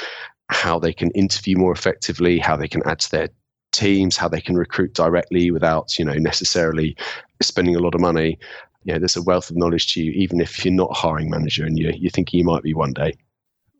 how 0.49 0.77
they 0.77 0.93
can 0.93 1.09
interview 1.11 1.57
more 1.57 1.71
effectively, 1.71 2.37
how 2.37 2.55
they 2.55 2.67
can 2.67 2.83
add 2.85 2.99
to 2.99 3.09
their 3.09 3.29
teams, 3.71 4.17
how 4.17 4.27
they 4.27 4.41
can 4.41 4.55
recruit 4.55 4.93
directly 4.93 5.51
without, 5.51 5.97
you 5.97 6.05
know, 6.05 6.13
necessarily 6.13 6.95
spending 7.41 7.75
a 7.75 7.79
lot 7.79 7.95
of 7.95 8.01
money. 8.01 8.37
You 8.83 8.93
know, 8.93 8.99
there's 8.99 9.17
a 9.17 9.21
wealth 9.21 9.49
of 9.49 9.57
knowledge 9.57 9.93
to 9.93 10.03
you, 10.03 10.11
even 10.11 10.41
if 10.41 10.63
you're 10.63 10.73
not 10.73 10.91
a 10.91 10.95
hiring 10.95 11.29
manager 11.29 11.65
and 11.65 11.77
you're, 11.77 11.93
you're 11.93 12.11
thinking 12.11 12.39
you 12.39 12.45
might 12.45 12.63
be 12.63 12.73
one 12.73 12.93
day. 12.93 13.13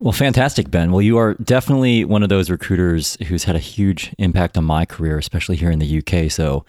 Well, 0.02 0.12
fantastic, 0.12 0.70
Ben. 0.70 0.92
Well, 0.92 1.02
you 1.02 1.18
are 1.18 1.34
definitely 1.34 2.06
one 2.06 2.22
of 2.22 2.30
those 2.30 2.48
recruiters 2.48 3.18
who's 3.26 3.44
had 3.44 3.54
a 3.54 3.58
huge 3.58 4.14
impact 4.16 4.56
on 4.56 4.64
my 4.64 4.86
career, 4.86 5.18
especially 5.18 5.56
here 5.56 5.70
in 5.70 5.78
the 5.78 5.98
UK. 5.98 6.30
So 6.30 6.64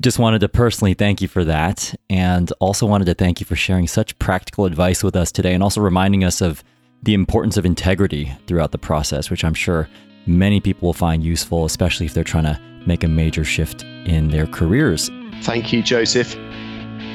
just 0.00 0.18
wanted 0.18 0.40
to 0.40 0.50
personally 0.50 0.92
thank 0.92 1.22
you 1.22 1.28
for 1.28 1.44
that. 1.44 1.94
And 2.10 2.52
also 2.60 2.84
wanted 2.84 3.06
to 3.06 3.14
thank 3.14 3.40
you 3.40 3.46
for 3.46 3.56
sharing 3.56 3.88
such 3.88 4.18
practical 4.18 4.66
advice 4.66 5.02
with 5.02 5.16
us 5.16 5.32
today 5.32 5.54
and 5.54 5.62
also 5.62 5.80
reminding 5.80 6.24
us 6.24 6.42
of 6.42 6.62
the 7.02 7.14
importance 7.14 7.56
of 7.56 7.64
integrity 7.64 8.30
throughout 8.46 8.72
the 8.72 8.78
process, 8.78 9.30
which 9.30 9.44
I'm 9.44 9.54
sure 9.54 9.88
many 10.26 10.60
people 10.60 10.86
will 10.86 10.94
find 10.94 11.22
useful, 11.22 11.64
especially 11.64 12.06
if 12.06 12.14
they're 12.14 12.24
trying 12.24 12.44
to 12.44 12.60
make 12.86 13.04
a 13.04 13.08
major 13.08 13.44
shift 13.44 13.82
in 13.82 14.28
their 14.28 14.46
careers. 14.46 15.10
Thank 15.42 15.72
you, 15.72 15.82
Joseph. 15.82 16.36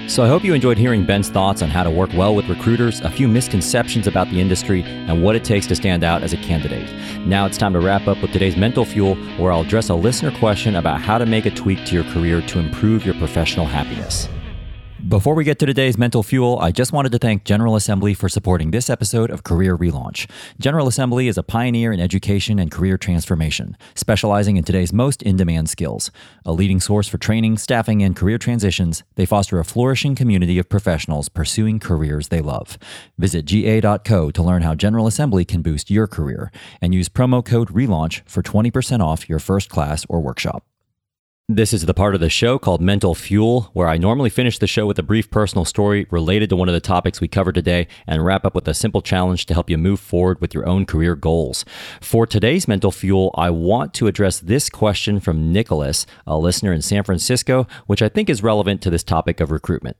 So 0.08 0.24
I 0.24 0.28
hope 0.28 0.44
you 0.44 0.56
enjoyed 0.56 0.80
hearing 0.80 1.06
Ben's 1.06 1.30
thoughts 1.30 1.62
on 1.62 1.70
how 1.70 1.84
to 1.84 1.92
work 1.92 2.10
well 2.16 2.34
with 2.34 2.50
recruiters, 2.50 3.00
a 3.02 3.12
few 3.12 3.28
misconceptions 3.28 4.08
about 4.08 4.28
the 4.32 4.42
industry, 4.42 4.82
and 4.82 5.24
what 5.24 5.36
it 5.36 5.44
takes 5.44 5.68
to 5.68 5.76
stand 5.76 6.04
out 6.04 6.24
as 6.24 6.34
a 6.34 6.38
candidate. 6.38 6.90
Now 7.28 7.46
it's 7.46 7.60
time 7.60 7.74
to 7.74 7.80
wrap 7.80 8.08
up 8.08 8.20
with 8.22 8.32
today's 8.32 8.58
mental 8.58 8.86
fuel, 8.86 9.16
where 9.38 9.52
I'll 9.52 9.62
address 9.62 9.90
a 9.90 9.96
listener 9.96 10.32
question 10.40 10.78
about 10.78 11.00
how 11.00 11.20
to 11.20 11.28
make 11.28 11.46
a 11.46 11.52
tweak 11.52 11.86
to 11.86 11.94
your 11.94 12.06
career 12.06 12.42
to 12.42 12.60
improve 12.60 13.06
your 13.06 13.16
professional 13.16 13.68
happiness. 13.68 14.28
Before 15.08 15.34
we 15.34 15.46
get 15.46 15.58
to 15.60 15.66
today's 15.66 15.98
mental 15.98 16.24
fuel, 16.24 16.60
I 16.60 16.72
just 16.72 16.92
wanted 16.92 17.14
to 17.14 17.20
thank 17.20 17.46
General 17.46 17.78
Assembly 17.78 18.14
for 18.14 18.28
supporting 18.28 18.72
this 18.72 18.90
episode 18.90 19.32
of 19.32 19.46
Career 19.46 19.78
Relaunch. 19.78 20.30
General 20.60 20.90
Assembly 20.90 21.30
is 21.30 21.38
a 21.38 21.42
pioneer 21.42 21.94
in 21.94 22.02
education 22.02 22.60
and 22.60 22.70
career 22.70 22.98
transformation, 22.98 23.78
specializing 23.96 24.58
in 24.58 24.66
today's 24.66 24.92
most 24.92 25.24
in 25.24 25.38
demand 25.38 25.70
skills. 25.70 26.12
A 26.46 26.52
leading 26.52 26.82
source 26.82 27.08
for 27.08 27.18
training, 27.18 27.58
staffing, 27.58 28.04
and 28.04 28.14
career 28.14 28.38
transitions, 28.38 29.04
they 29.16 29.26
foster 29.26 29.58
a 29.58 29.66
flourishing 29.66 30.16
community 30.16 30.60
of 30.60 30.68
professionals 30.68 31.30
pursuing 31.30 31.80
careers 31.80 32.28
they 32.28 32.42
love. 32.42 32.78
Visit 33.18 33.46
ga.co 33.46 34.30
to 34.32 34.44
learn 34.44 34.64
how 34.64 34.76
General 34.76 35.08
Assembly 35.08 35.46
can 35.46 35.62
boost 35.62 35.90
your 35.90 36.08
career 36.08 36.52
and 36.82 36.94
use 36.94 37.08
promo 37.08 37.44
code 37.44 37.72
RELAUNCH 37.72 38.22
for 38.28 38.44
20% 38.44 39.00
off 39.00 39.30
your 39.30 39.40
first 39.40 39.70
class 39.70 40.06
or 40.10 40.20
workshop. 40.20 40.69
This 41.52 41.74
is 41.74 41.88
the 41.88 41.96
part 41.96 42.14
of 42.14 42.22
the 42.22 42.30
show 42.30 42.60
called 42.60 42.80
Mental 42.80 43.16
Fuel, 43.16 43.72
where 43.74 43.88
I 43.88 43.98
normally 43.98 44.30
finish 44.30 44.60
the 44.60 44.68
show 44.68 44.86
with 44.86 45.00
a 45.00 45.04
brief 45.04 45.32
personal 45.32 45.66
story 45.66 46.06
related 46.12 46.48
to 46.52 46.56
one 46.56 46.70
of 46.70 46.74
the 46.74 46.80
topics 46.80 47.20
we 47.20 47.28
covered 47.28 47.56
today 47.56 47.88
and 48.06 48.24
wrap 48.24 48.46
up 48.46 48.54
with 48.54 48.68
a 48.68 48.74
simple 48.76 49.02
challenge 49.02 49.48
to 49.48 49.56
help 49.56 49.68
you 49.68 49.76
move 49.76 50.00
forward 50.00 50.40
with 50.42 50.54
your 50.54 50.68
own 50.68 50.86
career 50.86 51.16
goals. 51.16 51.66
For 52.02 52.28
today's 52.28 52.68
Mental 52.68 52.92
Fuel, 52.92 53.34
I 53.36 53.50
want 53.50 53.96
to 53.96 54.06
address 54.06 54.40
this 54.40 54.70
question 54.70 55.20
from 55.20 55.52
Nicholas, 55.52 56.06
a 56.28 56.38
listener 56.38 56.72
in 56.72 56.84
San 56.84 57.04
Francisco, 57.04 57.66
which 57.88 58.04
I 58.04 58.10
think 58.10 58.30
is 58.30 58.44
relevant 58.44 58.84
to 58.84 58.92
this 58.92 59.04
topic 59.04 59.40
of 59.40 59.50
recruitment. 59.50 59.98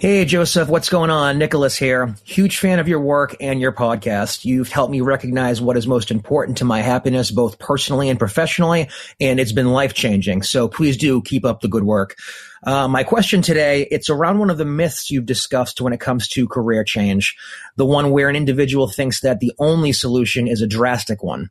Hey, 0.00 0.24
Joseph, 0.24 0.68
what's 0.68 0.90
going 0.90 1.10
on? 1.10 1.38
Nicholas 1.38 1.76
here. 1.76 2.14
Huge 2.22 2.58
fan 2.58 2.78
of 2.78 2.86
your 2.86 3.00
work 3.00 3.34
and 3.40 3.60
your 3.60 3.72
podcast. 3.72 4.44
You've 4.44 4.68
helped 4.68 4.92
me 4.92 5.00
recognize 5.00 5.60
what 5.60 5.76
is 5.76 5.88
most 5.88 6.12
important 6.12 6.58
to 6.58 6.64
my 6.64 6.82
happiness, 6.82 7.32
both 7.32 7.58
personally 7.58 8.08
and 8.08 8.16
professionally, 8.16 8.88
and 9.20 9.40
it's 9.40 9.50
been 9.50 9.72
life 9.72 9.94
changing. 9.94 10.42
So 10.42 10.68
please 10.68 10.96
do 10.96 11.20
keep 11.20 11.44
up 11.44 11.62
the 11.62 11.68
good 11.68 11.82
work. 11.82 12.16
Uh, 12.62 12.86
my 12.86 13.02
question 13.02 13.42
today, 13.42 13.88
it's 13.90 14.08
around 14.08 14.38
one 14.38 14.50
of 14.50 14.58
the 14.58 14.64
myths 14.64 15.10
you've 15.10 15.26
discussed 15.26 15.80
when 15.80 15.92
it 15.92 15.98
comes 15.98 16.28
to 16.28 16.46
career 16.46 16.84
change, 16.84 17.36
the 17.74 17.84
one 17.84 18.12
where 18.12 18.28
an 18.28 18.36
individual 18.36 18.86
thinks 18.86 19.22
that 19.22 19.40
the 19.40 19.52
only 19.58 19.92
solution 19.92 20.46
is 20.46 20.62
a 20.62 20.68
drastic 20.68 21.24
one. 21.24 21.50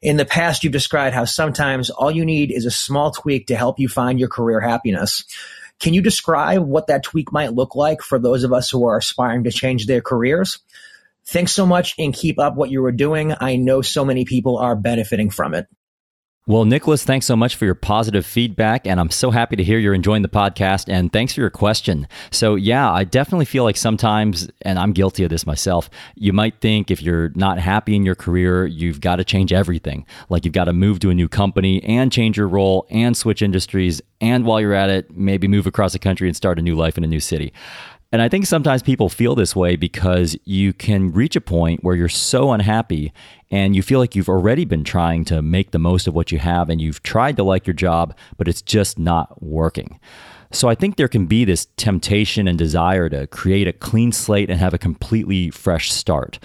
In 0.00 0.16
the 0.16 0.24
past, 0.24 0.64
you've 0.64 0.72
described 0.72 1.14
how 1.14 1.26
sometimes 1.26 1.90
all 1.90 2.10
you 2.10 2.24
need 2.24 2.50
is 2.50 2.64
a 2.64 2.70
small 2.70 3.10
tweak 3.10 3.48
to 3.48 3.56
help 3.56 3.78
you 3.78 3.88
find 3.88 4.18
your 4.18 4.28
career 4.30 4.60
happiness. 4.60 5.24
Can 5.80 5.94
you 5.94 6.02
describe 6.02 6.62
what 6.62 6.86
that 6.86 7.02
tweak 7.02 7.32
might 7.32 7.52
look 7.52 7.74
like 7.74 8.00
for 8.00 8.18
those 8.18 8.44
of 8.44 8.52
us 8.52 8.70
who 8.70 8.86
are 8.86 8.96
aspiring 8.96 9.44
to 9.44 9.50
change 9.50 9.86
their 9.86 10.00
careers? 10.00 10.60
Thanks 11.26 11.52
so 11.52 11.66
much 11.66 11.94
and 11.98 12.14
keep 12.14 12.38
up 12.38 12.54
what 12.54 12.70
you 12.70 12.82
were 12.82 12.92
doing. 12.92 13.34
I 13.38 13.56
know 13.56 13.82
so 13.82 14.04
many 14.04 14.24
people 14.24 14.58
are 14.58 14.76
benefiting 14.76 15.30
from 15.30 15.54
it. 15.54 15.66
Well, 16.46 16.66
Nicholas, 16.66 17.04
thanks 17.04 17.24
so 17.24 17.36
much 17.36 17.56
for 17.56 17.64
your 17.64 17.74
positive 17.74 18.26
feedback. 18.26 18.86
And 18.86 19.00
I'm 19.00 19.08
so 19.08 19.30
happy 19.30 19.56
to 19.56 19.64
hear 19.64 19.78
you're 19.78 19.94
enjoying 19.94 20.20
the 20.20 20.28
podcast. 20.28 20.92
And 20.92 21.10
thanks 21.10 21.32
for 21.32 21.40
your 21.40 21.48
question. 21.48 22.06
So, 22.30 22.54
yeah, 22.54 22.92
I 22.92 23.04
definitely 23.04 23.46
feel 23.46 23.64
like 23.64 23.78
sometimes, 23.78 24.50
and 24.60 24.78
I'm 24.78 24.92
guilty 24.92 25.24
of 25.24 25.30
this 25.30 25.46
myself, 25.46 25.88
you 26.16 26.34
might 26.34 26.60
think 26.60 26.90
if 26.90 27.00
you're 27.00 27.30
not 27.34 27.58
happy 27.58 27.96
in 27.96 28.04
your 28.04 28.14
career, 28.14 28.66
you've 28.66 29.00
got 29.00 29.16
to 29.16 29.24
change 29.24 29.54
everything. 29.54 30.04
Like 30.28 30.44
you've 30.44 30.52
got 30.52 30.64
to 30.64 30.74
move 30.74 31.00
to 31.00 31.08
a 31.08 31.14
new 31.14 31.30
company 31.30 31.82
and 31.82 32.12
change 32.12 32.36
your 32.36 32.48
role 32.48 32.86
and 32.90 33.16
switch 33.16 33.40
industries. 33.40 34.02
And 34.20 34.44
while 34.44 34.60
you're 34.60 34.74
at 34.74 34.90
it, 34.90 35.16
maybe 35.16 35.48
move 35.48 35.66
across 35.66 35.94
the 35.94 35.98
country 35.98 36.28
and 36.28 36.36
start 36.36 36.58
a 36.58 36.62
new 36.62 36.76
life 36.76 36.98
in 36.98 37.04
a 37.04 37.06
new 37.06 37.20
city. 37.20 37.54
And 38.14 38.22
I 38.22 38.28
think 38.28 38.46
sometimes 38.46 38.80
people 38.80 39.08
feel 39.08 39.34
this 39.34 39.56
way 39.56 39.74
because 39.74 40.36
you 40.44 40.72
can 40.72 41.10
reach 41.10 41.34
a 41.34 41.40
point 41.40 41.82
where 41.82 41.96
you're 41.96 42.08
so 42.08 42.52
unhappy 42.52 43.12
and 43.50 43.74
you 43.74 43.82
feel 43.82 43.98
like 43.98 44.14
you've 44.14 44.28
already 44.28 44.64
been 44.64 44.84
trying 44.84 45.24
to 45.24 45.42
make 45.42 45.72
the 45.72 45.80
most 45.80 46.06
of 46.06 46.14
what 46.14 46.30
you 46.30 46.38
have 46.38 46.70
and 46.70 46.80
you've 46.80 47.02
tried 47.02 47.36
to 47.38 47.42
like 47.42 47.66
your 47.66 47.74
job, 47.74 48.16
but 48.36 48.46
it's 48.46 48.62
just 48.62 49.00
not 49.00 49.42
working. 49.42 49.98
So 50.52 50.68
I 50.68 50.76
think 50.76 50.94
there 50.94 51.08
can 51.08 51.26
be 51.26 51.44
this 51.44 51.66
temptation 51.76 52.46
and 52.46 52.56
desire 52.56 53.08
to 53.08 53.26
create 53.26 53.66
a 53.66 53.72
clean 53.72 54.12
slate 54.12 54.48
and 54.48 54.60
have 54.60 54.74
a 54.74 54.78
completely 54.78 55.50
fresh 55.50 55.90
start. 55.90 56.38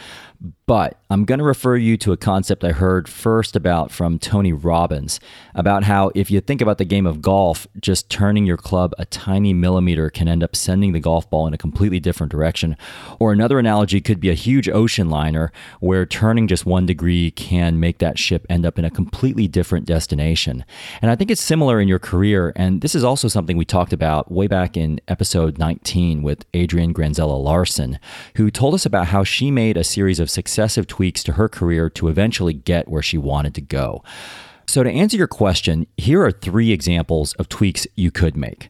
But 0.66 1.02
I'm 1.10 1.26
going 1.26 1.40
to 1.40 1.44
refer 1.44 1.76
you 1.76 1.98
to 1.98 2.12
a 2.12 2.18
concept 2.18 2.64
I 2.64 2.72
heard 2.72 3.10
first 3.10 3.56
about 3.56 3.92
from 3.92 4.20
Tony 4.20 4.54
Robbins 4.54 5.20
about 5.56 5.84
how 5.84 6.12
if 6.14 6.32
you 6.32 6.40
think 6.40 6.62
about 6.62 6.78
the 6.78 6.86
game 6.86 7.06
of 7.06 7.22
golf, 7.22 7.68
just 7.82 8.10
turning 8.10 8.46
your 8.46 8.56
club 8.56 8.94
a 8.98 9.06
tiny 9.06 9.54
millimeter 9.54 10.10
can 10.10 10.28
end 10.28 10.44
up 10.44 10.56
sending 10.56 10.94
the 10.94 11.00
golf 11.00 11.30
ball 11.30 11.48
in 11.48 11.54
a 11.54 11.58
completely 11.58 12.00
different 12.00 12.32
direction. 12.32 12.78
Or 13.20 13.34
another 13.34 13.60
analogy 13.60 14.00
could 14.00 14.20
be 14.20 14.30
a 14.30 14.36
huge 14.36 14.70
ocean 14.70 15.10
liner 15.10 15.52
where 15.80 16.06
turning 16.06 16.48
just 16.48 16.66
one 16.66 16.86
degree 16.86 17.32
can 17.32 17.80
make 17.80 17.98
that 17.98 18.20
ship 18.20 18.46
end 18.50 18.66
up 18.66 18.80
in 18.80 18.86
a 18.86 18.92
completely 18.92 19.48
different 19.48 19.88
destination. 19.88 20.64
And 21.02 21.10
I 21.10 21.16
think 21.16 21.32
it's 21.32 21.42
similar 21.42 21.82
in 21.82 21.88
your 21.88 22.00
career. 22.00 22.54
And 22.56 22.82
this 22.82 22.96
is 22.96 23.04
also 23.04 23.28
something 23.28 23.58
we 23.58 23.66
talked 23.66 23.92
about 23.92 24.32
way 24.32 24.48
back 24.48 24.78
in 24.78 25.02
episode 25.08 25.58
19 25.58 26.22
with 26.22 26.46
Adrienne 26.56 26.94
Granzella 26.94 27.44
Larson, 27.44 28.00
who 28.36 28.52
told 28.52 28.76
us 28.76 28.86
about 28.86 29.08
how 29.08 29.24
she 29.24 29.52
made 29.52 29.76
a 29.76 29.84
series 29.84 30.20
of 30.20 30.29
successive 30.30 30.88
tweaks 30.88 31.24
to 31.24 31.34
her 31.34 31.50
career 31.50 31.90
to 31.92 32.08
eventually 32.08 32.54
get 32.54 32.88
where 32.88 33.02
she 33.02 33.18
wanted 33.18 33.56
to 33.56 33.62
go. 33.62 34.04
So, 34.68 34.84
to 34.84 34.90
answer 34.90 35.18
your 35.18 35.28
question, 35.28 35.88
here 35.98 36.24
are 36.24 36.32
three 36.32 36.72
examples 36.72 37.34
of 37.34 37.50
tweaks 37.50 37.88
you 37.96 38.12
could 38.12 38.38
make. 38.38 38.70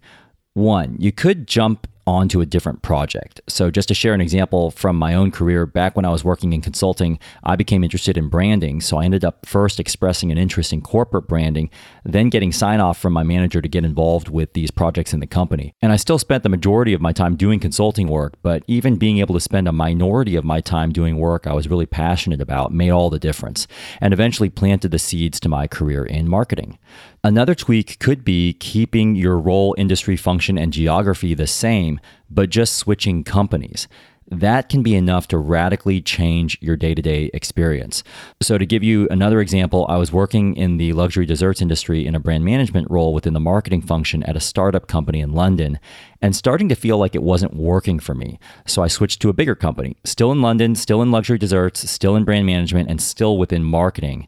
One, 0.54 0.96
you 1.00 1.12
could 1.12 1.48
jump 1.48 1.88
onto 2.10 2.42
a 2.42 2.46
different 2.46 2.82
project. 2.82 3.42
So, 3.48 3.70
just 3.70 3.88
to 3.90 3.94
share 3.94 4.14
an 4.14 4.22
example 4.22 4.72
from 4.72 4.98
my 4.98 5.14
own 5.14 5.32
career, 5.32 5.66
back 5.66 5.96
when 5.96 6.06
I 6.06 6.10
was 6.10 6.24
working 6.24 6.54
in 6.54 6.62
consulting, 6.62 7.20
I 7.44 7.56
became 7.56 7.84
interested 7.84 8.18
in 8.18 8.30
branding. 8.30 8.82
So, 8.82 8.98
I 8.98 9.06
ended 9.06 9.24
up 9.24 9.46
first 9.46 9.80
expressing 9.80 10.32
an 10.32 10.38
interest 10.38 10.74
in 10.74 10.82
corporate 10.82 11.28
branding, 11.28 11.70
then 12.04 12.30
getting 12.30 12.52
sign 12.52 12.80
off 12.80 12.98
from 12.98 13.14
my 13.14 13.24
manager 13.24 13.62
to 13.62 13.68
get 13.68 13.86
involved 13.86 14.30
with 14.30 14.54
these 14.54 14.72
projects 14.72 15.14
in 15.14 15.20
the 15.20 15.28
company. 15.28 15.74
And 15.82 15.92
I 15.92 15.98
still 15.98 16.18
spent 16.18 16.44
the 16.44 16.50
majority 16.50 16.94
of 16.94 17.02
my 17.02 17.14
time 17.14 17.36
doing 17.36 17.60
consulting 17.60 18.08
work, 18.08 18.38
but 18.42 18.64
even 18.68 18.96
being 18.96 19.20
able 19.20 19.36
to 19.36 19.40
spend 19.40 19.68
a 19.68 19.72
minority 19.72 20.36
of 20.36 20.44
my 20.44 20.62
time 20.62 20.92
doing 20.92 21.18
work 21.18 21.46
I 21.46 21.54
was 21.54 21.68
really 21.68 21.86
passionate 21.86 22.42
about 22.42 22.72
made 22.72 22.92
all 22.92 23.10
the 23.10 23.20
difference 23.20 23.68
and 24.02 24.14
eventually 24.14 24.50
planted 24.50 24.92
the 24.92 25.00
seeds 25.00 25.40
to 25.42 25.50
my 25.50 25.68
career 25.68 26.04
in 26.04 26.28
marketing. 26.28 26.78
Another 27.24 27.54
tweak 27.54 28.00
could 28.00 28.24
be 28.24 28.54
keeping 28.54 29.16
your 29.16 29.38
role, 29.38 29.76
industry, 29.78 30.16
function, 30.16 30.58
and 30.58 30.72
geography 30.72 31.34
the 31.34 31.48
same, 31.48 32.00
but 32.30 32.50
just 32.50 32.78
switching 32.78 33.24
companies 33.24 33.88
that 34.32 34.70
can 34.70 34.84
be 34.84 34.96
enough 34.96 35.28
to 35.28 35.38
radically 35.38 36.02
change 36.02 36.58
your 36.62 36.76
day 36.76 36.94
to 36.94 37.02
day 37.02 37.32
experience. 37.34 38.04
So, 38.42 38.58
to 38.58 38.66
give 38.66 38.84
you 38.84 39.08
another 39.10 39.42
example, 39.42 39.86
I 39.90 39.98
was 39.98 40.12
working 40.12 40.56
in 40.56 40.78
the 40.78 40.94
luxury 40.94 41.26
desserts 41.26 41.62
industry 41.62 42.06
in 42.06 42.16
a 42.16 42.20
brand 42.20 42.46
management 42.46 42.90
role 42.92 43.14
within 43.14 43.34
the 43.34 43.40
marketing 43.40 43.82
function 43.82 44.24
at 44.24 44.36
a 44.36 44.40
startup 44.40 44.88
company 44.88 45.20
in 45.20 45.34
London 45.34 45.80
and 46.22 46.36
starting 46.36 46.70
to 46.70 46.76
feel 46.76 46.98
like 46.98 47.16
it 47.16 47.24
wasn't 47.24 47.56
working 47.56 48.00
for 48.00 48.14
me. 48.14 48.40
So, 48.68 48.84
I 48.84 48.88
switched 48.88 49.22
to 49.24 49.30
a 49.30 49.34
bigger 49.34 49.56
company, 49.56 49.98
still 50.04 50.32
in 50.32 50.42
London, 50.42 50.76
still 50.76 51.02
in 51.02 51.12
luxury 51.12 51.38
desserts, 51.38 51.90
still 51.90 52.16
in 52.16 52.24
brand 52.24 52.46
management, 52.46 52.90
and 52.90 53.02
still 53.02 53.38
within 53.38 53.64
marketing. 53.64 54.28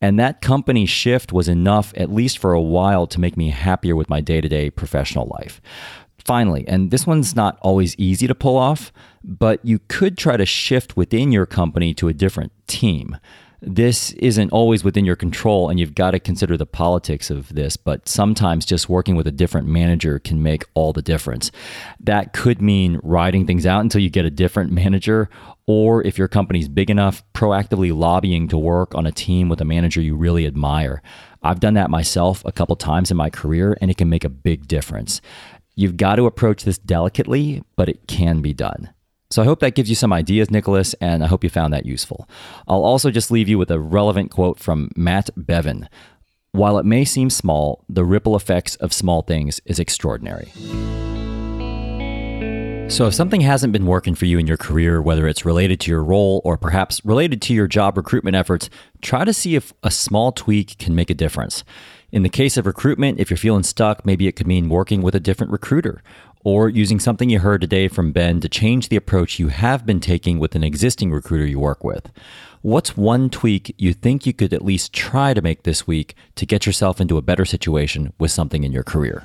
And 0.00 0.18
that 0.18 0.40
company 0.40 0.86
shift 0.86 1.32
was 1.32 1.48
enough, 1.48 1.92
at 1.96 2.12
least 2.12 2.38
for 2.38 2.52
a 2.52 2.60
while, 2.60 3.06
to 3.06 3.20
make 3.20 3.36
me 3.36 3.50
happier 3.50 3.96
with 3.96 4.10
my 4.10 4.20
day 4.20 4.40
to 4.40 4.48
day 4.48 4.70
professional 4.70 5.26
life. 5.38 5.60
Finally, 6.24 6.66
and 6.66 6.90
this 6.90 7.06
one's 7.06 7.36
not 7.36 7.56
always 7.62 7.94
easy 7.96 8.26
to 8.26 8.34
pull 8.34 8.56
off, 8.56 8.92
but 9.22 9.64
you 9.64 9.78
could 9.88 10.18
try 10.18 10.36
to 10.36 10.44
shift 10.44 10.96
within 10.96 11.30
your 11.30 11.46
company 11.46 11.94
to 11.94 12.08
a 12.08 12.12
different 12.12 12.52
team. 12.66 13.16
This 13.62 14.10
isn't 14.12 14.52
always 14.52 14.84
within 14.84 15.04
your 15.04 15.16
control, 15.16 15.68
and 15.68 15.80
you've 15.80 15.94
got 15.94 16.10
to 16.10 16.20
consider 16.20 16.56
the 16.56 16.66
politics 16.66 17.30
of 17.30 17.54
this, 17.54 17.76
but 17.76 18.08
sometimes 18.08 18.66
just 18.66 18.88
working 18.88 19.16
with 19.16 19.26
a 19.26 19.32
different 19.32 19.66
manager 19.66 20.18
can 20.18 20.42
make 20.42 20.64
all 20.74 20.92
the 20.92 21.00
difference. 21.00 21.50
That 21.98 22.32
could 22.32 22.60
mean 22.60 23.00
riding 23.02 23.46
things 23.46 23.64
out 23.64 23.80
until 23.80 24.02
you 24.02 24.10
get 24.10 24.26
a 24.26 24.30
different 24.30 24.72
manager, 24.72 25.30
or 25.66 26.02
if 26.04 26.16
your 26.18 26.28
company's 26.28 26.68
big 26.68 26.90
enough, 26.90 27.22
proactively 27.32 27.96
lobbying 27.96 28.48
to 28.48 28.58
work 28.58 28.94
on 28.94 29.06
a 29.06 29.12
team 29.12 29.48
with 29.48 29.60
a 29.60 29.64
manager 29.64 30.00
you 30.00 30.14
really 30.14 30.46
admire. 30.46 31.02
I've 31.42 31.60
done 31.60 31.74
that 31.74 31.90
myself 31.90 32.44
a 32.44 32.52
couple 32.52 32.76
times 32.76 33.10
in 33.10 33.16
my 33.16 33.30
career, 33.30 33.76
and 33.80 33.90
it 33.90 33.96
can 33.96 34.08
make 34.08 34.24
a 34.24 34.28
big 34.28 34.68
difference. 34.68 35.20
You've 35.74 35.96
got 35.96 36.16
to 36.16 36.26
approach 36.26 36.64
this 36.64 36.78
delicately, 36.78 37.62
but 37.76 37.88
it 37.88 38.06
can 38.06 38.40
be 38.40 38.54
done. 38.54 38.90
So 39.30 39.42
I 39.42 39.44
hope 39.44 39.60
that 39.60 39.74
gives 39.74 39.88
you 39.88 39.96
some 39.96 40.12
ideas, 40.12 40.50
Nicholas, 40.50 40.94
and 40.94 41.24
I 41.24 41.26
hope 41.26 41.42
you 41.42 41.50
found 41.50 41.72
that 41.72 41.84
useful. 41.84 42.28
I'll 42.68 42.84
also 42.84 43.10
just 43.10 43.30
leave 43.30 43.48
you 43.48 43.58
with 43.58 43.70
a 43.70 43.80
relevant 43.80 44.30
quote 44.30 44.60
from 44.60 44.90
Matt 44.96 45.30
Bevin. 45.36 45.88
While 46.52 46.78
it 46.78 46.86
may 46.86 47.04
seem 47.04 47.28
small, 47.28 47.84
the 47.88 48.04
ripple 48.04 48.36
effects 48.36 48.76
of 48.76 48.92
small 48.92 49.22
things 49.22 49.60
is 49.66 49.80
extraordinary. 49.80 50.52
So, 52.88 53.06
if 53.08 53.14
something 53.14 53.40
hasn't 53.40 53.72
been 53.72 53.84
working 53.84 54.14
for 54.14 54.26
you 54.26 54.38
in 54.38 54.46
your 54.46 54.56
career, 54.56 55.02
whether 55.02 55.26
it's 55.26 55.44
related 55.44 55.80
to 55.80 55.90
your 55.90 56.04
role 56.04 56.40
or 56.44 56.56
perhaps 56.56 57.04
related 57.04 57.42
to 57.42 57.52
your 57.52 57.66
job 57.66 57.96
recruitment 57.96 58.36
efforts, 58.36 58.70
try 59.02 59.24
to 59.24 59.34
see 59.34 59.56
if 59.56 59.72
a 59.82 59.90
small 59.90 60.30
tweak 60.30 60.78
can 60.78 60.94
make 60.94 61.10
a 61.10 61.14
difference. 61.14 61.64
In 62.12 62.22
the 62.22 62.28
case 62.28 62.56
of 62.56 62.64
recruitment, 62.64 63.18
if 63.18 63.28
you're 63.28 63.36
feeling 63.36 63.64
stuck, 63.64 64.06
maybe 64.06 64.28
it 64.28 64.36
could 64.36 64.46
mean 64.46 64.68
working 64.68 65.02
with 65.02 65.14
a 65.16 65.20
different 65.20 65.52
recruiter 65.52 66.00
or 66.44 66.68
using 66.68 67.00
something 67.00 67.28
you 67.28 67.40
heard 67.40 67.60
today 67.60 67.88
from 67.88 68.12
Ben 68.12 68.40
to 68.40 68.48
change 68.48 68.88
the 68.88 68.96
approach 68.96 69.40
you 69.40 69.48
have 69.48 69.84
been 69.84 69.98
taking 69.98 70.38
with 70.38 70.54
an 70.54 70.62
existing 70.62 71.10
recruiter 71.10 71.44
you 71.44 71.58
work 71.58 71.82
with. 71.82 72.12
What's 72.62 72.96
one 72.96 73.30
tweak 73.30 73.74
you 73.76 73.94
think 73.94 74.26
you 74.26 74.32
could 74.32 74.54
at 74.54 74.64
least 74.64 74.92
try 74.92 75.34
to 75.34 75.42
make 75.42 75.64
this 75.64 75.88
week 75.88 76.14
to 76.36 76.46
get 76.46 76.64
yourself 76.64 77.00
into 77.00 77.18
a 77.18 77.22
better 77.22 77.44
situation 77.44 78.12
with 78.18 78.30
something 78.30 78.62
in 78.62 78.70
your 78.70 78.84
career? 78.84 79.24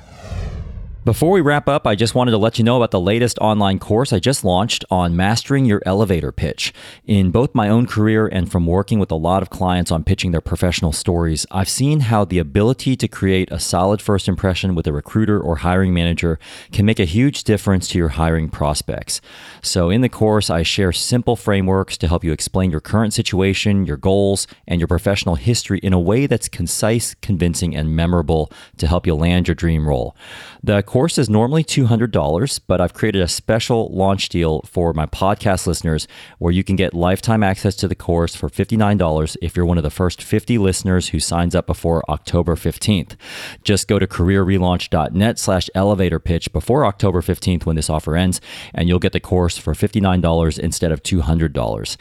Before 1.04 1.32
we 1.32 1.40
wrap 1.40 1.68
up, 1.68 1.84
I 1.84 1.96
just 1.96 2.14
wanted 2.14 2.30
to 2.30 2.38
let 2.38 2.58
you 2.58 2.64
know 2.64 2.76
about 2.76 2.92
the 2.92 3.00
latest 3.00 3.36
online 3.40 3.80
course 3.80 4.12
I 4.12 4.20
just 4.20 4.44
launched 4.44 4.84
on 4.88 5.16
mastering 5.16 5.64
your 5.64 5.82
elevator 5.84 6.30
pitch. 6.30 6.72
In 7.04 7.32
both 7.32 7.56
my 7.56 7.68
own 7.68 7.88
career 7.88 8.28
and 8.28 8.48
from 8.48 8.68
working 8.68 9.00
with 9.00 9.10
a 9.10 9.16
lot 9.16 9.42
of 9.42 9.50
clients 9.50 9.90
on 9.90 10.04
pitching 10.04 10.30
their 10.30 10.40
professional 10.40 10.92
stories, 10.92 11.44
I've 11.50 11.68
seen 11.68 12.00
how 12.02 12.24
the 12.24 12.38
ability 12.38 12.94
to 12.94 13.08
create 13.08 13.50
a 13.50 13.58
solid 13.58 14.00
first 14.00 14.28
impression 14.28 14.76
with 14.76 14.86
a 14.86 14.92
recruiter 14.92 15.40
or 15.40 15.56
hiring 15.56 15.92
manager 15.92 16.38
can 16.70 16.86
make 16.86 17.00
a 17.00 17.04
huge 17.04 17.42
difference 17.42 17.88
to 17.88 17.98
your 17.98 18.10
hiring 18.10 18.48
prospects. 18.48 19.20
So, 19.60 19.90
in 19.90 20.02
the 20.02 20.08
course, 20.08 20.50
I 20.50 20.62
share 20.62 20.92
simple 20.92 21.34
frameworks 21.34 21.98
to 21.98 22.06
help 22.06 22.22
you 22.22 22.30
explain 22.30 22.70
your 22.70 22.80
current 22.80 23.12
situation, 23.12 23.86
your 23.86 23.96
goals, 23.96 24.46
and 24.68 24.80
your 24.80 24.86
professional 24.86 25.34
history 25.34 25.80
in 25.80 25.92
a 25.92 25.98
way 25.98 26.28
that's 26.28 26.48
concise, 26.48 27.14
convincing, 27.14 27.74
and 27.74 27.96
memorable 27.96 28.52
to 28.76 28.86
help 28.86 29.04
you 29.04 29.16
land 29.16 29.48
your 29.48 29.56
dream 29.56 29.88
role. 29.88 30.16
The 30.62 30.84
course 30.92 31.16
is 31.16 31.30
normally 31.30 31.64
$200, 31.64 32.60
but 32.66 32.78
I've 32.78 32.92
created 32.92 33.22
a 33.22 33.26
special 33.26 33.88
launch 33.94 34.28
deal 34.28 34.60
for 34.66 34.92
my 34.92 35.06
podcast 35.06 35.66
listeners 35.66 36.06
where 36.38 36.52
you 36.52 36.62
can 36.62 36.76
get 36.76 36.92
lifetime 36.92 37.42
access 37.42 37.74
to 37.76 37.88
the 37.88 37.94
course 37.94 38.36
for 38.36 38.50
$59 38.50 39.38
if 39.40 39.56
you're 39.56 39.64
one 39.64 39.78
of 39.78 39.84
the 39.84 39.90
first 39.90 40.22
50 40.22 40.58
listeners 40.58 41.08
who 41.08 41.18
signs 41.18 41.54
up 41.54 41.66
before 41.66 42.04
October 42.10 42.56
15th. 42.56 43.16
Just 43.64 43.88
go 43.88 43.98
to 43.98 44.06
careerrelaunch.net 44.06 45.38
slash 45.38 45.70
elevator 45.74 46.18
pitch 46.18 46.52
before 46.52 46.84
October 46.84 47.22
15th 47.22 47.64
when 47.64 47.76
this 47.76 47.88
offer 47.88 48.14
ends, 48.14 48.42
and 48.74 48.86
you'll 48.86 48.98
get 48.98 49.12
the 49.12 49.18
course 49.18 49.56
for 49.56 49.72
$59 49.72 50.58
instead 50.58 50.92
of 50.92 51.02
$200. 51.02 51.96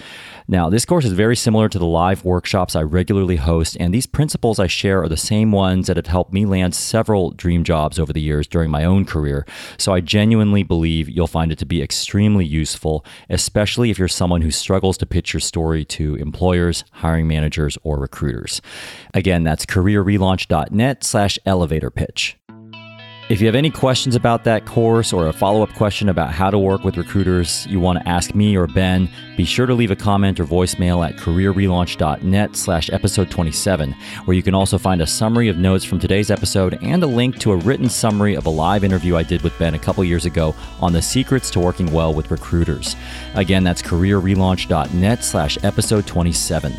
Now, 0.50 0.70
this 0.70 0.84
course 0.84 1.06
is 1.06 1.14
very 1.14 1.38
similar 1.38 1.70
to 1.70 1.80
the 1.80 1.86
live 1.86 2.26
workshops 2.26 2.76
I 2.76 2.82
regularly 2.82 3.38
host, 3.38 3.78
and 3.80 3.94
these 3.94 4.06
principles 4.06 4.60
I 4.60 4.68
share 4.68 5.02
are 5.02 5.08
the 5.08 5.16
same 5.16 5.54
ones 5.54 5.88
that 5.88 5.96
have 5.96 6.08
helped 6.08 6.34
me 6.34 6.46
land 6.46 6.76
several 6.76 7.32
dream 7.32 7.64
jobs 7.64 7.98
over 7.98 8.12
the 8.12 8.20
years 8.20 8.50
during 8.50 8.70
my 8.70 8.81
own 8.84 9.06
career. 9.06 9.46
So 9.78 9.94
I 9.94 10.02
genuinely 10.02 10.64
believe 10.64 11.10
you'll 11.10 11.28
find 11.28 11.52
it 11.52 11.60
to 11.60 11.66
be 11.66 11.82
extremely 11.82 12.46
useful, 12.46 13.06
especially 13.30 13.90
if 13.90 14.00
you're 14.00 14.08
someone 14.08 14.42
who 14.42 14.52
struggles 14.52 14.98
to 15.00 15.06
pitch 15.06 15.34
your 15.34 15.40
story 15.40 15.86
to 15.86 16.16
employers, 16.16 16.84
hiring 16.92 17.28
managers, 17.28 17.78
or 17.84 18.00
recruiters. 18.00 18.62
Again, 19.14 19.44
that's 19.44 19.66
careerrelaunch.net 19.66 21.04
slash 21.04 21.40
elevator 21.46 21.92
pitch. 21.92 22.38
If 23.32 23.40
you 23.40 23.48
have 23.48 23.56
any 23.56 23.70
questions 23.70 24.14
about 24.14 24.44
that 24.44 24.66
course 24.66 25.14
or 25.14 25.30
a 25.30 25.32
follow 25.32 25.64
up 25.64 25.74
question 25.76 26.10
about 26.10 26.34
how 26.34 26.50
to 26.50 26.60
work 26.60 26.84
with 26.84 26.98
recruiters 26.98 27.66
you 27.68 27.80
want 27.80 27.98
to 27.98 28.06
ask 28.06 28.36
me 28.36 28.58
or 28.58 28.68
Ben, 28.68 29.08
be 29.38 29.46
sure 29.46 29.66
to 29.66 29.74
leave 29.74 29.90
a 29.90 29.96
comment 29.96 30.38
or 30.38 30.46
voicemail 30.46 31.08
at 31.08 31.16
careerrelaunch.net 31.16 32.58
slash 32.58 32.90
episode 32.90 33.32
27, 33.32 33.94
where 34.26 34.36
you 34.36 34.44
can 34.44 34.54
also 34.54 34.78
find 34.78 35.02
a 35.02 35.08
summary 35.08 35.48
of 35.48 35.56
notes 35.56 35.86
from 35.86 35.98
today's 35.98 36.30
episode 36.30 36.78
and 36.82 37.04
a 37.04 37.08
link 37.08 37.40
to 37.40 37.54
a 37.54 37.56
written 37.56 37.88
summary 37.88 38.36
of 38.36 38.48
a 38.48 38.50
live 38.50 38.84
interview 38.84 39.16
I 39.16 39.24
did 39.24 39.44
with 39.44 39.58
Ben 39.58 39.76
a 39.76 39.80
couple 39.80 40.04
years 40.04 40.26
ago 40.26 40.54
on 40.82 40.92
the 40.92 41.02
secrets 41.02 41.50
to 41.52 41.62
working 41.62 41.90
well 41.94 42.14
with 42.14 42.32
recruiters. 42.32 42.98
Again, 43.36 43.64
that's 43.64 43.82
careerrelaunch.net 43.82 45.24
slash 45.24 45.58
episode 45.64 46.06
27. 46.06 46.74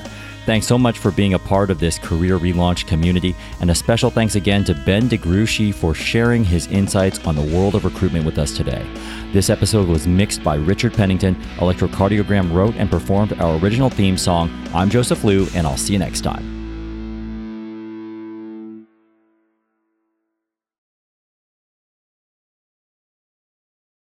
Thanks 0.45 0.67
so 0.67 0.77
much 0.77 0.99
for 0.99 1.13
being 1.13 1.35
a 1.35 1.39
part 1.39 1.71
of 1.71 1.79
this 1.79 2.01
career 2.01 2.37
relaunch 2.37 2.89
community, 2.89 3.37
and 3.61 3.71
a 3.71 3.75
special 3.77 4.11
thanks 4.11 4.35
again 4.35 4.65
to 4.65 4.75
Ben 4.75 5.09
DeGruchy 5.09 5.73
for 5.73 5.95
sharing 5.95 6.43
his 6.43 6.67
insights 6.67 7.25
on 7.25 7.37
the 7.37 7.57
world 7.57 7.77
of 7.77 7.85
recruitment 7.85 8.27
with 8.27 8.39
us 8.39 8.57
today. 8.57 8.85
This 9.33 9.51
episode 9.51 9.89
was 9.89 10.09
mixed 10.09 10.43
by 10.43 10.57
Richard 10.57 10.95
Pennington. 10.95 11.37
Electrocardiogram 11.59 12.53
wrote 12.53 12.75
and 12.75 12.91
performed 12.91 13.41
our 13.41 13.57
original 13.61 13.89
theme 13.89 14.19
song. 14.19 14.51
I'm 14.75 14.91
Joseph 14.91 15.23
Liu, 15.23 15.47
and 15.55 15.65
I'll 15.65 15.77
see 15.77 15.93
you 15.93 16.01
next 16.01 16.23
time. 16.23 16.52